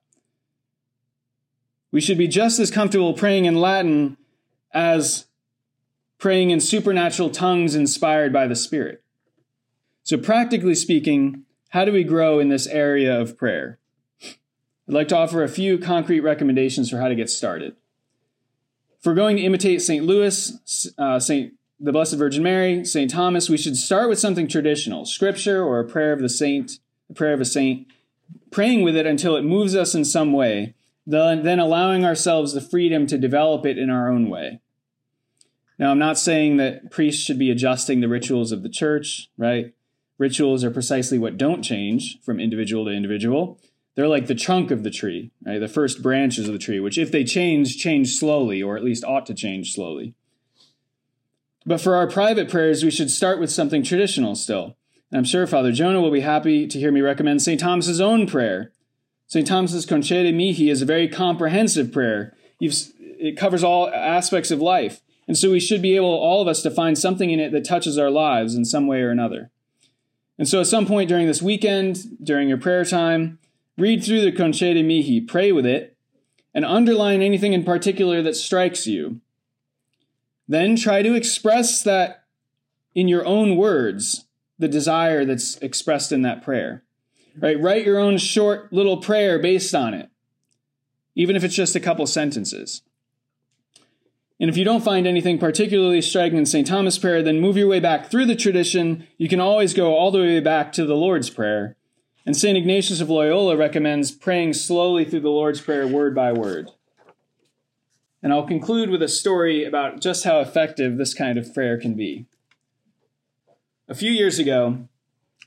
We 1.93 2.01
should 2.01 2.17
be 2.17 2.29
just 2.29 2.59
as 2.59 2.71
comfortable 2.71 3.13
praying 3.13 3.45
in 3.45 3.57
Latin 3.57 4.17
as 4.73 5.27
praying 6.17 6.49
in 6.49 6.61
supernatural 6.61 7.29
tongues 7.29 7.75
inspired 7.75 8.33
by 8.33 8.47
the 8.47 8.57
Spirit. 8.57 9.05
So, 10.03 10.17
practically 10.17 10.75
speaking, 10.75 11.45
how 11.71 11.85
do 11.85 11.93
we 11.93 12.05
grow 12.05 12.39
in 12.39 12.49
this 12.49 12.67
area 12.67 13.21
of 13.21 13.37
prayer? 13.37 13.79
I'd 14.91 14.95
like 14.95 15.09
to 15.09 15.17
offer 15.17 15.43
a 15.43 15.49
few 15.49 15.79
concrete 15.79 16.21
recommendations 16.21 16.91
for 16.91 16.99
how 16.99 17.09
to 17.09 17.15
get 17.15 17.31
started. 17.31 17.77
If 18.99 19.07
we're 19.07 19.15
going 19.15 19.37
to 19.37 19.43
imitate 19.43 19.83
St. 19.83 20.05
Louis, 20.05 20.93
uh, 20.99 21.21
St. 21.21 21.55
the 21.79 21.93
Blessed 21.93 22.17
Virgin 22.17 22.43
Mary, 22.43 22.85
St. 22.85 23.11
Thomas, 23.11 23.49
we 23.49 23.57
should 23.57 23.77
start 23.77 24.09
with 24.09 24.19
something 24.19 24.49
traditional, 24.49 25.05
scripture 25.05 25.65
or 25.65 25.79
a 25.79 25.89
prayer 25.89 26.13
of 26.13 26.21
the 26.21 26.29
saint, 26.29 26.81
a 27.09 27.15
prayer 27.15 27.33
of 27.33 27.41
a 27.41 27.45
saint, 27.45 27.87
praying 28.51 28.83
with 28.83 28.97
it 28.97 29.07
until 29.07 29.37
it 29.37 29.43
moves 29.43 29.77
us 29.77 29.95
in 29.95 30.05
some 30.05 30.33
way, 30.33 30.75
then, 31.07 31.45
then 31.45 31.61
allowing 31.61 32.05
ourselves 32.05 32.53
the 32.53 32.61
freedom 32.61 33.07
to 33.07 33.17
develop 33.17 33.65
it 33.65 33.79
in 33.79 33.91
our 33.91 34.11
own 34.11 34.29
way. 34.29 34.61
Now, 35.79 35.93
I'm 35.93 35.99
not 35.99 36.19
saying 36.19 36.59
that 36.59 36.91
priests 36.91 37.23
should 37.23 37.39
be 37.39 37.51
adjusting 37.51 38.01
the 38.01 38.09
rituals 38.09 38.53
of 38.53 38.63
the 38.63 38.69
church, 38.69 39.31
right? 39.39 39.73
Rituals 40.21 40.63
are 40.65 40.71
precisely 40.71 41.19
what 41.19 41.39
don't 41.39 41.63
change 41.63 42.19
from 42.23 42.39
individual 42.39 42.85
to 42.85 42.91
individual. 42.91 43.59
They're 43.95 44.07
like 44.07 44.27
the 44.27 44.35
trunk 44.35 44.71
of 44.71 44.83
the 44.83 44.91
tree, 44.91 45.31
right? 45.47 45.59
The 45.59 45.67
first 45.67 46.03
branches 46.03 46.47
of 46.47 46.53
the 46.53 46.59
tree, 46.59 46.79
which 46.79 46.99
if 46.99 47.11
they 47.11 47.25
change, 47.25 47.79
change 47.79 48.17
slowly, 48.17 48.63
or 48.63 48.77
at 48.77 48.85
least 48.85 49.03
ought 49.03 49.25
to 49.27 49.35
change 49.35 49.73
slowly. 49.73 50.15
But 51.65 51.81
for 51.81 51.97
our 51.97 52.07
private 52.07 52.51
prayers, 52.51 52.85
we 52.85 52.91
should 52.91 53.11
start 53.11 53.41
with 53.41 53.51
something 53.51 53.83
traditional 53.83 54.35
still. 54.35 54.77
And 55.11 55.19
I'm 55.19 55.25
sure 55.25 55.47
Father 55.47 55.73
Jonah 55.73 56.03
will 56.03 56.11
be 56.11 56.21
happy 56.21 56.67
to 56.67 56.79
hear 56.79 56.93
me 56.93 57.01
recommend 57.01 57.41
St. 57.41 57.59
Thomas's 57.59 58.01
own 58.01 58.27
prayer. 58.27 58.73
St. 59.27 59.47
Thomas's 59.47 59.87
Concede 59.87 60.35
Mihi 60.35 60.69
is 60.69 60.83
a 60.83 60.87
very 60.87 61.09
comprehensive 61.09 61.93
prayer. 61.93 62.37
You've, 62.59 62.75
it 62.99 63.39
covers 63.39 63.65
all 63.65 63.89
aspects 63.89 64.51
of 64.51 64.61
life. 64.61 65.01
And 65.27 65.39
so 65.39 65.51
we 65.51 65.61
should 65.61 65.81
be 65.81 65.97
able, 65.97 66.13
all 66.13 66.43
of 66.43 66.49
us, 66.49 66.61
to 66.63 66.71
find 66.71 66.99
something 66.99 67.31
in 67.31 67.41
it 67.41 67.53
that 67.53 67.65
touches 67.65 67.97
our 67.97 68.11
lives 68.11 68.55
in 68.55 68.67
some 68.67 68.87
way 68.87 69.01
or 69.01 69.11
another. 69.11 69.51
And 70.41 70.49
so 70.49 70.59
at 70.59 70.69
some 70.69 70.87
point 70.87 71.11
during 71.11 71.27
this 71.27 71.43
weekend, 71.43 72.17
during 72.25 72.49
your 72.49 72.57
prayer 72.57 72.87
time, 72.87 73.39
read 73.77 74.03
through 74.03 74.23
the 74.23 74.33
Concede 74.33 74.83
Mihi, 74.83 75.21
pray 75.21 75.53
with 75.53 75.67
it, 75.67 75.99
and 76.55 76.65
underline 76.65 77.21
anything 77.21 77.53
in 77.53 77.63
particular 77.63 78.23
that 78.23 78.35
strikes 78.35 78.87
you. 78.87 79.21
Then 80.49 80.77
try 80.77 81.03
to 81.03 81.13
express 81.13 81.83
that 81.83 82.25
in 82.95 83.07
your 83.07 83.27
own 83.27 83.57
words, 83.57 84.25
the 84.59 84.67
desire 84.67 85.27
that's 85.27 85.59
expressed 85.59 86.11
in 86.11 86.23
that 86.23 86.43
prayer. 86.43 86.85
Right? 87.39 87.61
Write 87.61 87.85
your 87.85 87.99
own 87.99 88.17
short 88.17 88.73
little 88.73 88.97
prayer 88.97 89.39
based 89.39 89.75
on 89.75 89.93
it, 89.93 90.09
even 91.15 91.37
if 91.37 91.45
it's 91.45 91.55
just 91.55 91.77
a 91.77 91.81
couple 91.81 92.07
sentences. 92.07 92.81
And 94.41 94.49
if 94.49 94.57
you 94.57 94.65
don't 94.65 94.83
find 94.83 95.07
anything 95.07 95.39
particularly 95.39 96.01
striking 96.01 96.39
in 96.39 96.47
St. 96.47 96.67
Thomas' 96.67 96.99
prayer, 96.99 97.23
then 97.23 97.41
move 97.41 97.59
your 97.59 97.69
way 97.69 97.79
back 97.79 98.11
through 98.11 98.25
the 98.25 98.35
tradition. 98.35 99.07
You 99.19 99.29
can 99.29 99.39
always 99.39 99.75
go 99.75 99.95
all 99.95 100.11
the 100.11 100.19
way 100.19 100.41
back 100.41 100.73
to 100.73 100.87
the 100.87 100.97
Lord's 100.97 101.29
Prayer. 101.29 101.77
And 102.25 102.35
St. 102.35 102.57
Ignatius 102.57 103.03
of 103.03 103.11
Loyola 103.11 103.55
recommends 103.55 104.11
praying 104.11 104.55
slowly 104.55 105.05
through 105.05 105.21
the 105.21 105.29
Lord's 105.29 105.61
Prayer 105.61 105.87
word 105.87 106.15
by 106.15 106.33
word. 106.33 106.71
And 108.23 108.33
I'll 108.33 108.47
conclude 108.47 108.89
with 108.89 109.03
a 109.03 109.09
story 109.09 109.65
about 109.65 110.01
just 110.01 110.25
how 110.25 110.41
effective 110.41 110.97
this 110.97 111.13
kind 111.13 111.39
of 111.39 111.53
prayer 111.53 111.79
can 111.79 111.95
be. 111.95 112.25
A 113.89 113.95
few 113.95 114.11
years 114.11 114.39
ago, 114.39 114.89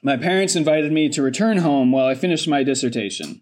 my 0.04 0.18
parents 0.18 0.56
invited 0.56 0.91
me 0.91 1.10
to 1.10 1.22
return 1.24 1.58
home 1.58 1.91
while 1.91 2.06
I 2.06 2.14
finished 2.14 2.48
my 2.48 2.62
dissertation 2.62 3.41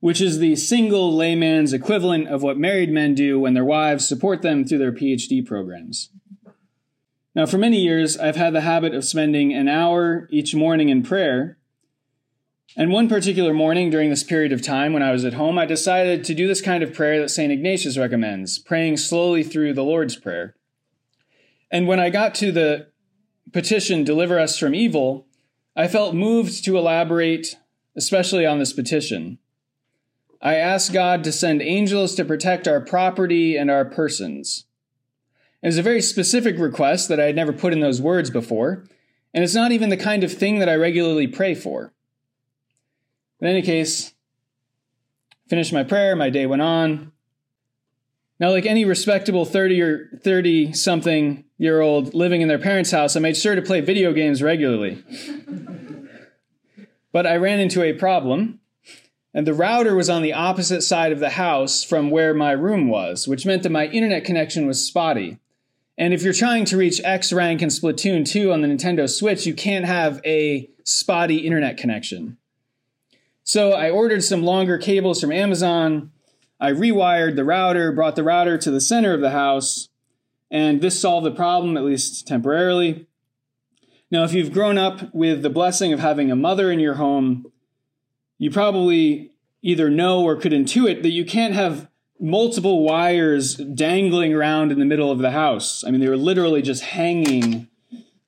which 0.00 0.20
is 0.20 0.38
the 0.38 0.56
single 0.56 1.14
layman's 1.14 1.72
equivalent 1.72 2.26
of 2.28 2.42
what 2.42 2.58
married 2.58 2.90
men 2.90 3.14
do 3.14 3.38
when 3.38 3.54
their 3.54 3.64
wives 3.64 4.08
support 4.08 4.42
them 4.42 4.64
through 4.64 4.78
their 4.78 4.92
PhD 4.92 5.46
programs. 5.46 6.10
Now, 7.34 7.46
for 7.46 7.58
many 7.58 7.78
years, 7.78 8.18
I've 8.18 8.36
had 8.36 8.54
the 8.54 8.62
habit 8.62 8.94
of 8.94 9.04
spending 9.04 9.52
an 9.52 9.68
hour 9.68 10.26
each 10.30 10.54
morning 10.54 10.88
in 10.88 11.02
prayer. 11.02 11.58
And 12.76 12.90
one 12.90 13.08
particular 13.08 13.52
morning 13.52 13.90
during 13.90 14.10
this 14.10 14.24
period 14.24 14.52
of 14.52 14.62
time 14.62 14.92
when 14.92 15.02
I 15.02 15.12
was 15.12 15.24
at 15.24 15.34
home, 15.34 15.58
I 15.58 15.66
decided 15.66 16.24
to 16.24 16.34
do 16.34 16.48
this 16.48 16.60
kind 16.60 16.82
of 16.82 16.94
prayer 16.94 17.20
that 17.20 17.28
St. 17.28 17.52
Ignatius 17.52 17.98
recommends, 17.98 18.58
praying 18.58 18.96
slowly 18.96 19.42
through 19.42 19.74
the 19.74 19.84
Lord's 19.84 20.16
Prayer. 20.16 20.56
And 21.70 21.86
when 21.86 22.00
I 22.00 22.10
got 22.10 22.34
to 22.36 22.50
the 22.50 22.88
petition, 23.52 24.02
Deliver 24.02 24.38
Us 24.38 24.58
from 24.58 24.74
Evil, 24.74 25.26
I 25.76 25.88
felt 25.88 26.14
moved 26.14 26.64
to 26.64 26.78
elaborate, 26.78 27.56
especially 27.96 28.46
on 28.46 28.58
this 28.58 28.72
petition. 28.72 29.38
I 30.42 30.54
ask 30.54 30.92
God 30.92 31.22
to 31.24 31.32
send 31.32 31.60
angels 31.60 32.14
to 32.14 32.24
protect 32.24 32.66
our 32.66 32.80
property 32.80 33.56
and 33.56 33.70
our 33.70 33.84
persons. 33.84 34.64
It 35.62 35.66
was 35.66 35.78
a 35.78 35.82
very 35.82 36.00
specific 36.00 36.58
request 36.58 37.08
that 37.08 37.20
I 37.20 37.24
had 37.24 37.36
never 37.36 37.52
put 37.52 37.74
in 37.74 37.80
those 37.80 38.00
words 38.00 38.30
before, 38.30 38.84
and 39.34 39.44
it's 39.44 39.54
not 39.54 39.72
even 39.72 39.90
the 39.90 39.98
kind 39.98 40.24
of 40.24 40.32
thing 40.32 40.58
that 40.58 40.68
I 40.68 40.76
regularly 40.76 41.26
pray 41.26 41.54
for. 41.54 41.92
In 43.40 43.46
any 43.46 43.60
case, 43.60 44.14
finished 45.48 45.72
my 45.72 45.84
prayer, 45.84 46.16
my 46.16 46.30
day 46.30 46.46
went 46.46 46.62
on. 46.62 47.12
Now, 48.38 48.50
like 48.50 48.64
any 48.64 48.86
respectable 48.86 49.44
30 49.44 49.82
or 49.82 50.10
30 50.22 50.72
something 50.72 51.44
year 51.58 51.82
old 51.82 52.14
living 52.14 52.40
in 52.40 52.48
their 52.48 52.58
parents' 52.58 52.90
house, 52.90 53.14
I 53.14 53.20
made 53.20 53.36
sure 53.36 53.54
to 53.54 53.60
play 53.60 53.82
video 53.82 54.14
games 54.14 54.42
regularly. 54.42 55.04
but 57.12 57.26
I 57.26 57.36
ran 57.36 57.60
into 57.60 57.82
a 57.82 57.92
problem 57.92 58.60
and 59.32 59.46
the 59.46 59.54
router 59.54 59.94
was 59.94 60.10
on 60.10 60.22
the 60.22 60.32
opposite 60.32 60.82
side 60.82 61.12
of 61.12 61.20
the 61.20 61.30
house 61.30 61.84
from 61.84 62.10
where 62.10 62.34
my 62.34 62.52
room 62.52 62.88
was, 62.88 63.28
which 63.28 63.46
meant 63.46 63.62
that 63.62 63.70
my 63.70 63.86
internet 63.86 64.24
connection 64.24 64.66
was 64.66 64.84
spotty. 64.84 65.38
And 65.96 66.14
if 66.14 66.22
you're 66.22 66.32
trying 66.32 66.64
to 66.66 66.76
reach 66.76 67.00
X 67.04 67.32
rank 67.32 67.62
in 67.62 67.68
Splatoon 67.68 68.28
2 68.28 68.52
on 68.52 68.62
the 68.62 68.68
Nintendo 68.68 69.08
Switch, 69.08 69.46
you 69.46 69.54
can't 69.54 69.84
have 69.84 70.20
a 70.24 70.68
spotty 70.84 71.38
internet 71.38 71.76
connection. 71.76 72.38
So 73.44 73.72
I 73.72 73.90
ordered 73.90 74.24
some 74.24 74.42
longer 74.42 74.78
cables 74.78 75.20
from 75.20 75.32
Amazon. 75.32 76.10
I 76.58 76.72
rewired 76.72 77.36
the 77.36 77.44
router, 77.44 77.92
brought 77.92 78.16
the 78.16 78.24
router 78.24 78.58
to 78.58 78.70
the 78.70 78.80
center 78.80 79.14
of 79.14 79.20
the 79.20 79.30
house, 79.30 79.88
and 80.50 80.80
this 80.80 81.00
solved 81.00 81.26
the 81.26 81.30
problem, 81.30 81.76
at 81.76 81.84
least 81.84 82.26
temporarily. 82.26 83.06
Now, 84.10 84.24
if 84.24 84.32
you've 84.32 84.52
grown 84.52 84.76
up 84.76 85.14
with 85.14 85.42
the 85.42 85.50
blessing 85.50 85.92
of 85.92 86.00
having 86.00 86.30
a 86.30 86.36
mother 86.36 86.70
in 86.72 86.80
your 86.80 86.94
home, 86.94 87.49
you 88.40 88.50
probably 88.50 89.30
either 89.60 89.90
know 89.90 90.24
or 90.24 90.34
could 90.34 90.52
intuit 90.52 91.02
that 91.02 91.10
you 91.10 91.26
can't 91.26 91.52
have 91.52 91.88
multiple 92.18 92.82
wires 92.82 93.54
dangling 93.54 94.32
around 94.32 94.72
in 94.72 94.78
the 94.78 94.86
middle 94.86 95.10
of 95.10 95.18
the 95.18 95.30
house. 95.30 95.84
I 95.84 95.90
mean, 95.90 96.00
they 96.00 96.08
were 96.08 96.16
literally 96.16 96.62
just 96.62 96.82
hanging 96.82 97.68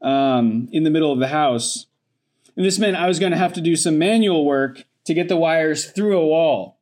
um, 0.03 0.69
in 0.71 0.85
the 0.85 0.91
middle 0.91 1.13
of 1.13 1.19
the 1.19 1.29
house. 1.29 1.87
And 2.55 2.67
this 2.67 2.79
meant 2.79 2.99
I 2.99 3.09
was 3.09 3.19
going 3.19 3.33
to 3.33 3.39
have 3.39 3.55
to 3.55 3.63
do 3.63 3.75
some 3.75 3.97
manual 3.97 4.45
work 4.45 4.85
to 5.07 5.15
get 5.15 5.29
the 5.29 5.37
wires 5.39 5.91
through 5.91 6.19
a 6.19 6.27
wall. 6.27 6.79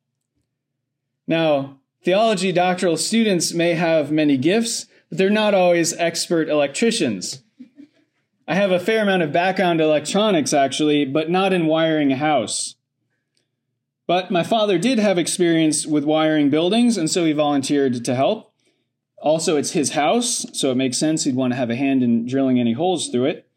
Now, 1.28 1.78
theology 2.02 2.50
doctoral 2.50 2.96
students 2.96 3.54
may 3.54 3.74
have 3.74 4.10
many 4.10 4.36
gifts, 4.38 4.86
but 5.08 5.18
they're 5.18 5.30
not 5.30 5.54
always 5.54 5.92
expert 5.92 6.48
electricians. 6.48 7.44
I 8.48 8.56
have 8.56 8.72
a 8.72 8.80
fair 8.80 9.02
amount 9.02 9.22
of 9.22 9.30
background 9.30 9.80
electronics, 9.80 10.52
actually, 10.52 11.04
but 11.04 11.30
not 11.30 11.52
in 11.52 11.66
wiring 11.66 12.10
a 12.10 12.16
house. 12.16 12.74
But 14.10 14.28
my 14.28 14.42
father 14.42 14.76
did 14.76 14.98
have 14.98 15.18
experience 15.18 15.86
with 15.86 16.02
wiring 16.02 16.50
buildings, 16.50 16.96
and 16.96 17.08
so 17.08 17.24
he 17.24 17.32
volunteered 17.32 18.04
to 18.04 18.14
help. 18.16 18.52
Also, 19.22 19.56
it's 19.56 19.70
his 19.70 19.92
house, 19.92 20.44
so 20.52 20.72
it 20.72 20.76
makes 20.76 20.98
sense 20.98 21.22
he'd 21.22 21.36
want 21.36 21.52
to 21.52 21.56
have 21.56 21.70
a 21.70 21.76
hand 21.76 22.02
in 22.02 22.26
drilling 22.26 22.58
any 22.58 22.72
holes 22.72 23.08
through 23.08 23.26
it. 23.26 23.48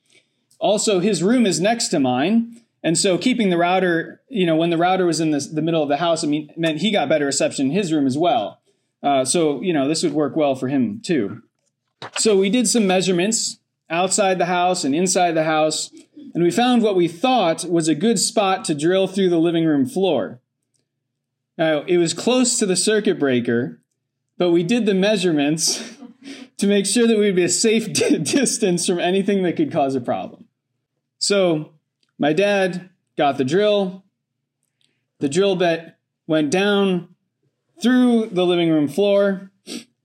Also, 0.59 0.99
his 0.99 1.23
room 1.23 1.47
is 1.47 1.59
next 1.59 1.87
to 1.87 1.99
mine, 1.99 2.61
and 2.83 2.95
so 2.95 3.17
keeping 3.17 3.49
the 3.49 3.57
router, 3.57 4.21
you 4.29 4.45
know, 4.45 4.55
when 4.55 4.69
the 4.69 4.77
router 4.77 5.07
was 5.07 5.19
in 5.19 5.31
the, 5.31 5.39
the 5.39 5.63
middle 5.63 5.81
of 5.81 5.89
the 5.89 5.97
house, 5.97 6.23
it 6.23 6.27
mean, 6.27 6.53
meant 6.55 6.81
he 6.81 6.91
got 6.91 7.09
better 7.09 7.25
reception 7.25 7.71
in 7.71 7.71
his 7.71 7.91
room 7.91 8.05
as 8.05 8.15
well. 8.15 8.61
Uh, 9.01 9.25
so, 9.25 9.59
you 9.63 9.73
know, 9.73 9.87
this 9.87 10.03
would 10.03 10.13
work 10.13 10.35
well 10.35 10.53
for 10.53 10.67
him 10.67 11.01
too. 11.01 11.41
So 12.17 12.37
we 12.37 12.51
did 12.51 12.67
some 12.67 12.85
measurements 12.85 13.57
outside 13.89 14.37
the 14.37 14.45
house 14.45 14.83
and 14.83 14.93
inside 14.93 15.31
the 15.31 15.45
house, 15.45 15.89
and 16.35 16.43
we 16.43 16.51
found 16.51 16.83
what 16.83 16.95
we 16.95 17.07
thought 17.07 17.65
was 17.65 17.87
a 17.87 17.95
good 17.95 18.19
spot 18.19 18.63
to 18.65 18.75
drill 18.75 19.07
through 19.07 19.31
the 19.31 19.39
living 19.39 19.65
room 19.65 19.87
floor. 19.87 20.41
Now, 21.57 21.83
it 21.83 21.97
was 21.97 22.13
close 22.13 22.57
to 22.59 22.65
the 22.65 22.75
circuit 22.75 23.19
breaker, 23.19 23.81
but 24.37 24.51
we 24.51 24.63
did 24.63 24.85
the 24.85 24.93
measurements 24.93 25.97
to 26.57 26.67
make 26.67 26.85
sure 26.85 27.07
that 27.07 27.17
we'd 27.17 27.35
be 27.35 27.43
a 27.43 27.49
safe 27.49 27.91
distance 27.93 28.87
from 28.87 28.99
anything 28.99 29.43
that 29.43 29.55
could 29.55 29.71
cause 29.71 29.95
a 29.95 30.01
problem. 30.01 30.45
So, 31.19 31.73
my 32.17 32.33
dad 32.33 32.89
got 33.17 33.37
the 33.37 33.45
drill. 33.45 34.03
The 35.19 35.29
drill 35.29 35.55
bit 35.55 35.95
went 36.27 36.51
down 36.51 37.15
through 37.81 38.27
the 38.27 38.45
living 38.45 38.69
room 38.69 38.87
floor. 38.87 39.51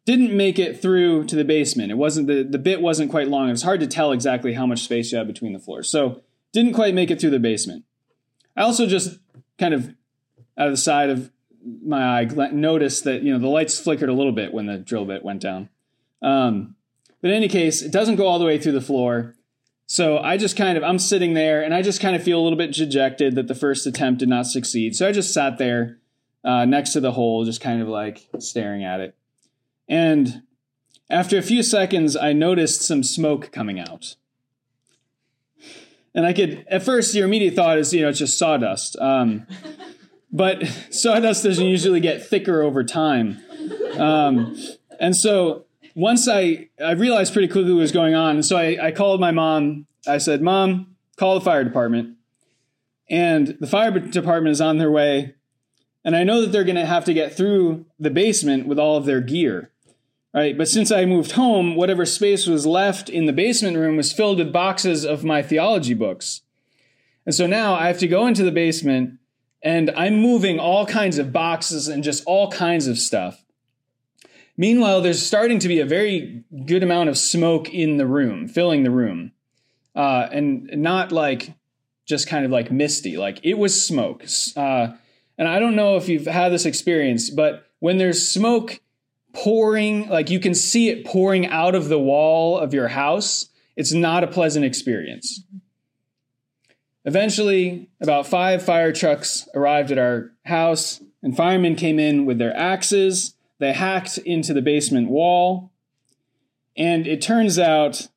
Didn't 0.05 0.37
make 0.37 0.59
it 0.59 0.81
through 0.81 1.25
to 1.25 1.37
the 1.37 1.45
basement. 1.45 1.91
It 1.91 1.97
wasn't 1.97 2.29
the, 2.29 2.43
the 2.43 2.59
bit 2.59 2.81
wasn't 2.81 3.11
quite 3.11 3.29
long. 3.29 3.49
It 3.49 3.53
was 3.53 3.63
hard 3.63 3.81
to 3.81 3.87
tell 3.87 4.13
exactly 4.13 4.55
how 4.55 4.67
much 4.67 4.81
space 4.81 5.13
you 5.13 5.19
had 5.19 5.27
between 5.27 5.53
the 5.53 5.59
floors. 5.59 5.91
So 5.91 6.23
didn't 6.53 6.73
quite 6.73 6.95
make 6.95 7.11
it 7.11 7.21
through 7.21 7.31
the 7.31 7.39
basement. 7.39 7.85
I 8.57 8.63
also 8.63 8.87
just 8.87 9.19
kind 9.59 9.75
of 9.75 9.95
out 10.57 10.67
of 10.67 10.73
the 10.73 10.79
side 10.79 11.11
of 11.11 11.31
my 11.85 12.21
eye 12.21 12.25
noticed 12.53 13.05
that 13.05 13.23
you 13.23 13.33
know 13.33 13.39
the 13.39 13.49
lights 13.49 13.79
flickered 13.79 14.09
a 14.09 14.15
little 14.15 14.33
bit 14.33 14.53
when 14.53 14.67
the 14.67 14.79
drill 14.79 15.05
bit 15.05 15.25
went 15.25 15.41
down. 15.41 15.69
Um, 16.23 16.77
but 17.21 17.31
in 17.31 17.37
any 17.37 17.49
case, 17.49 17.83
it 17.83 17.93
doesn't 17.93 18.17
go 18.17 18.27
all 18.27 18.39
the 18.39 18.45
way 18.45 18.59
through 18.59 18.73
the 18.73 18.81
floor. 18.81 19.35
So 19.87 20.19
I 20.19 20.37
just 20.37 20.57
kind 20.57 20.77
of 20.77 20.85
I'm 20.85 20.99
sitting 20.99 21.35
there 21.35 21.63
and 21.63 21.73
I 21.75 21.83
just 21.83 22.01
kind 22.01 22.15
of 22.15 22.23
feel 22.23 22.39
a 22.39 22.43
little 22.43 22.59
bit 22.59 22.75
dejected 22.75 23.35
that 23.37 23.49
the 23.49 23.55
first 23.55 23.87
attempt 23.87 24.21
did 24.21 24.29
not 24.29 24.47
succeed. 24.47 24.95
So 24.95 25.09
I 25.09 25.13
just 25.13 25.33
sat 25.33 25.59
there 25.59 25.99
uh, 26.45 26.65
next 26.65 26.93
to 26.93 27.01
the 27.01 27.13
hole, 27.13 27.45
just 27.45 27.61
kind 27.61 27.81
of 27.81 27.89
like 27.89 28.29
staring 28.39 28.85
at 28.85 29.01
it. 29.01 29.17
And 29.89 30.43
after 31.11 31.39
a 31.39 31.43
few 31.43 31.63
seconds, 31.63 32.17
I 32.17 32.35
noticed 32.35 32.83
some 32.83 33.03
smoke 33.03 33.51
coming 33.51 33.81
out. 33.81 34.17
And 36.15 36.27
I 36.27 36.33
could, 36.33 36.67
at 36.69 36.83
first, 36.83 37.15
your 37.15 37.27
immediate 37.27 37.55
thought 37.55 37.79
is, 37.79 37.93
you 37.93 38.03
know, 38.03 38.09
it's 38.09 38.19
just 38.19 38.39
sawdust. 38.39 38.97
Um, 38.99 39.47
but 40.31 40.65
sawdust 40.91 41.45
doesn't 41.45 41.65
usually 41.65 42.01
get 42.01 42.27
thicker 42.27 42.63
over 42.63 42.85
time. 42.85 43.43
Um, 43.99 44.57
and 45.01 45.17
so 45.17 45.65
once 45.95 46.29
I, 46.29 46.69
I 46.83 46.93
realized 46.93 47.33
pretty 47.33 47.49
quickly 47.49 47.73
what 47.73 47.81
was 47.81 47.93
going 47.93 48.15
on, 48.15 48.37
and 48.37 48.45
so 48.45 48.57
I, 48.57 48.89
I 48.89 48.93
called 48.93 49.21
my 49.21 49.31
mom. 49.31 49.87
I 50.07 50.19
said, 50.19 50.43
Mom, 50.43 50.95
call 51.17 51.35
the 51.35 51.45
fire 51.45 51.65
department. 51.65 52.17
And 53.11 53.57
the 53.61 53.67
fire 53.67 53.91
department 53.91 54.53
is 54.53 54.61
on 54.61 54.79
their 54.79 54.91
way. 54.91 55.35
and 56.05 56.15
I 56.15 56.25
know 56.25 56.41
that 56.43 56.53
they're 56.53 56.65
going 56.65 56.77
to 56.77 56.87
have 56.87 57.05
to 57.07 57.15
get 57.15 57.35
through 57.35 57.87
the 57.99 58.11
basement 58.11 58.67
with 58.67 58.79
all 58.79 58.97
of 58.97 59.07
their 59.07 59.21
gear. 59.21 59.71
Right? 60.35 60.57
But 60.57 60.69
since 60.69 60.93
I 60.93 61.05
moved 61.05 61.33
home, 61.33 61.75
whatever 61.75 62.05
space 62.05 62.47
was 62.47 62.67
left 62.67 63.09
in 63.09 63.25
the 63.25 63.33
basement 63.33 63.77
room 63.77 63.97
was 63.97 64.13
filled 64.13 64.39
with 64.39 64.53
boxes 64.53 65.05
of 65.05 65.25
my 65.25 65.43
theology 65.43 65.95
books. 65.95 66.43
And 67.25 67.35
so 67.35 67.47
now 67.47 67.75
I 67.75 67.89
have 67.89 67.99
to 67.99 68.09
go 68.09 68.27
into 68.27 68.45
the 68.45 68.53
basement 68.53 69.19
and 69.63 69.91
I'm 69.91 70.21
moving 70.21 70.59
all 70.59 70.87
kinds 70.87 71.19
of 71.19 71.33
boxes 71.33 71.89
and 71.89 72.05
just 72.05 72.25
all 72.27 72.51
kinds 72.51 72.87
of 72.87 72.99
stuff. 72.99 73.45
Meanwhile, 74.57 75.03
there's 75.03 75.25
starting 75.25 75.61
to 75.61 75.69
be 75.69 75.81
a 75.81 75.87
very 75.87 76.45
good 76.67 76.83
amount 76.83 77.09
of 77.09 77.17
smoke 77.17 77.73
in 77.73 77.97
the 77.97 78.07
room, 78.07 78.49
filling 78.49 78.83
the 78.83 78.91
room. 78.91 79.33
Uh, 79.95 80.29
and 80.31 80.71
not 80.77 81.13
like 81.13 81.55
just 82.07 82.29
kind 82.29 82.45
of 82.45 82.51
like 82.51 82.71
misty, 82.71 83.17
like 83.17 83.41
it 83.43 83.59
was 83.59 83.85
smoke. 83.85 84.25
Uh, 84.57 84.89
and 85.37 85.47
I 85.47 85.59
don't 85.59 85.77
know 85.77 85.97
if 85.97 86.09
you've 86.09 86.27
had 86.27 86.51
this 86.51 86.67
experience, 86.67 87.31
but 87.31 87.67
when 87.81 87.99
there's 87.99 88.29
smoke 88.29 88.81
pouring, 89.33 90.09
like 90.09 90.31
you 90.31 90.41
can 90.41 90.55
see 90.55 90.89
it 90.89 91.05
pouring 91.05 91.47
out 91.47 91.75
of 91.75 91.89
the 91.89 91.99
wall 91.99 92.59
of 92.59 92.75
your 92.75 92.89
house, 92.89 93.49
it's 93.77 93.93
not 93.93 94.25
a 94.25 94.29
pleasant 94.29 94.65
experience. 94.65 95.45
Eventually, 97.09 97.89
about 98.03 98.27
five 98.27 98.63
fire 98.63 98.93
trucks 98.93 99.49
arrived 99.55 99.91
at 99.91 99.97
our 99.97 100.31
house, 100.45 101.01
and 101.23 101.35
firemen 101.35 101.75
came 101.75 101.99
in 101.99 102.27
with 102.27 102.37
their 102.37 102.55
axes. 102.55 103.35
They 103.59 103.73
hacked 103.73 104.19
into 104.19 104.53
the 104.53 104.61
basement 104.61 105.09
wall, 105.09 105.73
and 106.77 107.07
it 107.07 107.23
turns 107.23 107.59
out 107.59 108.09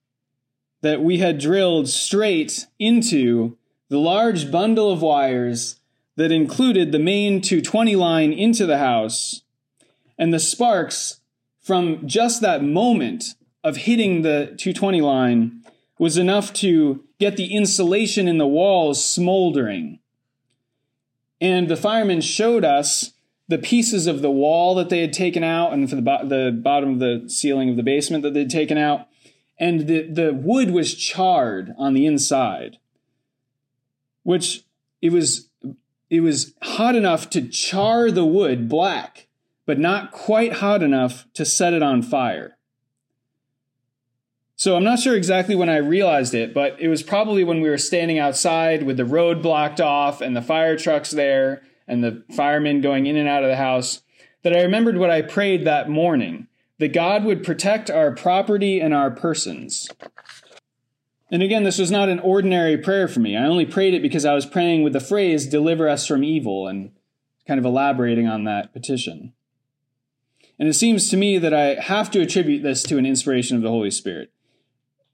that 0.81 1.01
we 1.01 1.19
had 1.19 1.39
drilled 1.39 1.87
straight 1.87 2.67
into 2.79 3.57
the 3.87 3.97
large 3.97 4.51
bundle 4.51 4.91
of 4.91 5.01
wires 5.01 5.79
that 6.17 6.33
included 6.33 6.91
the 6.91 6.99
main 6.99 7.39
220 7.39 7.95
line 7.95 8.33
into 8.33 8.65
the 8.65 8.79
house, 8.79 9.43
and 10.17 10.33
the 10.33 10.37
sparks 10.37 11.21
from 11.61 12.05
just 12.05 12.41
that 12.41 12.61
moment 12.61 13.35
of 13.63 13.77
hitting 13.77 14.23
the 14.23 14.47
220 14.57 14.99
line 14.99 15.63
was 15.97 16.17
enough 16.17 16.51
to 16.51 17.05
get 17.21 17.37
the 17.37 17.53
insulation 17.55 18.27
in 18.27 18.39
the 18.39 18.47
walls 18.47 19.05
smoldering. 19.05 19.99
And 21.39 21.69
the 21.69 21.77
firemen 21.77 22.19
showed 22.19 22.65
us 22.65 23.13
the 23.47 23.59
pieces 23.59 24.07
of 24.07 24.23
the 24.23 24.31
wall 24.31 24.73
that 24.75 24.89
they 24.89 25.01
had 25.01 25.13
taken 25.13 25.43
out 25.43 25.71
and 25.71 25.87
for 25.87 25.95
the, 25.95 26.01
bo- 26.01 26.27
the 26.27 26.51
bottom 26.51 26.93
of 26.93 26.99
the 26.99 27.29
ceiling 27.29 27.69
of 27.69 27.75
the 27.75 27.83
basement 27.83 28.23
that 28.23 28.33
they'd 28.33 28.49
taken 28.49 28.77
out. 28.77 29.07
And 29.59 29.87
the, 29.87 30.01
the 30.01 30.33
wood 30.33 30.71
was 30.71 30.95
charred 30.95 31.75
on 31.77 31.93
the 31.93 32.07
inside, 32.07 32.77
which 34.23 34.63
it 34.99 35.11
was, 35.11 35.47
it 36.09 36.21
was 36.21 36.55
hot 36.63 36.95
enough 36.95 37.29
to 37.31 37.47
char 37.47 38.09
the 38.09 38.25
wood 38.25 38.67
black, 38.67 39.27
but 39.67 39.77
not 39.77 40.11
quite 40.11 40.53
hot 40.53 40.81
enough 40.81 41.27
to 41.35 41.45
set 41.45 41.73
it 41.73 41.83
on 41.83 42.01
fire. 42.01 42.57
So 44.61 44.75
I'm 44.75 44.83
not 44.83 44.99
sure 44.99 45.15
exactly 45.15 45.55
when 45.55 45.69
I 45.69 45.77
realized 45.77 46.35
it, 46.35 46.53
but 46.53 46.79
it 46.79 46.87
was 46.87 47.01
probably 47.01 47.43
when 47.43 47.61
we 47.61 47.69
were 47.71 47.79
standing 47.79 48.19
outside 48.19 48.83
with 48.83 48.95
the 48.95 49.05
road 49.05 49.41
blocked 49.41 49.81
off 49.81 50.21
and 50.21 50.37
the 50.37 50.41
fire 50.43 50.77
trucks 50.77 51.09
there 51.09 51.63
and 51.87 52.03
the 52.03 52.23
firemen 52.31 52.79
going 52.79 53.07
in 53.07 53.17
and 53.17 53.27
out 53.27 53.41
of 53.43 53.49
the 53.49 53.55
house 53.55 54.03
that 54.43 54.55
I 54.55 54.61
remembered 54.61 54.97
what 54.97 55.09
I 55.09 55.23
prayed 55.23 55.65
that 55.65 55.89
morning 55.89 56.45
that 56.77 56.93
God 56.93 57.23
would 57.23 57.43
protect 57.43 57.89
our 57.89 58.11
property 58.11 58.79
and 58.79 58.93
our 58.93 59.09
persons. 59.09 59.89
And 61.31 61.41
again, 61.41 61.63
this 61.63 61.79
was 61.79 61.89
not 61.89 62.09
an 62.09 62.19
ordinary 62.19 62.77
prayer 62.77 63.07
for 63.07 63.19
me. 63.19 63.35
I 63.35 63.45
only 63.45 63.65
prayed 63.65 63.95
it 63.95 64.03
because 64.03 64.25
I 64.25 64.35
was 64.35 64.45
praying 64.45 64.83
with 64.83 64.93
the 64.93 64.99
phrase, 64.99 65.47
deliver 65.47 65.89
us 65.89 66.05
from 66.05 66.23
evil, 66.23 66.67
and 66.67 66.91
kind 67.47 67.59
of 67.59 67.65
elaborating 67.65 68.27
on 68.27 68.43
that 68.43 68.73
petition. 68.73 69.33
And 70.59 70.69
it 70.69 70.75
seems 70.75 71.09
to 71.09 71.17
me 71.17 71.39
that 71.39 71.51
I 71.51 71.81
have 71.81 72.11
to 72.11 72.21
attribute 72.21 72.61
this 72.61 72.83
to 72.83 72.99
an 72.99 73.07
inspiration 73.07 73.57
of 73.57 73.63
the 73.63 73.69
Holy 73.69 73.89
Spirit. 73.89 74.31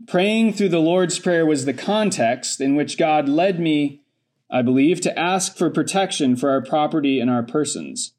Praying 0.05 0.53
through 0.53 0.69
the 0.69 0.79
Lord's 0.79 1.17
Prayer 1.17 1.45
was 1.45 1.65
the 1.65 1.73
context 1.73 2.61
in 2.61 2.75
which 2.75 2.97
God 2.97 3.27
led 3.27 3.59
me, 3.59 4.01
I 4.49 4.61
believe, 4.61 5.01
to 5.01 5.17
ask 5.17 5.57
for 5.57 5.69
protection 5.71 6.35
for 6.35 6.51
our 6.51 6.61
property 6.61 7.19
and 7.19 7.29
our 7.31 7.41
persons. 7.41 8.13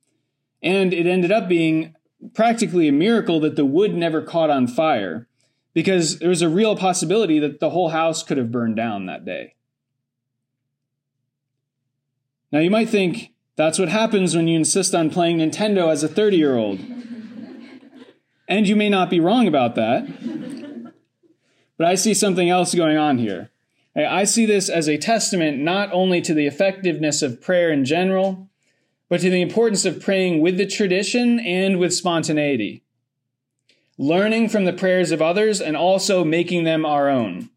And 0.60 0.92
it 0.92 1.06
ended 1.06 1.30
up 1.30 1.48
being 1.48 1.94
practically 2.34 2.88
a 2.88 2.92
miracle 2.92 3.38
that 3.40 3.54
the 3.54 3.64
wood 3.64 3.94
never 3.94 4.20
caught 4.20 4.50
on 4.50 4.66
fire, 4.66 5.28
because 5.72 6.18
there 6.18 6.28
was 6.28 6.42
a 6.42 6.48
real 6.48 6.76
possibility 6.76 7.38
that 7.38 7.60
the 7.60 7.70
whole 7.70 7.90
house 7.90 8.24
could 8.24 8.38
have 8.38 8.50
burned 8.50 8.74
down 8.74 9.06
that 9.06 9.24
day. 9.24 9.54
Now, 12.50 12.58
you 12.58 12.70
might 12.70 12.88
think 12.88 13.32
that's 13.54 13.78
what 13.78 13.88
happens 13.88 14.34
when 14.34 14.48
you 14.48 14.56
insist 14.56 14.94
on 14.94 15.10
playing 15.10 15.38
Nintendo 15.38 15.90
as 15.92 16.02
a 16.02 16.08
30 16.08 16.36
year 16.36 16.56
old. 16.56 16.80
And 18.48 18.66
you 18.66 18.74
may 18.74 18.88
not 18.88 19.10
be 19.10 19.20
wrong 19.20 19.46
about 19.46 19.74
that. 19.76 20.08
But 21.78 21.86
I 21.86 21.94
see 21.94 22.12
something 22.12 22.50
else 22.50 22.74
going 22.74 22.98
on 22.98 23.16
here. 23.16 23.50
I 23.96 24.24
see 24.24 24.44
this 24.44 24.68
as 24.68 24.88
a 24.88 24.98
testament 24.98 25.58
not 25.58 25.90
only 25.92 26.20
to 26.22 26.34
the 26.34 26.46
effectiveness 26.46 27.22
of 27.22 27.40
prayer 27.40 27.72
in 27.72 27.84
general, 27.84 28.48
but 29.08 29.20
to 29.22 29.30
the 29.30 29.40
importance 29.40 29.84
of 29.84 30.00
praying 30.00 30.42
with 30.42 30.58
the 30.58 30.66
tradition 30.66 31.40
and 31.40 31.78
with 31.78 31.94
spontaneity. 31.94 32.82
Learning 33.96 34.48
from 34.48 34.64
the 34.64 34.72
prayers 34.72 35.10
of 35.10 35.22
others 35.22 35.60
and 35.60 35.76
also 35.76 36.24
making 36.24 36.64
them 36.64 36.84
our 36.84 37.08
own. 37.08 37.48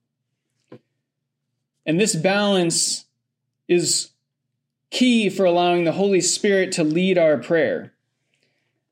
And 1.86 2.00
this 2.00 2.16
balance 2.16 3.06
is 3.68 4.12
key 4.90 5.30
for 5.30 5.46
allowing 5.46 5.84
the 5.84 5.92
Holy 5.94 6.22
Spirit 6.22 6.72
to 6.74 6.84
lead 6.84 7.18
our 7.18 7.38
prayer 7.38 7.94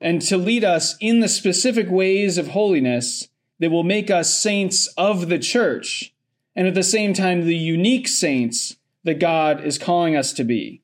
and 0.01 0.21
to 0.23 0.37
lead 0.37 0.63
us 0.63 0.95
in 0.99 1.19
the 1.19 1.27
specific 1.27 1.89
ways 1.89 2.37
of 2.37 2.49
holiness 2.49 3.28
that 3.59 3.71
will 3.71 3.83
make 3.83 4.09
us 4.09 4.33
saints 4.33 4.87
of 4.97 5.29
the 5.29 5.39
church, 5.39 6.13
and 6.55 6.67
at 6.67 6.73
the 6.73 6.83
same 6.83 7.13
time, 7.13 7.45
the 7.45 7.55
unique 7.55 8.07
saints 8.07 8.77
that 9.03 9.19
God 9.19 9.63
is 9.63 9.77
calling 9.77 10.15
us 10.15 10.33
to 10.33 10.43
be. 10.43 10.81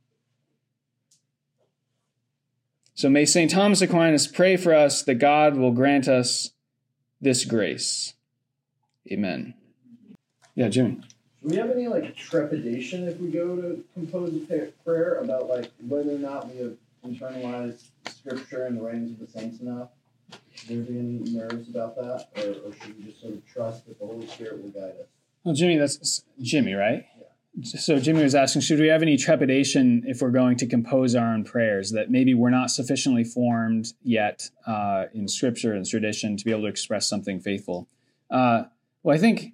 So 2.93 3.09
may 3.09 3.25
St. 3.25 3.51
Thomas 3.51 3.81
Aquinas 3.81 4.25
pray 4.25 4.55
for 4.55 4.73
us 4.73 5.03
that 5.03 5.15
God 5.15 5.57
will 5.57 5.71
grant 5.71 6.07
us 6.07 6.51
this 7.19 7.43
grace. 7.43 8.13
Amen. 9.11 9.53
Yeah, 10.55 10.69
Jimmy. 10.69 11.01
Do 11.43 11.49
we 11.49 11.57
have 11.57 11.69
any 11.69 11.87
like 11.87 12.15
trepidation 12.15 13.07
if 13.07 13.19
we 13.19 13.29
go 13.29 13.55
to 13.57 13.83
compose 13.93 14.33
a 14.49 14.71
prayer 14.83 15.15
about 15.15 15.47
like 15.47 15.69
whether 15.87 16.15
or 16.15 16.19
not 16.19 16.49
we 16.49 16.59
have 16.59 16.73
internalized 17.05 17.83
scripture 18.09 18.65
and 18.65 18.77
the 18.77 18.81
writings 18.81 19.11
of 19.11 19.19
the 19.19 19.39
saints 19.39 19.59
enough? 19.59 19.89
There 20.67 20.77
be 20.77 20.99
any 20.99 21.31
nerves 21.31 21.69
about 21.69 21.95
that, 21.95 22.27
or, 22.37 22.69
or, 22.69 22.73
should 22.73 22.97
we 22.97 23.05
just 23.05 23.21
sort 23.21 23.33
of 23.33 23.45
trust 23.45 23.85
that 23.87 23.99
the 23.99 24.05
Holy 24.05 24.27
Spirit 24.27 24.61
will 24.61 24.69
guide 24.69 24.95
us? 25.01 25.07
Well, 25.43 25.53
Jimmy, 25.53 25.77
that's 25.77 26.23
Jimmy, 26.41 26.73
right? 26.73 27.05
Yeah. 27.19 27.79
So 27.79 27.99
Jimmy 27.99 28.23
was 28.23 28.35
asking, 28.35 28.63
should 28.63 28.79
we 28.79 28.87
have 28.87 29.01
any 29.01 29.15
trepidation 29.15 30.03
if 30.05 30.21
we're 30.21 30.31
going 30.31 30.57
to 30.57 30.67
compose 30.67 31.15
our 31.15 31.33
own 31.33 31.43
prayers 31.43 31.91
that 31.91 32.09
maybe 32.09 32.33
we're 32.33 32.49
not 32.49 32.71
sufficiently 32.71 33.23
formed 33.23 33.93
yet 34.03 34.49
uh, 34.67 35.05
in 35.13 35.27
Scripture 35.27 35.73
and 35.73 35.85
tradition 35.85 36.35
to 36.35 36.43
be 36.43 36.51
able 36.51 36.63
to 36.63 36.67
express 36.67 37.07
something 37.07 37.39
faithful? 37.39 37.87
Uh, 38.29 38.63
well, 39.03 39.15
I 39.15 39.19
think 39.19 39.53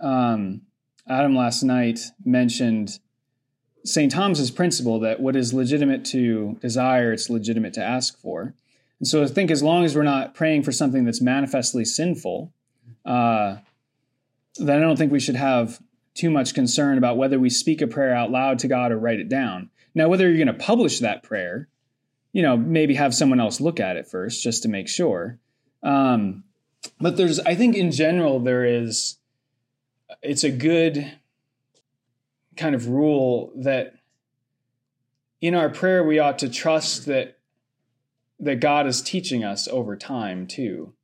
um, 0.00 0.62
Adam 1.08 1.34
last 1.34 1.62
night 1.62 2.00
mentioned 2.24 2.98
St. 3.84 4.12
Thomas's 4.12 4.50
principle 4.50 5.00
that 5.00 5.20
what 5.20 5.36
is 5.36 5.54
legitimate 5.54 6.04
to 6.06 6.58
desire, 6.60 7.12
it's 7.12 7.30
legitimate 7.30 7.72
to 7.74 7.82
ask 7.82 8.18
for. 8.20 8.54
And 9.00 9.08
so 9.08 9.22
I 9.22 9.26
think 9.26 9.50
as 9.50 9.62
long 9.62 9.84
as 9.84 9.94
we're 9.94 10.02
not 10.02 10.34
praying 10.34 10.64
for 10.64 10.72
something 10.72 11.04
that's 11.04 11.20
manifestly 11.20 11.84
sinful, 11.84 12.52
uh, 13.04 13.56
then 14.56 14.78
I 14.78 14.80
don't 14.80 14.96
think 14.96 15.12
we 15.12 15.20
should 15.20 15.36
have 15.36 15.80
too 16.14 16.30
much 16.30 16.52
concern 16.52 16.98
about 16.98 17.16
whether 17.16 17.38
we 17.38 17.48
speak 17.48 17.80
a 17.80 17.86
prayer 17.86 18.14
out 18.14 18.30
loud 18.30 18.58
to 18.60 18.68
God 18.68 18.90
or 18.90 18.98
write 18.98 19.20
it 19.20 19.28
down. 19.28 19.70
Now, 19.94 20.08
whether 20.08 20.26
you're 20.28 20.44
going 20.44 20.58
to 20.58 20.64
publish 20.64 20.98
that 20.98 21.22
prayer, 21.22 21.68
you 22.32 22.42
know, 22.42 22.56
maybe 22.56 22.94
have 22.94 23.14
someone 23.14 23.40
else 23.40 23.60
look 23.60 23.80
at 23.80 23.96
it 23.96 24.08
first 24.08 24.42
just 24.42 24.62
to 24.64 24.68
make 24.68 24.88
sure. 24.88 25.38
Um, 25.82 26.44
but 27.00 27.16
there's, 27.16 27.38
I 27.40 27.54
think 27.54 27.76
in 27.76 27.92
general, 27.92 28.40
there 28.40 28.64
is, 28.64 29.16
it's 30.22 30.44
a 30.44 30.50
good 30.50 31.12
kind 32.56 32.74
of 32.74 32.88
rule 32.88 33.52
that 33.56 33.94
in 35.40 35.54
our 35.54 35.68
prayer 35.68 36.02
we 36.02 36.18
ought 36.18 36.40
to 36.40 36.48
trust 36.48 37.06
that 37.06 37.37
that 38.40 38.60
God 38.60 38.86
is 38.86 39.02
teaching 39.02 39.44
us 39.44 39.68
over 39.68 39.96
time 39.96 40.46
too. 40.46 40.94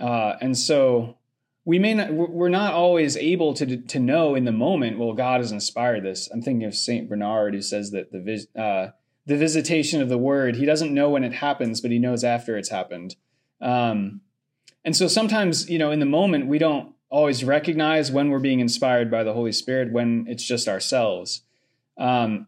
Uh, 0.00 0.34
and 0.40 0.56
so 0.56 1.16
we 1.64 1.78
may 1.78 1.94
not, 1.94 2.12
we're 2.12 2.48
not 2.48 2.74
always 2.74 3.16
able 3.16 3.52
to, 3.54 3.76
to 3.76 3.98
know 3.98 4.34
in 4.34 4.44
the 4.44 4.52
moment, 4.52 4.98
well, 4.98 5.12
God 5.12 5.40
has 5.40 5.52
inspired 5.52 6.04
this. 6.04 6.28
I'm 6.32 6.42
thinking 6.42 6.66
of 6.66 6.74
St. 6.74 7.08
Bernard 7.08 7.54
who 7.54 7.62
says 7.62 7.90
that 7.90 8.12
the, 8.12 8.46
uh, 8.60 8.92
the 9.26 9.36
visitation 9.36 10.00
of 10.00 10.08
the 10.08 10.18
word, 10.18 10.56
he 10.56 10.64
doesn't 10.64 10.94
know 10.94 11.10
when 11.10 11.24
it 11.24 11.34
happens, 11.34 11.80
but 11.80 11.90
he 11.90 11.98
knows 11.98 12.22
after 12.22 12.56
it's 12.56 12.68
happened. 12.68 13.16
Um, 13.60 14.20
and 14.84 14.94
so 14.96 15.08
sometimes, 15.08 15.68
you 15.68 15.78
know, 15.78 15.90
in 15.90 15.98
the 15.98 16.06
moment, 16.06 16.46
we 16.46 16.58
don't 16.58 16.94
always 17.10 17.42
recognize 17.42 18.12
when 18.12 18.30
we're 18.30 18.38
being 18.38 18.60
inspired 18.60 19.10
by 19.10 19.24
the 19.24 19.32
Holy 19.32 19.52
Spirit, 19.52 19.92
when 19.92 20.26
it's 20.28 20.44
just 20.44 20.68
ourselves. 20.68 21.42
Um, 21.98 22.46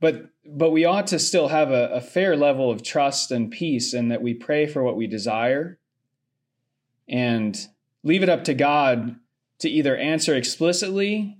but 0.00 0.30
but 0.44 0.70
we 0.70 0.84
ought 0.84 1.06
to 1.08 1.18
still 1.18 1.48
have 1.48 1.70
a, 1.70 1.88
a 1.88 2.00
fair 2.00 2.36
level 2.36 2.70
of 2.70 2.82
trust 2.82 3.30
and 3.30 3.50
peace, 3.50 3.92
and 3.92 4.10
that 4.10 4.22
we 4.22 4.34
pray 4.34 4.66
for 4.66 4.82
what 4.82 4.96
we 4.96 5.06
desire, 5.06 5.78
and 7.08 7.68
leave 8.02 8.22
it 8.22 8.28
up 8.28 8.44
to 8.44 8.54
God 8.54 9.16
to 9.58 9.68
either 9.68 9.96
answer 9.96 10.34
explicitly 10.34 11.36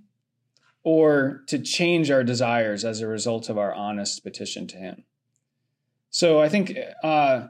or 0.82 1.42
to 1.46 1.58
change 1.58 2.10
our 2.10 2.24
desires 2.24 2.84
as 2.84 3.00
a 3.00 3.06
result 3.06 3.48
of 3.48 3.58
our 3.58 3.72
honest 3.74 4.22
petition 4.22 4.66
to 4.66 4.76
Him. 4.76 5.04
So 6.10 6.40
I 6.40 6.48
think 6.48 6.76
uh, 7.02 7.48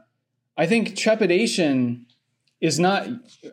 I 0.57 0.65
think 0.65 0.95
trepidation 0.95 2.05
is 2.61 2.79
not. 2.79 3.07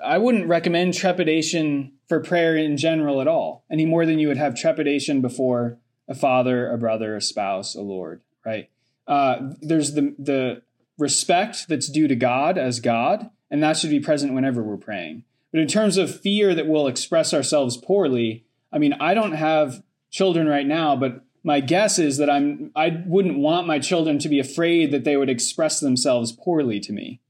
I 0.05 0.19
wouldn't 0.19 0.47
recommend 0.47 0.95
trepidation 0.95 1.93
for 2.09 2.21
prayer 2.21 2.57
in 2.57 2.77
general 2.77 3.21
at 3.21 3.29
all, 3.29 3.65
any 3.71 3.87
more 3.87 4.07
than 4.07 4.19
you 4.19 4.29
would 4.29 4.37
have 4.37 4.55
trepidation 4.55 5.21
before 5.21 5.79
a 6.09 6.15
father, 6.15 6.71
a 6.71 6.79
brother, 6.79 7.17
a 7.17 7.21
spouse, 7.21 7.75
a 7.75 7.83
lord. 7.83 8.21
Right? 8.45 8.71
Uh, 9.07 9.53
there's 9.61 9.95
the 9.95 10.15
the 10.19 10.63
respect 10.99 11.69
that's 11.69 11.89
due 11.89 12.09
to 12.09 12.17
God 12.17 12.59
as 12.59 12.81
God, 12.81 13.31
and 13.51 13.63
that 13.63 13.77
should 13.77 13.91
be 13.91 14.01
present 14.01 14.35
whenever 14.35 14.63
we're 14.63 14.77
praying. 14.77 15.25
But 15.53 15.61
in 15.61 15.69
terms 15.69 15.97
of 15.97 16.21
fear 16.21 16.55
that 16.55 16.67
we'll 16.67 16.87
express 16.87 17.33
ourselves 17.33 17.77
poorly, 17.77 18.45
I 18.73 18.79
mean, 18.79 18.95
I 18.95 19.15
don't 19.15 19.33
have 19.33 19.83
children 20.11 20.47
right 20.49 20.67
now, 20.67 20.97
but 20.97 21.25
my 21.43 21.61
guess 21.61 21.99
is 21.99 22.19
that 22.19 22.29
I'm 22.29 22.73
I 22.75 23.03
wouldn't 23.07 23.39
want 23.39 23.67
my 23.67 23.79
children 23.79 24.19
to 24.21 24.29
be 24.29 24.41
afraid 24.41 24.91
that 24.91 25.05
they 25.05 25.17
would 25.17 25.31
express 25.31 25.81
themselves 25.81 26.33
poorly 26.33 26.81
to 26.81 26.93
me. 26.93 27.21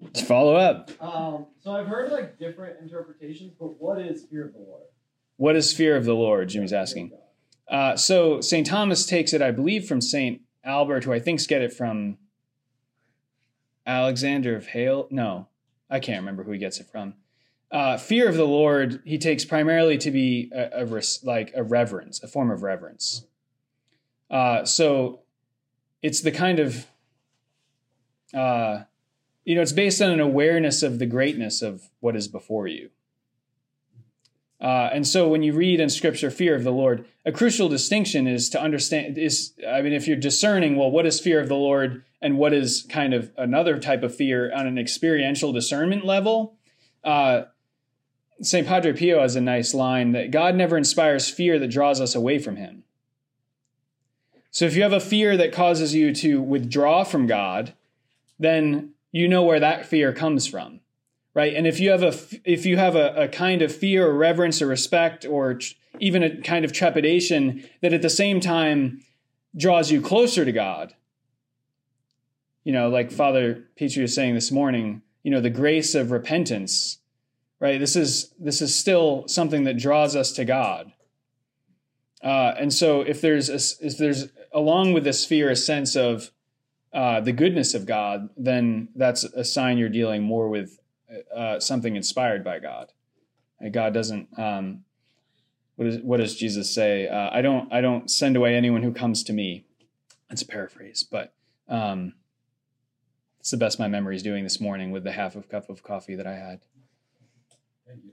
Let's 0.00 0.22
follow 0.22 0.54
up. 0.56 0.90
Um, 1.00 1.46
so 1.62 1.72
I've 1.72 1.86
heard 1.86 2.10
like 2.12 2.38
different 2.38 2.80
interpretations, 2.80 3.52
but 3.58 3.80
what 3.80 4.00
is 4.00 4.24
fear 4.24 4.46
of 4.46 4.52
the 4.52 4.60
Lord? 4.60 4.84
What 5.36 5.56
is 5.56 5.72
fear 5.72 5.96
of 5.96 6.04
the 6.04 6.14
Lord? 6.14 6.48
Jimmy's 6.48 6.72
asking. 6.72 7.12
Uh, 7.68 7.96
so 7.96 8.40
St. 8.40 8.66
Thomas 8.66 9.06
takes 9.06 9.32
it, 9.32 9.42
I 9.42 9.50
believe, 9.50 9.86
from 9.86 10.00
St. 10.00 10.40
Albert, 10.64 11.04
who 11.04 11.12
I 11.12 11.20
think's 11.20 11.46
get 11.46 11.62
it 11.62 11.72
from 11.72 12.18
Alexander 13.86 14.56
of 14.56 14.68
Hale. 14.68 15.08
No, 15.10 15.48
I 15.90 16.00
can't 16.00 16.20
remember 16.20 16.42
who 16.42 16.52
he 16.52 16.58
gets 16.58 16.80
it 16.80 16.86
from. 16.90 17.14
Uh, 17.70 17.96
fear 17.96 18.28
of 18.28 18.36
the 18.36 18.46
Lord, 18.46 19.02
he 19.04 19.18
takes 19.18 19.44
primarily 19.44 19.98
to 19.98 20.10
be 20.10 20.50
a, 20.54 20.82
a 20.82 20.86
res, 20.86 21.20
like 21.24 21.52
a 21.54 21.62
reverence, 21.62 22.22
a 22.22 22.28
form 22.28 22.50
of 22.50 22.62
reverence. 22.62 23.26
Uh, 24.30 24.64
so 24.64 25.20
it's 26.02 26.20
the 26.20 26.32
kind 26.32 26.58
of, 26.58 26.86
uh, 28.32 28.84
you 29.44 29.54
know, 29.54 29.62
it's 29.62 29.72
based 29.72 30.00
on 30.00 30.10
an 30.10 30.20
awareness 30.20 30.82
of 30.82 30.98
the 30.98 31.06
greatness 31.06 31.62
of 31.62 31.82
what 32.00 32.16
is 32.16 32.28
before 32.28 32.66
you. 32.66 32.90
Uh, 34.60 34.88
and 34.92 35.06
so 35.06 35.28
when 35.28 35.42
you 35.42 35.52
read 35.52 35.80
in 35.80 35.90
scripture 35.90 36.30
fear 36.30 36.54
of 36.54 36.64
the 36.64 36.72
Lord, 36.72 37.04
a 37.26 37.32
crucial 37.32 37.68
distinction 37.68 38.26
is 38.26 38.48
to 38.50 38.60
understand 38.60 39.18
is 39.18 39.52
I 39.68 39.82
mean 39.82 39.92
if 39.92 40.06
you're 40.06 40.16
discerning 40.16 40.76
well 40.76 40.90
what 40.90 41.04
is 41.04 41.20
fear 41.20 41.40
of 41.40 41.48
the 41.48 41.56
Lord 41.56 42.04
and 42.22 42.38
what 42.38 42.54
is 42.54 42.86
kind 42.88 43.12
of 43.12 43.30
another 43.36 43.78
type 43.78 44.02
of 44.02 44.14
fear 44.14 44.52
on 44.54 44.66
an 44.66 44.78
experiential 44.78 45.52
discernment 45.52 46.06
level, 46.06 46.54
uh, 47.04 47.42
St. 48.40 48.66
Padre 48.66 48.92
Pio 48.94 49.20
has 49.20 49.36
a 49.36 49.40
nice 49.40 49.74
line 49.74 50.12
that 50.12 50.30
God 50.30 50.54
never 50.54 50.78
inspires 50.78 51.28
fear 51.28 51.58
that 51.58 51.68
draws 51.68 52.00
us 52.00 52.14
away 52.14 52.38
from 52.38 52.56
Him. 52.56 52.84
So 54.50 54.64
if 54.64 54.74
you 54.74 54.82
have 54.82 54.92
a 54.92 55.00
fear 55.00 55.36
that 55.36 55.52
causes 55.52 55.94
you 55.94 56.14
to 56.14 56.40
withdraw 56.40 57.04
from 57.04 57.26
God, 57.26 57.74
then 58.38 58.94
you 59.12 59.28
know 59.28 59.42
where 59.42 59.60
that 59.60 59.84
fear 59.84 60.14
comes 60.14 60.46
from 60.46 60.80
right? 61.36 61.54
And 61.54 61.68
if 61.68 61.78
you 61.78 61.90
have 61.90 62.02
a 62.02 62.14
if 62.44 62.66
you 62.66 62.76
have 62.76 62.96
a, 62.96 63.14
a 63.14 63.28
kind 63.28 63.62
of 63.62 63.72
fear 63.72 64.08
or 64.08 64.14
reverence 64.14 64.60
or 64.60 64.66
respect 64.66 65.24
or 65.24 65.60
even 66.00 66.24
a 66.24 66.40
kind 66.42 66.64
of 66.64 66.72
trepidation 66.72 67.62
that 67.80 67.92
at 67.92 68.02
the 68.02 68.10
same 68.10 68.40
time 68.40 69.02
draws 69.56 69.90
you 69.90 70.02
closer 70.02 70.44
to 70.44 70.52
god 70.52 70.94
you 72.62 72.72
know 72.72 72.90
like 72.90 73.10
father 73.10 73.64
petri 73.78 74.02
was 74.02 74.14
saying 74.14 74.34
this 74.34 74.52
morning 74.52 75.00
you 75.22 75.30
know 75.30 75.40
the 75.40 75.48
grace 75.48 75.94
of 75.94 76.10
repentance 76.10 76.98
right? 77.60 77.78
This 77.78 77.96
is 77.96 78.32
this 78.38 78.60
is 78.60 78.74
still 78.74 79.26
something 79.28 79.64
that 79.64 79.78
draws 79.78 80.16
us 80.16 80.32
to 80.32 80.44
god. 80.44 80.92
Uh, 82.22 82.54
and 82.58 82.72
so 82.72 83.02
if 83.02 83.20
there's 83.20 83.48
a, 83.48 83.86
if 83.86 83.98
there's 83.98 84.28
along 84.52 84.92
with 84.92 85.04
this 85.04 85.24
fear 85.24 85.50
a 85.50 85.56
sense 85.56 85.96
of 85.96 86.30
uh, 86.92 87.20
the 87.20 87.32
goodness 87.32 87.74
of 87.74 87.84
god 87.84 88.30
then 88.38 88.88
that's 88.96 89.22
a 89.22 89.44
sign 89.44 89.76
you're 89.76 89.88
dealing 89.88 90.22
more 90.22 90.48
with 90.48 90.78
uh, 91.34 91.60
something 91.60 91.96
inspired 91.96 92.44
by 92.44 92.58
God. 92.58 92.92
And 93.60 93.72
God 93.72 93.94
doesn't. 93.94 94.28
Um, 94.38 94.84
what, 95.76 95.88
is, 95.88 95.98
what 96.02 96.18
does 96.18 96.36
Jesus 96.36 96.74
say? 96.74 97.08
Uh, 97.08 97.30
I 97.32 97.42
don't. 97.42 97.72
I 97.72 97.80
don't 97.80 98.10
send 98.10 98.36
away 98.36 98.54
anyone 98.54 98.82
who 98.82 98.92
comes 98.92 99.22
to 99.24 99.32
me. 99.32 99.64
That's 100.28 100.42
a 100.42 100.46
paraphrase, 100.46 101.02
but 101.08 101.32
um, 101.68 102.14
it's 103.40 103.50
the 103.50 103.56
best 103.56 103.78
my 103.78 103.88
memory 103.88 104.16
is 104.16 104.22
doing 104.22 104.42
this 104.44 104.60
morning 104.60 104.90
with 104.90 105.04
the 105.04 105.12
half 105.12 105.36
of 105.36 105.48
cup 105.48 105.70
of 105.70 105.82
coffee 105.82 106.16
that 106.16 106.26
I 106.26 106.34
had. 106.34 106.60
Thank 107.86 108.04
you. 108.04 108.10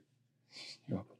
You're 0.87 0.97
welcome. 0.97 1.15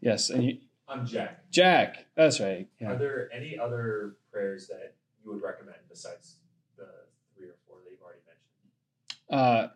Yes, 0.00 0.30
and 0.30 0.44
you, 0.44 0.58
I'm 0.88 1.06
Jack. 1.06 1.48
Jack. 1.50 2.06
That's 2.16 2.40
right. 2.40 2.68
Yeah. 2.80 2.92
Are 2.92 2.96
there 2.96 3.28
any 3.32 3.56
other 3.58 4.16
prayers 4.32 4.66
that 4.66 4.94
you 5.22 5.30
would 5.32 5.42
recommend 5.42 5.78
besides 5.88 6.36
the 6.76 6.88
three 7.36 7.46
or 7.46 7.54
four 7.68 7.76
that 7.84 7.90
you've 7.90 8.02
already 8.02 8.20
mentioned? 8.26 9.19
Uh, 9.30 9.68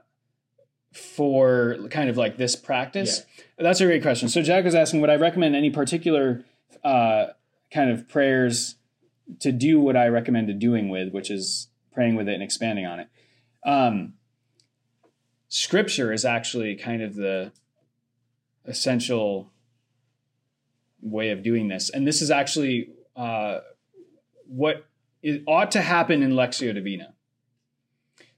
for 0.93 1.77
kind 1.91 2.09
of 2.09 2.17
like 2.17 2.37
this 2.37 2.57
practice? 2.57 3.25
That's 3.59 3.81
a 3.81 3.87
great 3.87 4.03
question. 4.03 4.29
So 4.29 4.43
Jack 4.43 4.65
was 4.65 4.75
asking, 4.75 5.01
would 5.01 5.11
I 5.11 5.17
recommend 5.17 5.57
any 5.57 5.71
particular 5.71 6.45
uh, 6.83 7.27
kind 7.73 7.91
of 7.91 8.09
prayers 8.09 8.77
to 9.41 9.53
do 9.53 9.81
what 9.81 9.97
I 9.97 10.09
recommended 10.09 10.59
doing 10.59 10.89
with, 10.89 11.13
which 11.13 11.31
is 11.31 11.69
praying 11.93 12.17
with 12.17 12.29
it 12.29 12.35
and 12.35 12.43
expanding 12.43 12.87
on 12.87 13.01
it? 13.01 13.09
Um, 13.65 14.15
scripture 15.49 16.13
is 16.13 16.25
actually 16.25 16.77
kind 16.77 17.03
of 17.03 17.15
the 17.15 17.53
essential 18.67 19.53
way 21.01 21.31
of 21.31 21.43
doing 21.43 21.69
this, 21.69 21.91
and 21.91 22.07
this 22.07 22.23
is 22.23 22.31
actually 22.31 22.91
uh, 23.17 23.61
what 24.47 24.87
it 25.23 25.43
ought 25.47 25.71
to 25.73 25.81
happen 25.81 26.23
in 26.23 26.33
Lectio 26.33 26.75
Divina. 26.75 27.14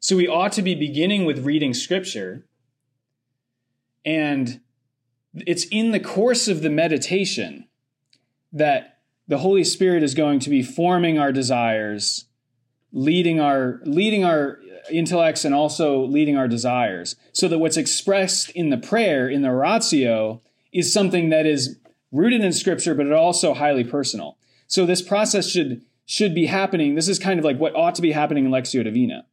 So 0.06 0.14
we 0.14 0.28
ought 0.28 0.52
to 0.52 0.62
be 0.62 0.76
beginning 0.76 1.24
with 1.24 1.44
reading 1.44 1.74
scripture. 1.74 2.46
And 4.04 4.60
it's 5.34 5.66
in 5.72 5.90
the 5.90 5.98
course 5.98 6.46
of 6.46 6.62
the 6.62 6.70
meditation 6.70 7.66
that 8.52 9.00
the 9.26 9.38
Holy 9.38 9.64
Spirit 9.64 10.04
is 10.04 10.14
going 10.14 10.38
to 10.38 10.48
be 10.48 10.62
forming 10.62 11.18
our 11.18 11.32
desires, 11.32 12.26
leading 12.92 13.40
our 13.40 13.80
leading 13.82 14.24
our 14.24 14.60
intellects 14.92 15.44
and 15.44 15.52
also 15.52 16.04
leading 16.04 16.36
our 16.36 16.46
desires. 16.46 17.16
So 17.32 17.48
that 17.48 17.58
what's 17.58 17.76
expressed 17.76 18.50
in 18.50 18.70
the 18.70 18.78
prayer, 18.78 19.28
in 19.28 19.42
the 19.42 19.48
oratio, 19.48 20.40
is 20.72 20.92
something 20.92 21.30
that 21.30 21.46
is 21.46 21.80
rooted 22.12 22.42
in 22.42 22.52
scripture, 22.52 22.94
but 22.94 23.06
it 23.06 23.12
also 23.12 23.54
highly 23.54 23.82
personal. 23.82 24.38
So 24.68 24.86
this 24.86 25.02
process 25.02 25.50
should 25.50 25.82
should 26.04 26.32
be 26.32 26.46
happening. 26.46 26.94
This 26.94 27.08
is 27.08 27.18
kind 27.18 27.40
of 27.40 27.44
like 27.44 27.58
what 27.58 27.74
ought 27.74 27.96
to 27.96 28.02
be 28.02 28.12
happening 28.12 28.44
in 28.44 28.52
Lectio 28.52 28.84
Divina. 28.84 29.26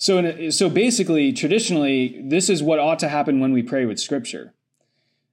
So, 0.00 0.16
in, 0.16 0.50
so 0.50 0.70
basically, 0.70 1.30
traditionally, 1.30 2.22
this 2.24 2.48
is 2.48 2.62
what 2.62 2.78
ought 2.78 2.98
to 3.00 3.08
happen 3.08 3.38
when 3.38 3.52
we 3.52 3.62
pray 3.62 3.84
with 3.84 4.00
Scripture. 4.00 4.54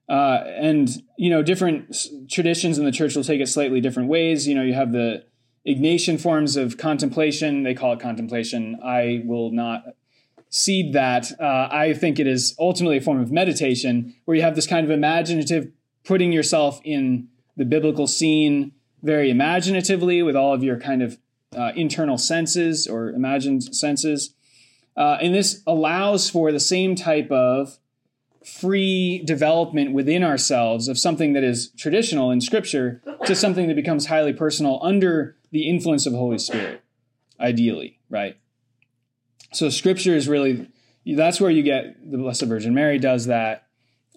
Uh, 0.10 0.44
and 0.46 0.90
you 1.18 1.30
know, 1.30 1.42
different 1.42 1.96
traditions 2.30 2.78
in 2.78 2.84
the 2.84 2.92
church 2.92 3.16
will 3.16 3.24
take 3.24 3.40
it 3.40 3.48
slightly 3.48 3.80
different 3.80 4.10
ways. 4.10 4.46
You 4.46 4.56
know, 4.56 4.64
you 4.64 4.74
have 4.74 4.92
the 4.92 5.24
Ignatian 5.66 6.20
forms 6.20 6.58
of 6.58 6.78
contemplation; 6.78 7.64
they 7.64 7.74
call 7.74 7.94
it 7.94 8.02
contemplation. 8.02 8.78
I 8.84 9.22
will 9.24 9.52
not 9.52 9.86
cede 10.50 10.92
that. 10.94 11.32
Uh, 11.40 11.70
I 11.72 11.94
think 11.94 12.20
it 12.20 12.28
is 12.28 12.54
ultimately 12.60 12.98
a 12.98 13.02
form 13.02 13.22
of 13.22 13.32
meditation, 13.32 14.16
where 14.26 14.36
you 14.36 14.44
have 14.44 14.56
this 14.56 14.68
kind 14.68 14.86
of 14.86 14.92
imaginative, 14.92 15.72
putting 16.04 16.34
yourself 16.34 16.82
in 16.84 17.30
the 17.56 17.66
biblical 17.66 18.06
scene 18.06 18.74
very 19.02 19.30
imaginatively 19.30 20.24
with 20.24 20.36
all 20.36 20.54
of 20.54 20.62
your 20.62 20.78
kind 20.78 21.02
of 21.02 21.18
uh, 21.56 21.72
internal 21.76 22.18
senses 22.18 22.86
or 22.86 23.12
imagined 23.12 23.74
senses. 23.74 24.34
Uh, 24.98 25.18
and 25.22 25.34
this 25.34 25.62
allows 25.68 26.30
for 26.30 26.52
the 26.52 26.60
same 26.60 26.96
type 26.96 27.32
of 27.32 27.78
free 28.44 29.22
development 29.26 29.92
within 29.92 30.24
ourselves 30.24 30.88
of 30.88 30.98
something 30.98 31.34
that 31.34 31.44
is 31.44 31.70
traditional 31.78 32.32
in 32.32 32.42
Scripture 32.42 33.02
to 33.26 33.36
something 33.36 33.68
that 33.68 33.76
becomes 33.76 34.08
highly 34.08 34.34
personal 34.34 34.80
under 34.82 35.36
the 35.52 35.70
influence 35.70 36.06
of 36.06 36.14
the 36.14 36.20
Holy 36.20 36.40
Spirit, 36.40 36.82
ideally, 37.40 38.00
right? 38.10 38.38
So 39.54 39.70
Scripture 39.70 40.16
is 40.16 40.28
really 40.28 40.68
that's 41.06 41.40
where 41.40 41.52
you 41.52 41.64
get 41.64 42.10
the 42.10 42.18
Blessed 42.18 42.44
Virgin 42.44 42.74
Mary 42.74 43.00
does 43.00 43.28
that. 43.28 43.68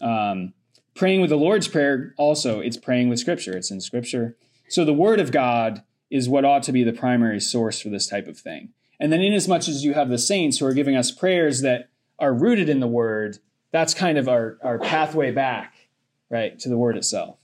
Um, 0.00 0.54
praying 0.94 1.20
with 1.20 1.30
the 1.30 1.36
Lord's 1.36 1.68
Prayer 1.68 2.14
also 2.16 2.60
it's 2.60 2.76
praying 2.76 3.08
with 3.08 3.18
Scripture. 3.18 3.56
It's 3.56 3.70
in 3.70 3.80
Scripture. 3.80 4.36
So 4.68 4.84
the 4.84 4.94
Word 4.94 5.20
of 5.20 5.30
God 5.30 5.82
is 6.10 6.28
what 6.28 6.44
ought 6.44 6.62
to 6.64 6.72
be 6.72 6.84
the 6.84 6.92
primary 6.92 7.40
source 7.40 7.80
for 7.80 7.90
this 7.90 8.06
type 8.06 8.26
of 8.26 8.38
thing. 8.38 8.70
And 9.00 9.12
then, 9.12 9.20
inasmuch 9.20 9.62
as 9.62 9.66
much 9.66 9.68
as 9.68 9.84
you 9.84 9.94
have 9.94 10.10
the 10.10 10.18
saints 10.18 10.58
who 10.58 10.66
are 10.66 10.74
giving 10.74 10.94
us 10.94 11.10
prayers 11.10 11.62
that 11.62 11.88
are 12.20 12.32
rooted 12.32 12.68
in 12.68 12.78
the 12.78 12.86
word, 12.86 13.38
that's 13.72 13.94
kind 13.94 14.18
of 14.18 14.28
our, 14.28 14.58
our 14.62 14.78
pathway 14.78 15.32
back 15.32 15.74
right, 16.30 16.58
to 16.60 16.68
the 16.68 16.78
word 16.78 16.96
itself. 16.96 17.36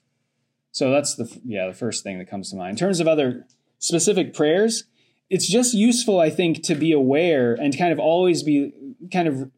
So 0.73 0.91
that's 0.91 1.17
the 1.17 1.41
yeah 1.45 1.67
the 1.67 1.75
first 1.75 2.03
thing 2.03 2.19
that 2.19 2.31
comes 2.31 2.51
to 2.51 2.57
mind. 2.57 2.71
In 2.71 2.77
terms 2.77 3.01
of 3.01 3.09
other 3.09 3.47
specific 3.79 4.33
prayers, 4.33 4.85
it's 5.29 5.49
just 5.49 5.75
useful, 5.75 6.21
I 6.21 6.31
think, 6.31 6.63
to 6.65 6.75
be 6.75 6.93
aware 6.93 7.55
and 7.55 7.77
kind 7.77 7.93
of 7.93 7.99
always 7.99 8.43
be 8.43 8.73
kind 9.13 9.29
of 9.29 9.51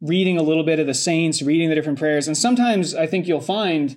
reading 0.00 0.38
a 0.38 0.42
little 0.42 0.64
bit 0.64 0.78
of 0.78 0.86
the 0.86 0.94
saints, 0.94 1.42
reading 1.42 1.68
the 1.68 1.74
different 1.74 1.98
prayers, 1.98 2.26
and 2.26 2.36
sometimes 2.36 2.94
I 2.94 3.06
think 3.06 3.26
you'll 3.26 3.40
find 3.40 3.96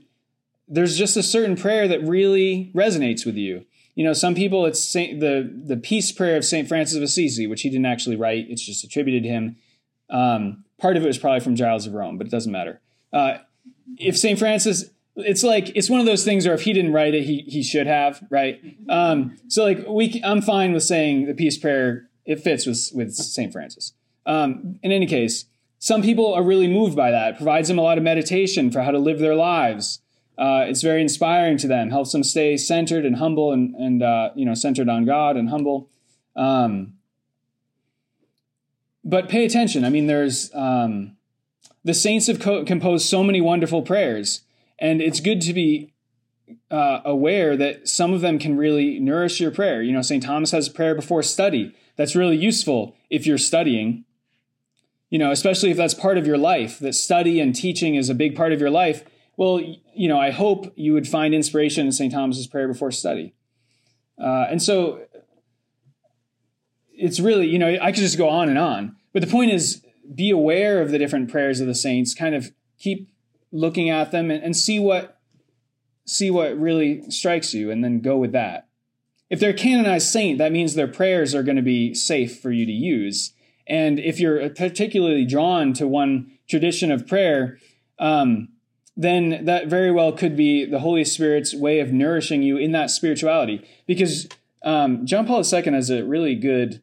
there's 0.68 0.98
just 0.98 1.18
a 1.18 1.24
certain 1.24 1.56
prayer 1.56 1.88
that 1.88 2.04
really 2.04 2.72
resonates 2.76 3.26
with 3.26 3.36
you. 3.36 3.66
You 4.00 4.06
know, 4.06 4.14
some 4.14 4.34
people 4.34 4.66
it's 4.66 4.80
Saint, 4.80 5.20
the 5.20 5.54
the 5.54 5.76
peace 5.76 6.14
prayer 6.14 6.38
of 6.38 6.46
Saint 6.46 6.70
Francis 6.70 6.96
of 6.96 7.04
Assisi, 7.04 7.48
which 7.48 7.64
he 7.64 7.70
didn't 7.70 7.86
actually 7.86 8.16
write; 8.16 8.46
it's 8.50 8.66
just 8.66 8.82
attributed 8.86 9.24
to 9.24 9.30
him. 9.30 9.58
Um, 10.10 10.64
part 10.80 10.96
of 10.96 11.04
it 11.04 11.08
was 11.08 11.18
probably 11.18 11.42
from 11.42 11.58
Giles 11.58 11.86
of 11.86 11.92
Rome, 11.92 12.18
but 12.18 12.26
it 12.26 12.30
doesn't 12.30 12.50
matter. 12.50 12.80
Uh, 13.12 13.40
if 13.98 14.18
Saint 14.18 14.40
Francis, 14.40 14.86
it's 15.18 15.44
like 15.44 15.76
it's 15.76 15.90
one 15.90 16.00
of 16.00 16.06
those 16.06 16.24
things 16.24 16.46
where 16.46 16.56
if 16.56 16.62
he 16.62 16.72
didn't 16.72 16.94
write 16.94 17.14
it, 17.14 17.24
he 17.24 17.40
he 17.40 17.62
should 17.62 17.88
have, 17.88 18.26
right? 18.30 18.62
Um, 18.88 19.36
so 19.50 19.66
like 19.66 19.86
we, 19.86 20.22
I'm 20.24 20.42
fine 20.42 20.72
with 20.72 20.84
saying 20.84 21.26
the 21.26 21.34
peace 21.34 21.58
prayer. 21.58 22.08
It 22.24 22.40
fits 22.40 22.66
with 22.66 22.92
with 22.94 23.14
Saint 23.14 23.52
Francis. 23.52 23.92
Um, 24.26 24.80
in 24.82 24.94
any 24.94 25.08
case, 25.08 25.44
some 25.78 26.02
people 26.04 26.34
are 26.34 26.44
really 26.44 26.70
moved 26.70 26.96
by 26.96 27.12
that. 27.12 27.34
It 27.34 27.36
provides 27.36 27.68
them 27.68 27.78
a 27.78 27.82
lot 27.82 27.98
of 27.98 28.06
meditation 28.06 28.72
for 28.72 28.82
how 28.82 28.92
to 28.92 28.98
live 28.98 29.20
their 29.20 29.36
lives. 29.36 30.00
Uh, 30.40 30.64
it's 30.70 30.82
very 30.82 31.02
inspiring 31.02 31.58
to 31.58 31.68
them. 31.68 31.90
Helps 31.90 32.14
them 32.14 32.24
stay 32.24 32.56
centered 32.56 33.06
and 33.06 33.18
humble, 33.18 33.52
and 33.52 33.76
and 33.76 34.02
uh, 34.02 34.30
you 34.36 34.46
know 34.46 34.54
centered 34.54 34.88
on 34.88 35.04
God 35.04 35.36
and 35.36 35.50
humble. 35.50 35.90
Um, 36.34 36.94
but 39.04 39.28
pay 39.28 39.44
attention. 39.44 39.84
I 39.84 39.90
mean, 39.90 40.08
there's 40.08 40.50
um, 40.56 41.18
the 41.84 41.94
saints 41.94 42.28
have 42.28 42.40
co- 42.40 42.64
composed 42.64 43.10
so 43.10 43.22
many 43.22 43.42
wonderful 43.42 43.82
prayers, 43.82 44.42
and 44.80 45.02
it's 45.02 45.20
good 45.20 45.42
to 45.42 45.54
be 45.54 45.92
uh, 46.72 47.02
aware 47.04 47.58
that 47.58 47.90
some 47.90 48.14
of 48.14 48.22
them 48.22 48.40
can 48.40 48.56
really 48.56 48.98
nourish 48.98 49.42
your 49.42 49.52
prayer. 49.52 49.82
You 49.82 49.92
know, 49.92 50.02
St. 50.02 50.24
Thomas 50.24 50.52
has 50.52 50.70
a 50.70 50.72
prayer 50.72 50.96
before 50.96 51.22
study. 51.22 51.76
That's 51.98 52.16
really 52.16 52.38
useful 52.38 52.96
if 53.10 53.28
you're 53.28 53.38
studying. 53.38 54.06
You 55.10 55.20
know, 55.20 55.32
especially 55.32 55.72
if 55.72 55.76
that's 55.76 55.94
part 55.94 56.18
of 56.18 56.26
your 56.26 56.38
life, 56.38 56.80
that 56.80 56.96
study 56.96 57.42
and 57.42 57.54
teaching 57.54 57.96
is 57.96 58.10
a 58.10 58.16
big 58.16 58.38
part 58.38 58.54
of 58.54 58.62
your 58.62 58.70
life 58.70 59.04
well, 59.40 59.62
you 59.96 60.10
know, 60.10 60.20
I 60.20 60.32
hope 60.32 60.74
you 60.76 60.92
would 60.92 61.08
find 61.08 61.34
inspiration 61.34 61.86
in 61.86 61.94
St. 61.94 62.12
Thomas's 62.12 62.46
prayer 62.46 62.68
before 62.68 62.92
study. 62.92 63.34
Uh, 64.22 64.48
and 64.50 64.62
so 64.62 65.06
it's 66.92 67.22
really, 67.22 67.48
you 67.48 67.58
know, 67.58 67.78
I 67.82 67.94
could 67.94 68.02
just 68.02 68.18
go 68.18 68.28
on 68.28 68.50
and 68.50 68.58
on. 68.58 68.98
But 69.14 69.22
the 69.22 69.32
point 69.32 69.52
is, 69.52 69.82
be 70.14 70.30
aware 70.30 70.82
of 70.82 70.92
the 70.92 70.98
different 70.98 71.32
prayers 71.32 71.62
of 71.62 71.68
the 71.68 71.74
saints, 71.74 72.14
kind 72.14 72.36
of 72.36 72.52
keep 72.80 73.14
looking 73.50 73.90
at 73.90 74.12
them 74.12 74.30
and, 74.30 74.44
and 74.44 74.58
see 74.58 74.78
what 74.78 75.18
see 76.04 76.30
what 76.30 76.60
really 76.60 77.10
strikes 77.10 77.54
you 77.54 77.72
and 77.72 77.82
then 77.82 78.02
go 78.02 78.18
with 78.18 78.34
that. 78.34 78.68
If 79.30 79.40
they're 79.40 79.52
a 79.52 79.54
canonized 79.54 80.10
saint, 80.10 80.38
that 80.40 80.52
means 80.52 80.74
their 80.74 80.86
prayers 80.86 81.34
are 81.34 81.44
going 81.44 81.56
to 81.56 81.62
be 81.62 81.94
safe 81.94 82.42
for 82.42 82.52
you 82.52 82.66
to 82.66 82.74
use. 82.74 83.32
And 83.68 84.00
if 84.00 84.20
you're 84.20 84.50
particularly 84.50 85.24
drawn 85.24 85.72
to 85.76 85.88
one 85.88 86.40
tradition 86.50 86.92
of 86.92 87.08
prayer, 87.08 87.58
um, 88.00 88.50
then 89.00 89.46
that 89.46 89.68
very 89.68 89.92
well 89.92 90.12
could 90.12 90.36
be 90.36 90.66
the 90.66 90.80
Holy 90.80 91.06
Spirit's 91.06 91.56
way 91.56 91.80
of 91.80 91.94
nourishing 91.94 92.44
you 92.44 92.58
in 92.58 92.74
that 92.74 92.92
spirituality. 92.92 93.66
Because 93.88 94.28
um, 94.62 95.06
John 95.06 95.26
Paul 95.26 95.42
II 95.42 95.72
has 95.72 95.90
a 95.90 96.04
really 96.04 96.36
good 96.36 96.82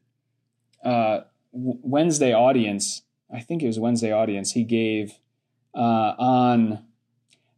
uh, 0.82 1.20
Wednesday 1.52 2.32
audience. 2.32 3.02
I 3.30 3.40
think 3.40 3.62
it 3.62 3.66
was 3.66 3.78
Wednesday 3.78 4.12
audience 4.12 4.52
he 4.52 4.64
gave 4.64 5.18
uh, 5.74 6.14
on 6.18 6.86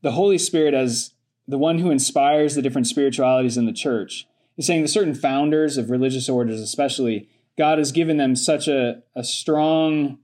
the 0.02 0.10
Holy 0.10 0.38
Spirit 0.38 0.74
as 0.74 1.12
the 1.46 1.56
one 1.56 1.78
who 1.78 1.92
inspires 1.92 2.56
the 2.56 2.62
different 2.62 2.88
spiritualities 2.88 3.56
in 3.56 3.64
the 3.64 3.72
church. 3.72 4.26
He's 4.56 4.66
saying 4.66 4.82
the 4.82 4.88
certain 4.88 5.14
founders 5.14 5.76
of 5.76 5.88
religious 5.88 6.28
orders, 6.28 6.60
especially, 6.60 7.28
God 7.56 7.78
has 7.78 7.92
given 7.92 8.16
them 8.16 8.34
such 8.34 8.66
a, 8.66 9.04
a 9.14 9.22
strong 9.22 10.18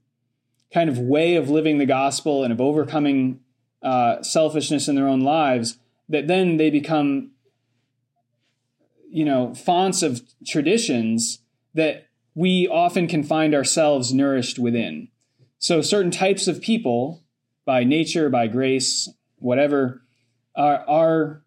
kind 0.73 0.91
of 0.91 0.99
way 0.99 1.37
of 1.37 1.51
living 1.51 1.79
the 1.79 1.87
gospel 1.87 2.43
and 2.43 2.53
of 2.53 2.61
overcoming 2.61 3.39
uh, 3.85 4.23
selfishness 4.23 4.89
in 4.89 4.97
their 4.97 5.07
own 5.07 5.21
lives 5.21 5.79
that 6.09 6.27
then 6.27 6.57
they 6.57 6.71
become 6.71 7.31
you 9.11 9.25
know 9.25 9.55
fonts 9.55 10.03
of 10.03 10.23
traditions 10.47 11.41
that 11.75 12.09
we 12.35 12.67
often 12.67 13.07
can 13.07 13.23
find 13.23 13.55
ourselves 13.55 14.13
nourished 14.13 14.59
within. 14.59 15.09
So 15.59 15.83
certain 15.83 16.11
types 16.11 16.49
of 16.49 16.61
people 16.61 17.23
by 17.65 17.85
nature 17.85 18.29
by 18.29 18.49
grace 18.49 19.09
whatever 19.39 20.03
are, 20.57 20.85
are 20.89 21.43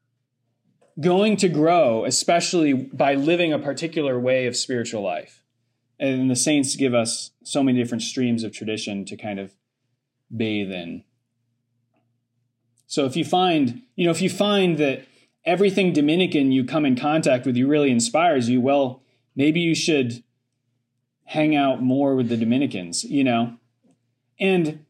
going 1.00 1.38
to 1.38 1.50
grow 1.50 2.06
especially 2.06 2.74
by 2.74 3.16
living 3.16 3.52
a 3.52 3.60
particular 3.60 4.20
way 4.20 4.46
of 4.46 4.56
spiritual 4.56 5.02
life. 5.02 5.44
And 6.00 6.30
the 6.30 6.36
saints 6.36 6.76
give 6.76 6.94
us 6.94 7.32
so 7.44 7.64
many 7.64 7.80
different 7.80 8.04
streams 8.04 8.44
of 8.44 8.54
tradition 8.54 9.06
to 9.06 9.18
kind 9.18 9.40
of 9.40 9.54
bathe 10.36 10.72
in 10.72 11.04
so 12.88 13.06
if 13.06 13.18
you 13.18 13.26
find, 13.26 13.82
you 13.96 14.06
know, 14.06 14.12
if 14.12 14.22
you 14.22 14.30
find 14.30 14.78
that 14.78 15.06
everything 15.46 15.92
Dominican 15.94 16.52
you 16.54 16.64
come 16.64 16.86
in 16.86 16.96
contact 16.96 17.46
with 17.46 17.58
you 17.58 17.68
really 17.68 17.92
inspires 17.92 18.50
you, 18.50 18.62
well, 18.62 19.04
maybe 19.36 19.60
you 19.60 19.76
should 19.76 20.24
hang 21.26 21.54
out 21.54 21.84
more 21.84 22.16
with 22.16 22.30
the 22.30 22.38
Dominicans, 22.38 23.04
you 23.04 23.24
know? 23.24 23.58
And 24.40 24.86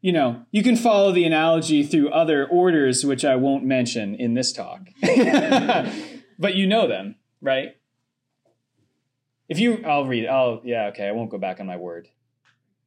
you 0.00 0.12
know, 0.12 0.42
you 0.50 0.62
can 0.62 0.76
follow 0.76 1.12
the 1.12 1.24
analogy 1.24 1.82
through 1.82 2.10
other 2.10 2.46
orders 2.46 3.06
which 3.06 3.24
I 3.24 3.36
won't 3.36 3.64
mention 3.64 4.14
in 4.14 4.34
this 4.34 4.52
talk. 4.52 4.88
but 6.38 6.54
you 6.54 6.66
know 6.66 6.86
them, 6.86 7.16
right? 7.40 7.76
If 9.48 9.58
you 9.58 9.82
I'll 9.84 10.04
read 10.04 10.26
I'll 10.26 10.60
yeah, 10.62 10.86
okay, 10.88 11.08
I 11.08 11.12
won't 11.12 11.30
go 11.30 11.38
back 11.38 11.58
on 11.58 11.66
my 11.66 11.76
word. 11.76 12.08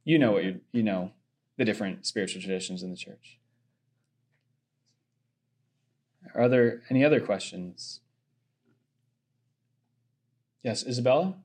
You 0.05 0.19
know 0.19 0.31
what 0.31 0.45
you 0.45 0.61
you 0.71 0.83
know 0.83 1.11
the 1.57 1.65
different 1.65 2.05
spiritual 2.05 2.41
traditions 2.41 2.83
in 2.83 2.91
the 2.91 2.95
church. 2.95 3.39
Are 6.35 6.49
there 6.49 6.81
any 6.89 7.03
other 7.03 7.19
questions? 7.19 8.01
Yes, 10.63 10.85
Isabella? 10.85 11.35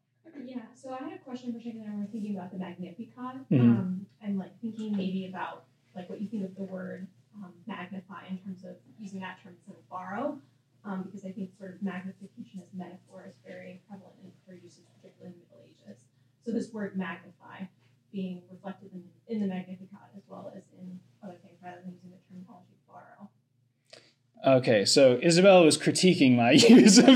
Yeah, 0.44 0.60
so 0.74 0.90
I 0.92 1.04
had 1.04 1.12
a 1.12 1.18
question 1.18 1.52
particularly 1.52 1.88
when 1.90 2.00
we're 2.00 2.10
thinking 2.10 2.36
about 2.36 2.50
the 2.50 2.58
Magnificat, 2.58 3.48
Mhm. 3.50 3.60
um, 3.60 4.06
and 4.20 4.38
like 4.38 4.58
thinking 4.60 4.96
maybe 4.96 5.26
about 5.26 5.64
like 5.94 6.08
what 6.10 6.20
you 6.20 6.26
think 6.28 6.44
of 6.44 6.54
the 6.56 6.64
word 6.64 7.06
um, 7.36 7.52
magnify 7.66 8.26
in 8.28 8.38
terms 8.38 8.64
of 8.64 8.76
using 8.98 9.20
that 9.20 9.38
term 9.40 9.54
instead 9.54 9.76
of 9.76 9.88
borrow, 9.88 10.40
um, 10.84 11.02
because 11.04 11.24
I 11.24 11.32
think 11.32 11.54
sort 11.56 11.74
of 11.74 11.82
magnification 11.82 12.60
as 12.60 12.72
metaphor 12.74 13.24
is 13.28 13.34
very 13.46 13.80
prevalent 13.88 14.16
in 14.24 14.32
prayer 14.44 14.58
usage, 14.58 14.84
particularly 14.96 15.34
in 15.34 15.40
the 15.40 15.46
Middle 15.46 15.64
Ages. 15.64 16.04
So 16.44 16.52
this 16.52 16.72
word 16.72 16.96
magnify 16.96 17.66
being 18.10 18.42
reflected 18.50 18.92
in, 18.92 19.04
in 19.28 19.40
the 19.40 19.46
Magnificat 19.46 20.10
as 20.16 20.22
well 20.28 20.52
as 20.54 20.64
in 20.78 21.00
other 21.22 21.36
things, 21.36 21.62
rather 21.62 21.80
than 21.82 21.92
using 21.94 22.10
the 22.10 22.18
terminology. 22.28 22.71
Okay, 24.44 24.84
so 24.84 25.18
Isabella 25.22 25.64
was 25.64 25.78
critiquing 25.78 26.36
my 26.36 26.50
use 26.52 26.98
of. 26.98 27.06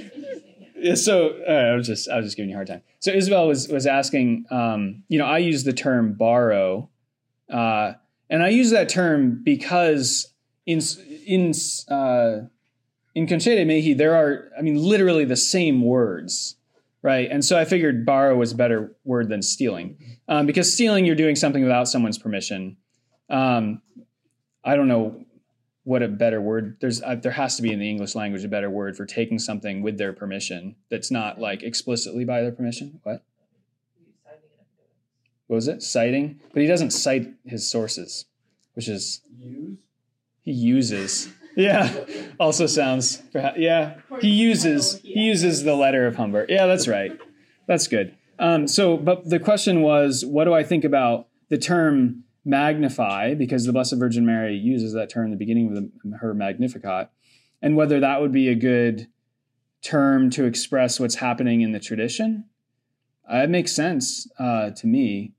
Yeah, 0.78 0.94
so 0.94 1.34
uh, 1.48 1.52
I 1.52 1.74
was 1.74 1.86
just 1.86 2.08
I 2.08 2.16
was 2.16 2.26
just 2.26 2.36
giving 2.36 2.50
you 2.50 2.54
a 2.54 2.58
hard 2.58 2.68
time. 2.68 2.82
So 3.00 3.10
Isabel 3.10 3.48
was 3.48 3.66
was 3.66 3.86
asking, 3.86 4.44
um, 4.50 5.02
you 5.08 5.18
know, 5.18 5.24
I 5.24 5.38
use 5.38 5.64
the 5.64 5.72
term 5.72 6.12
borrow, 6.12 6.90
uh, 7.50 7.94
and 8.28 8.42
I 8.42 8.50
use 8.50 8.70
that 8.70 8.88
term 8.88 9.42
because 9.42 10.32
in 10.66 10.80
in 11.26 11.54
uh, 11.90 12.42
in 13.14 13.26
Concede 13.26 13.66
Mihi 13.66 13.94
there 13.94 14.14
are, 14.14 14.50
I 14.56 14.62
mean, 14.62 14.76
literally 14.76 15.24
the 15.24 15.34
same 15.36 15.82
words, 15.82 16.56
right? 17.02 17.28
And 17.30 17.44
so 17.44 17.58
I 17.58 17.64
figured 17.64 18.04
borrow 18.04 18.36
was 18.36 18.52
a 18.52 18.56
better 18.56 18.94
word 19.04 19.28
than 19.28 19.42
stealing, 19.42 19.96
um, 20.28 20.46
because 20.46 20.72
stealing 20.72 21.06
you're 21.06 21.16
doing 21.16 21.36
something 21.36 21.62
without 21.62 21.88
someone's 21.88 22.18
permission. 22.18 22.76
Um, 23.30 23.80
I 24.66 24.76
don't 24.76 24.88
know 24.88 25.24
what 25.84 26.02
a 26.02 26.08
better 26.08 26.40
word 26.40 26.76
there's 26.80 27.00
uh, 27.00 27.14
there 27.14 27.30
has 27.30 27.54
to 27.54 27.62
be 27.62 27.70
in 27.72 27.78
the 27.78 27.88
english 27.88 28.16
language 28.16 28.42
a 28.42 28.48
better 28.48 28.68
word 28.68 28.96
for 28.96 29.06
taking 29.06 29.38
something 29.38 29.82
with 29.82 29.98
their 29.98 30.12
permission 30.12 30.74
that's 30.90 31.12
not 31.12 31.40
like 31.40 31.62
explicitly 31.62 32.24
by 32.24 32.42
their 32.42 32.50
permission. 32.50 32.98
What? 33.04 33.22
What 35.46 35.54
was 35.54 35.68
it? 35.68 35.80
Citing? 35.82 36.40
But 36.52 36.62
he 36.62 36.68
doesn't 36.68 36.90
cite 36.90 37.32
his 37.44 37.70
sources 37.70 38.26
which 38.74 38.88
is 38.88 39.22
Use. 39.38 39.78
he 40.42 40.52
uses. 40.52 41.28
Yeah. 41.58 42.04
Also 42.38 42.66
sounds 42.66 43.22
yeah. 43.32 43.94
He 44.20 44.28
uses 44.28 45.00
he 45.02 45.20
uses 45.20 45.62
the 45.62 45.74
letter 45.74 46.06
of 46.06 46.16
humbert. 46.16 46.50
Yeah 46.50 46.66
that's 46.66 46.86
right. 46.86 47.18
That's 47.66 47.86
good. 47.86 48.14
Um, 48.38 48.66
so 48.68 48.98
but 48.98 49.30
the 49.30 49.38
question 49.38 49.80
was 49.80 50.22
what 50.26 50.44
do 50.44 50.52
i 50.52 50.62
think 50.62 50.84
about 50.84 51.28
the 51.48 51.56
term 51.56 52.24
magnify 52.46 53.34
because 53.34 53.64
the 53.64 53.72
blessed 53.72 53.96
virgin 53.98 54.24
mary 54.24 54.54
uses 54.56 54.92
that 54.92 55.10
term 55.10 55.26
in 55.26 55.30
the 55.30 55.36
beginning 55.36 55.68
of 55.68 55.74
the, 55.74 56.16
her 56.18 56.32
magnificat 56.32 57.10
and 57.60 57.76
whether 57.76 58.00
that 58.00 58.20
would 58.20 58.32
be 58.32 58.48
a 58.48 58.54
good 58.54 59.08
term 59.82 60.30
to 60.30 60.44
express 60.44 60.98
what's 60.98 61.16
happening 61.16 61.60
in 61.60 61.72
the 61.72 61.80
tradition 61.80 62.44
uh, 63.30 63.38
it 63.38 63.50
makes 63.50 63.72
sense 63.72 64.28
uh, 64.38 64.70
to 64.70 64.86
me 64.86 65.34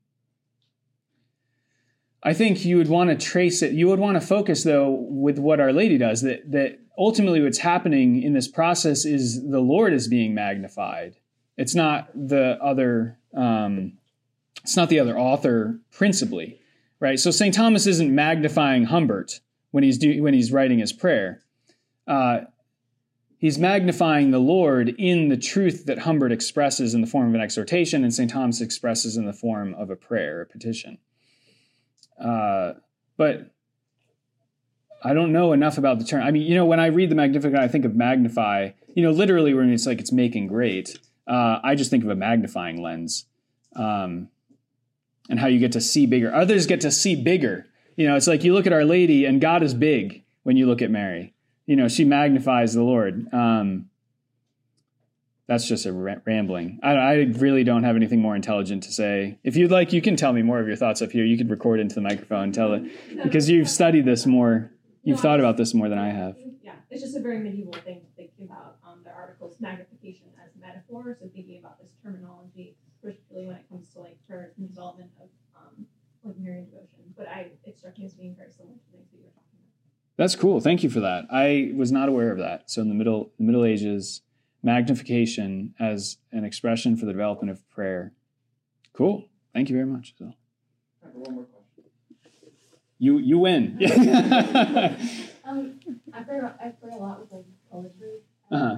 I 2.23 2.33
think 2.33 2.65
you 2.65 2.77
would 2.77 2.89
want 2.89 3.09
to 3.09 3.15
trace 3.15 3.61
it. 3.61 3.73
You 3.73 3.87
would 3.87 3.99
want 3.99 4.19
to 4.19 4.25
focus 4.25 4.63
though 4.63 4.89
with 4.89 5.37
what 5.39 5.59
Our 5.59 5.71
Lady 5.71 5.97
does. 5.97 6.21
That 6.23 6.51
that 6.51 6.79
ultimately 6.97 7.41
what's 7.41 7.59
happening 7.59 8.21
in 8.21 8.33
this 8.33 8.47
process 8.47 9.05
is 9.05 9.49
the 9.49 9.61
Lord 9.61 9.93
is 9.93 10.07
being 10.07 10.33
magnified. 10.33 11.15
It's 11.57 11.75
not 11.75 12.09
the 12.13 12.57
other. 12.61 13.17
Um, 13.33 13.93
it's 14.63 14.75
not 14.75 14.89
the 14.89 14.99
other 14.99 15.17
author 15.17 15.79
principally, 15.91 16.59
right? 16.99 17.19
So 17.19 17.31
St. 17.31 17.53
Thomas 17.53 17.87
isn't 17.87 18.13
magnifying 18.13 18.85
Humbert 18.85 19.39
when 19.71 19.83
he's 19.83 19.97
do, 19.97 20.21
when 20.21 20.33
he's 20.33 20.51
writing 20.51 20.79
his 20.79 20.93
prayer. 20.93 21.41
Uh, 22.07 22.41
he's 23.37 23.57
magnifying 23.57 24.31
the 24.31 24.39
Lord 24.39 24.89
in 24.97 25.29
the 25.29 25.37
truth 25.37 25.85
that 25.85 25.99
Humbert 25.99 26.31
expresses 26.31 26.93
in 26.93 27.01
the 27.01 27.07
form 27.07 27.29
of 27.29 27.35
an 27.35 27.41
exhortation, 27.41 28.03
and 28.03 28.13
St. 28.13 28.31
Thomas 28.31 28.61
expresses 28.61 29.17
in 29.17 29.25
the 29.25 29.33
form 29.33 29.73
of 29.75 29.89
a 29.89 29.95
prayer, 29.95 30.41
a 30.41 30.45
petition. 30.45 30.97
Uh, 32.19 32.73
but 33.17 33.51
I 35.03 35.13
don't 35.13 35.31
know 35.31 35.53
enough 35.53 35.77
about 35.77 35.99
the 35.99 36.05
term. 36.05 36.23
I 36.23 36.31
mean, 36.31 36.43
you 36.43 36.55
know, 36.55 36.65
when 36.65 36.79
I 36.79 36.87
read 36.87 37.09
the 37.09 37.15
Magnificat, 37.15 37.59
I 37.59 37.67
think 37.67 37.85
of 37.85 37.95
magnify. 37.95 38.71
You 38.95 39.03
know, 39.03 39.11
literally 39.11 39.53
when 39.53 39.71
it's 39.71 39.85
like 39.85 39.99
it's 39.99 40.11
making 40.11 40.47
great. 40.47 40.97
Uh, 41.27 41.59
I 41.63 41.75
just 41.75 41.91
think 41.91 42.03
of 42.03 42.09
a 42.09 42.15
magnifying 42.15 42.81
lens, 42.81 43.25
um, 43.75 44.29
and 45.29 45.39
how 45.39 45.47
you 45.47 45.59
get 45.59 45.71
to 45.73 45.81
see 45.81 46.05
bigger. 46.05 46.33
Others 46.33 46.67
get 46.67 46.81
to 46.81 46.91
see 46.91 47.15
bigger. 47.15 47.67
You 47.95 48.07
know, 48.07 48.15
it's 48.15 48.27
like 48.27 48.43
you 48.43 48.53
look 48.53 48.67
at 48.67 48.73
Our 48.73 48.85
Lady, 48.85 49.25
and 49.25 49.41
God 49.41 49.63
is 49.63 49.73
big 49.73 50.23
when 50.43 50.55
you 50.55 50.67
look 50.67 50.81
at 50.81 50.91
Mary. 50.91 51.33
You 51.65 51.75
know, 51.75 51.87
she 51.87 52.05
magnifies 52.05 52.73
the 52.73 52.83
Lord. 52.83 53.27
Um, 53.33 53.89
that's 55.47 55.65
just 55.67 55.85
a 55.85 55.93
rambling. 55.93 56.79
I, 56.83 56.91
I, 56.91 57.13
really 57.37 57.63
don't 57.63 57.83
have 57.83 57.95
anything 57.95 58.21
more 58.21 58.35
intelligent 58.35 58.83
to 58.83 58.91
say. 58.91 59.39
If 59.43 59.55
you'd 59.55 59.71
like, 59.71 59.93
you 59.93 60.01
can 60.01 60.17
tell 60.17 60.33
me 60.33 60.41
more 60.41 60.59
of 60.59 60.67
your 60.67 60.75
thoughts 60.75 61.01
up 61.01 61.11
here. 61.11 61.23
You 61.23 61.37
could 61.37 61.49
record 61.49 61.79
into 61.79 61.95
the 61.95 62.01
microphone 62.01 62.43
and 62.43 62.53
tell 62.53 62.73
it 62.73 62.83
because 63.23 63.49
you've 63.49 63.69
studied 63.69 64.03
this 64.03 64.25
more. 64.25 64.71
You've 65.03 65.17
no, 65.17 65.21
thought 65.21 65.39
about 65.39 65.55
this 65.55 65.73
more 65.73 65.87
than 65.87 65.97
I 65.97 66.09
have. 66.09 66.35
Yeah, 66.61 66.73
it's 66.89 67.01
just 67.01 67.15
a 67.15 67.21
very 67.21 67.39
medieval 67.39 67.71
thing 67.85 68.01
to 68.01 68.07
think 68.17 68.31
about 68.43 68.75
um, 68.85 68.99
the 69.05 69.11
articles 69.11 69.55
magnification 69.61 70.25
as 70.43 70.51
metaphor. 70.59 71.17
So 71.19 71.29
thinking 71.33 71.59
about 71.59 71.79
this 71.79 71.91
terminology, 72.03 72.75
particularly 73.01 73.47
when 73.47 73.55
it 73.55 73.65
comes 73.69 73.87
to 73.93 74.01
like 74.01 74.17
prayer 74.27 74.51
and 74.57 74.67
development 74.67 75.11
like 76.27 76.37
Marian 76.37 76.65
devotion. 76.65 77.13
But 77.15 77.27
I, 77.27 77.51
it 77.63 77.77
struck 77.77 77.97
me 77.97 78.05
as 78.05 78.13
being 78.13 78.35
very 78.35 78.51
similar 78.51 78.75
to 78.75 78.91
things 78.91 79.07
that 79.11 79.17
you 79.17 79.23
were 79.23 79.31
talking 79.31 79.59
about. 79.59 80.17
That's 80.17 80.35
cool. 80.35 80.59
Thank 80.59 80.83
you 80.83 80.89
for 80.89 80.99
that. 80.99 81.25
I 81.31 81.71
was 81.75 81.91
not 81.91 82.09
aware 82.09 82.31
of 82.31 82.37
that. 82.39 82.69
So 82.69 82.81
in 82.81 82.89
the 82.89 82.95
middle, 82.95 83.31
the 83.37 83.43
Middle 83.43 83.65
Ages 83.65 84.21
magnification 84.63 85.73
as 85.79 86.17
an 86.31 86.43
expression 86.43 86.97
for 86.97 87.05
the 87.05 87.11
development 87.11 87.51
of 87.51 87.67
prayer. 87.69 88.13
Cool. 88.93 89.25
Thank 89.53 89.69
you 89.69 89.75
very 89.75 89.87
much. 89.87 90.15
So. 90.17 90.33
one 91.13 91.35
more 91.35 91.43
question. 91.45 91.83
You 92.99 93.19
you 93.19 93.37
win. 93.37 93.79
um, 95.45 95.79
I 96.13 96.23
pray 96.23 96.39
I 96.39 96.69
pray 96.69 96.91
a 96.93 96.97
lot 96.97 97.21
with 97.21 97.31
like 97.31 97.45
poetry. 97.71 98.21
Uh-huh. 98.51 98.77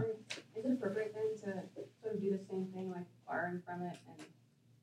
Is 0.56 0.66
it 0.66 0.72
appropriate 0.74 1.16
then 1.16 1.54
to 1.54 1.64
sort 2.02 2.16
of 2.16 2.22
do 2.22 2.32
the 2.32 2.44
same 2.50 2.68
thing, 2.74 2.92
like 2.92 3.06
borrowing 3.28 3.62
from 3.66 3.84
it, 3.84 3.98
and 4.08 4.28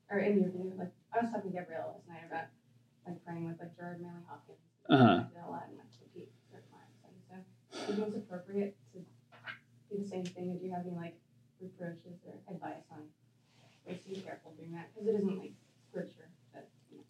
or 0.09 0.19
in 0.19 0.41
your 0.41 0.49
view, 0.49 0.73
like 0.77 0.91
I 1.13 1.21
was 1.21 1.31
talking 1.31 1.51
to 1.51 1.57
Gabrielle 1.57 1.93
last 1.95 2.07
night 2.07 2.25
about 2.27 2.45
like 3.07 3.23
praying 3.25 3.47
with 3.47 3.59
like 3.59 3.75
Gerard 3.75 4.01
Manley 4.01 4.21
Hopkins. 4.27 4.59
Uh 4.89 4.97
huh. 4.97 5.03
I 5.03 5.31
did 5.31 5.43
a 5.43 5.49
lot 5.49 5.67
in 5.71 5.77
my 5.77 5.87
for 6.51 6.63
clients, 6.67 6.99
so 6.99 7.35
do 7.87 7.91
you 7.91 7.95
think 7.95 8.15
it's 8.15 8.17
appropriate 8.17 8.75
to 8.93 8.99
do 8.99 10.01
the 10.01 10.07
same 10.07 10.25
thing? 10.25 10.57
Do 10.57 10.65
you 10.65 10.73
have 10.73 10.85
any 10.85 10.95
like 10.95 11.15
reproaches 11.61 12.19
or 12.27 12.35
advice 12.51 12.83
on 12.91 13.07
ways 13.85 13.99
to 14.03 14.09
be 14.09 14.21
careful 14.21 14.53
doing 14.57 14.71
that? 14.73 14.89
Because 14.93 15.07
it 15.07 15.15
isn't 15.15 15.39
like 15.39 15.53
scripture 15.89 16.29
that 16.53 16.67
you 16.91 16.97
know, 16.97 17.03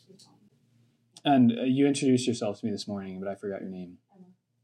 And 1.25 1.51
uh, 1.51 1.63
you 1.63 1.87
introduced 1.87 2.27
yourself 2.27 2.59
to 2.59 2.65
me 2.65 2.71
this 2.71 2.87
morning, 2.87 3.19
but 3.19 3.29
I 3.29 3.35
forgot 3.35 3.61
your 3.61 3.69
name. 3.69 3.97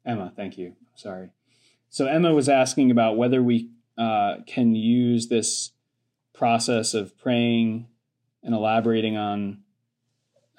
Emma. 0.05 0.21
Emma, 0.21 0.33
thank 0.35 0.57
you. 0.57 0.75
Sorry. 0.95 1.29
So 1.89 2.07
Emma 2.07 2.33
was 2.33 2.49
asking 2.49 2.91
about 2.91 3.17
whether 3.17 3.41
we 3.41 3.69
uh, 3.97 4.37
can 4.47 4.75
use 4.75 5.27
this 5.27 5.71
process 6.33 6.93
of 6.93 7.17
praying 7.17 7.87
and 8.43 8.53
elaborating 8.53 9.15
on, 9.15 9.62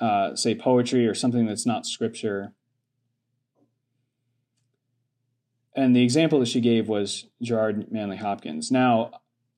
uh, 0.01 0.35
say, 0.35 0.55
poetry 0.55 1.07
or 1.07 1.15
something 1.15 1.47
that's 1.47 1.67
not 1.67 1.87
scripture 1.87 2.53
and 5.75 5.95
the 5.95 6.03
example 6.03 6.39
that 6.41 6.49
she 6.49 6.61
gave 6.61 6.89
was 6.89 7.27
Gerard 7.43 7.91
Manley 7.91 8.17
Hopkins. 8.17 8.71
Now, 8.71 9.11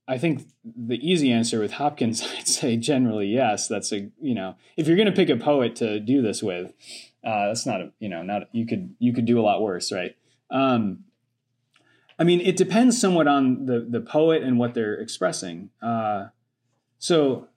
I 0.08 0.18
think 0.18 0.48
the 0.64 0.96
easy 1.06 1.30
answer 1.30 1.60
with 1.60 1.72
Hopkins, 1.72 2.22
I'd 2.38 2.48
say 2.48 2.76
generally 2.76 3.26
yes. 3.26 3.68
That's 3.68 3.92
a 3.92 4.10
you 4.20 4.34
know, 4.34 4.56
if 4.76 4.86
you're 4.86 4.96
going 4.96 5.06
to 5.06 5.12
pick 5.12 5.28
a 5.28 5.36
poet 5.36 5.76
to 5.76 6.00
do 6.00 6.22
this 6.22 6.42
with, 6.42 6.72
uh, 7.24 7.48
that's 7.48 7.66
not 7.66 7.80
a 7.80 7.92
you 7.98 8.08
know, 8.08 8.22
not 8.22 8.48
you 8.52 8.66
could 8.66 8.94
you 8.98 9.12
could 9.12 9.26
do 9.26 9.38
a 9.38 9.42
lot 9.42 9.60
worse, 9.60 9.92
right? 9.92 10.16
Um, 10.50 11.04
I 12.18 12.24
mean, 12.24 12.40
it 12.40 12.56
depends 12.56 12.98
somewhat 12.98 13.28
on 13.28 13.66
the 13.66 13.86
the 13.88 14.00
poet 14.00 14.42
and 14.42 14.58
what 14.58 14.74
they're 14.74 14.94
expressing. 14.94 15.70
Uh, 15.82 16.28
so, 16.98 17.48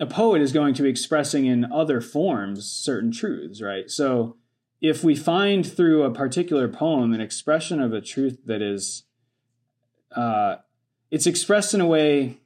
a 0.00 0.06
poet 0.06 0.42
is 0.42 0.52
going 0.52 0.74
to 0.74 0.82
be 0.82 0.88
expressing 0.88 1.46
in 1.46 1.70
other 1.72 2.00
forms 2.00 2.70
certain 2.70 3.12
truths, 3.12 3.60
right? 3.62 3.90
So, 3.90 4.36
if 4.80 5.04
we 5.04 5.14
find 5.14 5.64
through 5.64 6.02
a 6.02 6.10
particular 6.10 6.66
poem 6.66 7.12
an 7.12 7.20
expression 7.20 7.80
of 7.80 7.92
a 7.92 8.00
truth 8.00 8.40
that 8.46 8.60
is 8.60 9.04
uh, 10.14 10.56
it's 11.10 11.26
expressed 11.26 11.72
in 11.72 11.80
a 11.80 11.86
way 11.86 12.38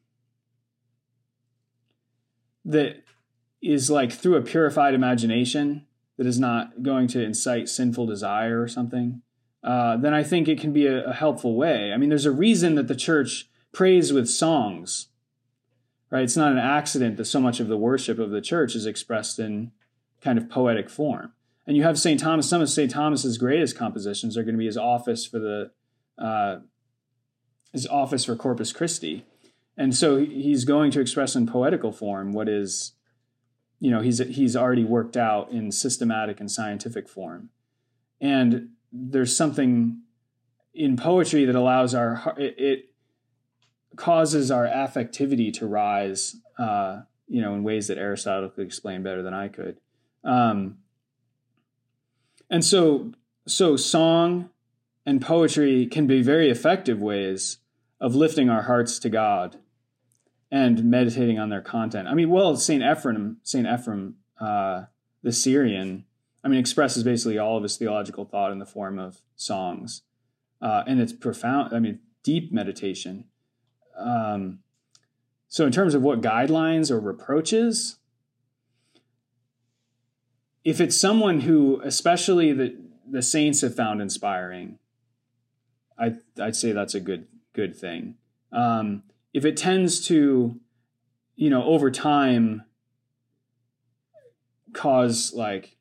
that 2.65 3.03
is 3.63 3.91
like 3.91 4.13
through 4.13 4.37
a 4.37 4.43
purified 4.43 4.95
imagination 4.95 5.87
that 6.19 6.27
is 6.27 6.39
not 6.39 6.83
going 6.83 7.09
to 7.09 7.23
incite 7.23 7.69
sinful 7.69 8.07
desire 8.07 8.61
or 8.61 8.69
something 8.69 9.23
uh, 9.65 9.97
then 9.97 10.13
i 10.13 10.23
think 10.23 10.47
it 10.47 10.61
can 10.61 10.73
be 10.73 10.87
a, 10.87 11.07
a 11.07 11.13
helpful 11.13 11.57
way 11.57 11.93
i 11.93 11.97
mean 11.97 12.11
there's 12.11 12.27
a 12.27 12.31
reason 12.31 12.75
that 12.75 12.87
the 12.87 12.95
church 12.95 13.49
prays 13.73 14.13
with 14.13 14.29
songs 14.29 15.09
right 16.17 16.25
it's 16.25 16.37
not 16.37 16.53
an 16.53 16.59
accident 16.59 17.17
that 17.17 17.25
so 17.25 17.41
much 17.41 17.61
of 17.61 17.69
the 17.69 17.77
worship 17.77 18.19
of 18.19 18.31
the 18.31 18.41
church 18.41 18.75
is 18.75 18.87
expressed 18.87 19.39
in 19.39 19.73
kind 20.21 20.39
of 20.39 20.49
poetic 20.49 20.91
form 20.91 21.33
and 21.67 21.77
you 21.77 21.83
have 21.83 21.99
St. 21.99 22.21
Thomas. 22.21 22.49
Some 22.49 22.63
of 22.63 22.71
St. 22.71 22.91
Thomas's 22.91 23.39
greatest 23.39 23.77
compositions 23.77 24.37
are 24.37 24.43
going 24.43 24.55
to 24.55 24.59
be 24.59 24.67
his 24.67 24.77
office 24.77 25.27
for 25.27 25.39
the 25.39 25.71
uh, 26.19 26.61
his 27.73 27.87
office 27.87 28.25
for 28.25 28.37
Corpus 28.37 28.73
Christi, 28.73 29.25
and 29.77 29.95
so 29.95 30.17
he's 30.19 30.65
going 30.65 30.91
to 30.93 31.01
express 31.01 31.35
in 31.35 31.47
poetical 31.47 31.93
form 31.93 32.33
what 32.33 32.49
is, 32.49 32.93
you 33.81 33.91
know, 33.91 34.01
he's 34.01 34.19
he's 34.19 34.57
already 34.57 34.85
worked 34.85 35.17
out 35.17 35.51
in 35.51 35.73
systematic 35.73 36.39
and 36.39 36.51
scientific 36.51 37.09
form, 37.09 37.51
and 38.21 38.71
there's 38.93 39.37
something 39.37 40.03
in 40.73 40.97
poetry 40.97 41.45
that 41.47 41.57
allows 41.57 41.95
our 41.95 42.35
it, 42.39 42.55
it 42.59 42.85
causes 43.97 44.51
our 44.51 44.67
affectivity 44.67 45.53
to 45.55 45.67
rise, 45.67 46.37
uh, 46.59 47.03
you 47.29 47.41
know, 47.41 47.55
in 47.55 47.63
ways 47.63 47.89
that 47.89 47.99
Aristotle 47.99 48.51
could 48.51 48.65
explain 48.67 49.03
better 49.03 49.23
than 49.23 49.35
I 49.35 49.49
could. 49.49 49.79
Um, 50.25 50.79
and 52.51 52.65
so, 52.65 53.13
so 53.47 53.77
song 53.77 54.51
and 55.05 55.21
poetry 55.21 55.87
can 55.87 56.07
be 56.07 56.23
very 56.23 56.51
effective 56.51 57.01
ways 57.01 57.59
of 58.01 58.15
lifting 58.15 58.51
our 58.51 58.63
hearts 58.63 58.99
to 59.01 59.09
God 59.09 59.57
and 60.51 60.85
meditating 60.85 61.39
on 61.39 61.49
their 61.49 61.61
content. 61.61 62.09
I 62.09 62.15
mean, 62.15 62.31
well, 62.31 62.57
Saint 62.57 62.83
Ephrem, 62.83 63.37
Saint 63.43 63.67
Ephrem, 63.67 64.15
uh, 64.41 64.85
the 65.23 65.33
Syrian, 65.33 66.05
I 66.45 66.49
mean, 66.49 66.61
expresses 66.61 67.03
basically 67.03 67.39
all 67.39 67.57
of 67.57 67.63
his 67.63 67.77
theological 67.77 68.25
thought 68.25 68.53
in 68.53 68.59
the 68.59 68.67
form 68.67 68.99
of 68.99 69.21
songs, 69.35 70.03
uh, 70.63 70.85
and 70.87 71.01
it's 71.01 71.13
profound. 71.13 71.75
I 71.75 71.81
mean, 71.81 72.01
deep 72.23 72.53
meditation. 72.53 73.25
Um, 73.99 74.61
so, 75.49 75.65
in 75.67 75.73
terms 75.73 75.95
of 75.95 76.03
what 76.03 76.21
guidelines 76.21 76.91
or 76.91 77.01
reproaches, 77.01 77.97
if 80.65 80.81
it's 80.81 80.97
someone 80.97 81.41
who, 81.41 81.81
especially 81.85 82.53
the 82.53 82.77
the 83.09 83.23
saints 83.23 83.61
have 83.61 83.75
found 83.75 84.03
inspiring, 84.03 84.79
I 85.99 86.15
I'd 86.41 86.57
say 86.57 86.73
that's 86.73 86.95
a 86.95 87.01
good 87.01 87.27
good 87.53 87.77
thing. 87.77 88.17
Um, 88.53 89.05
if 89.33 89.45
it 89.45 89.57
tends 89.57 90.05
to, 90.09 90.61
you 91.37 91.51
know, 91.51 91.65
over 91.65 91.91
time 91.91 92.65
cause 94.73 95.33
like 95.35 95.77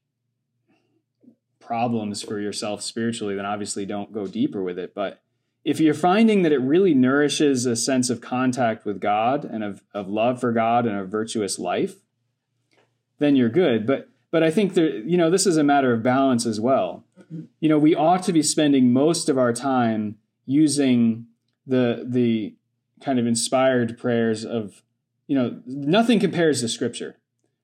problems 1.60 2.22
for 2.22 2.40
yourself 2.40 2.82
spiritually, 2.82 3.36
then 3.36 3.46
obviously 3.46 3.86
don't 3.86 4.14
go 4.14 4.28
deeper 4.28 4.64
with 4.64 4.78
it. 4.78 4.94
But 4.94 5.22
if 5.66 5.80
you're 5.80 5.96
finding 5.96 6.44
that 6.44 6.52
it 6.52 6.60
really 6.60 6.94
nourishes 6.94 7.66
a 7.66 7.76
sense 7.76 8.12
of 8.12 8.22
contact 8.22 8.86
with 8.86 9.02
God 9.02 9.44
and 9.44 9.64
of, 9.64 9.82
of 9.96 10.08
love 10.08 10.40
for 10.40 10.52
God 10.52 10.86
and 10.86 10.96
a 10.96 11.04
virtuous 11.04 11.58
life, 11.58 11.96
then 13.18 13.36
you're 13.36 13.50
good. 13.50 13.88
But 13.88 14.08
but 14.32 14.44
I 14.44 14.52
think 14.52 14.74
there, 14.74 14.98
you 14.98 15.18
know, 15.18 15.30
this 15.30 15.48
is 15.48 15.58
a 15.58 15.64
matter 15.64 15.94
of 15.94 16.04
balance 16.04 16.46
as 16.46 16.60
well. 16.60 17.06
You 17.60 17.70
know, 17.70 17.80
we 17.80 17.96
ought 17.96 18.22
to 18.24 18.34
be 18.34 18.44
spending 18.44 18.94
most 18.94 19.28
of 19.28 19.38
our 19.38 19.54
time 19.54 20.18
using 20.46 21.26
the 21.66 22.06
the 22.08 22.56
kind 23.02 23.18
of 23.18 23.26
inspired 23.26 23.98
prayers 23.98 24.46
of, 24.46 24.84
you 25.26 25.36
know, 25.36 25.62
nothing 25.66 26.20
compares 26.20 26.62
to 26.62 26.68
Scripture, 26.68 27.18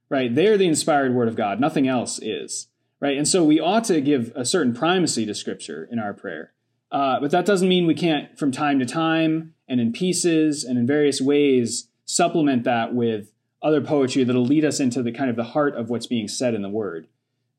right? 0.09 0.33
They're 0.33 0.57
the 0.57 0.67
inspired 0.67 1.13
word 1.13 1.27
of 1.27 1.35
God. 1.35 1.59
Nothing 1.59 1.87
else 1.87 2.19
is, 2.19 2.67
right? 2.99 3.17
And 3.17 3.27
so 3.27 3.43
we 3.43 3.59
ought 3.59 3.83
to 3.85 4.01
give 4.01 4.31
a 4.35 4.45
certain 4.45 4.73
primacy 4.73 5.25
to 5.27 5.35
Scripture 5.35 5.87
in 5.91 5.99
our 5.99 6.13
prayer. 6.13 6.53
Uh, 6.91 7.19
but 7.19 7.31
that 7.31 7.45
doesn't 7.45 7.69
mean 7.69 7.87
we 7.87 7.95
can't, 7.95 8.37
from 8.37 8.51
time 8.51 8.79
to 8.79 8.85
time 8.85 9.53
and 9.67 9.79
in 9.79 9.93
pieces 9.93 10.63
and 10.63 10.77
in 10.77 10.85
various 10.85 11.21
ways, 11.21 11.87
supplement 12.05 12.63
that 12.65 12.93
with 12.93 13.31
other 13.61 13.81
poetry 13.81 14.23
that'll 14.23 14.45
lead 14.45 14.65
us 14.65 14.79
into 14.79 15.01
the 15.01 15.11
kind 15.11 15.29
of 15.29 15.35
the 15.35 15.43
heart 15.43 15.75
of 15.75 15.89
what's 15.89 16.07
being 16.07 16.27
said 16.27 16.53
in 16.53 16.61
the 16.61 16.69
Word. 16.69 17.07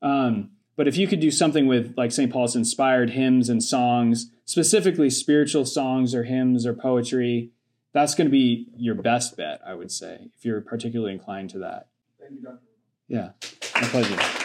Um, 0.01 0.51
but 0.75 0.87
if 0.87 0.97
you 0.97 1.07
could 1.07 1.19
do 1.19 1.31
something 1.31 1.65
with, 1.67 1.93
like 1.97 2.11
St. 2.11 2.31
Paul's 2.31 2.55
inspired 2.55 3.11
hymns 3.11 3.49
and 3.49 3.63
songs, 3.63 4.29
specifically 4.45 5.09
spiritual 5.09 5.65
songs 5.65 6.13
or 6.13 6.23
hymns 6.23 6.65
or 6.65 6.73
poetry, 6.73 7.51
that's 7.93 8.15
going 8.15 8.27
to 8.27 8.31
be 8.31 8.67
your 8.75 8.95
best 8.95 9.37
bet, 9.37 9.61
I 9.65 9.75
would 9.75 9.91
say, 9.91 10.29
if 10.35 10.43
you're 10.43 10.61
particularly 10.61 11.13
inclined 11.13 11.51
to 11.51 11.59
that. 11.59 11.87
Thank 12.19 12.33
you, 12.33 12.41
Dr. 12.41 12.59
Yeah, 13.07 13.29
my 13.75 13.87
pleasure. 13.87 14.42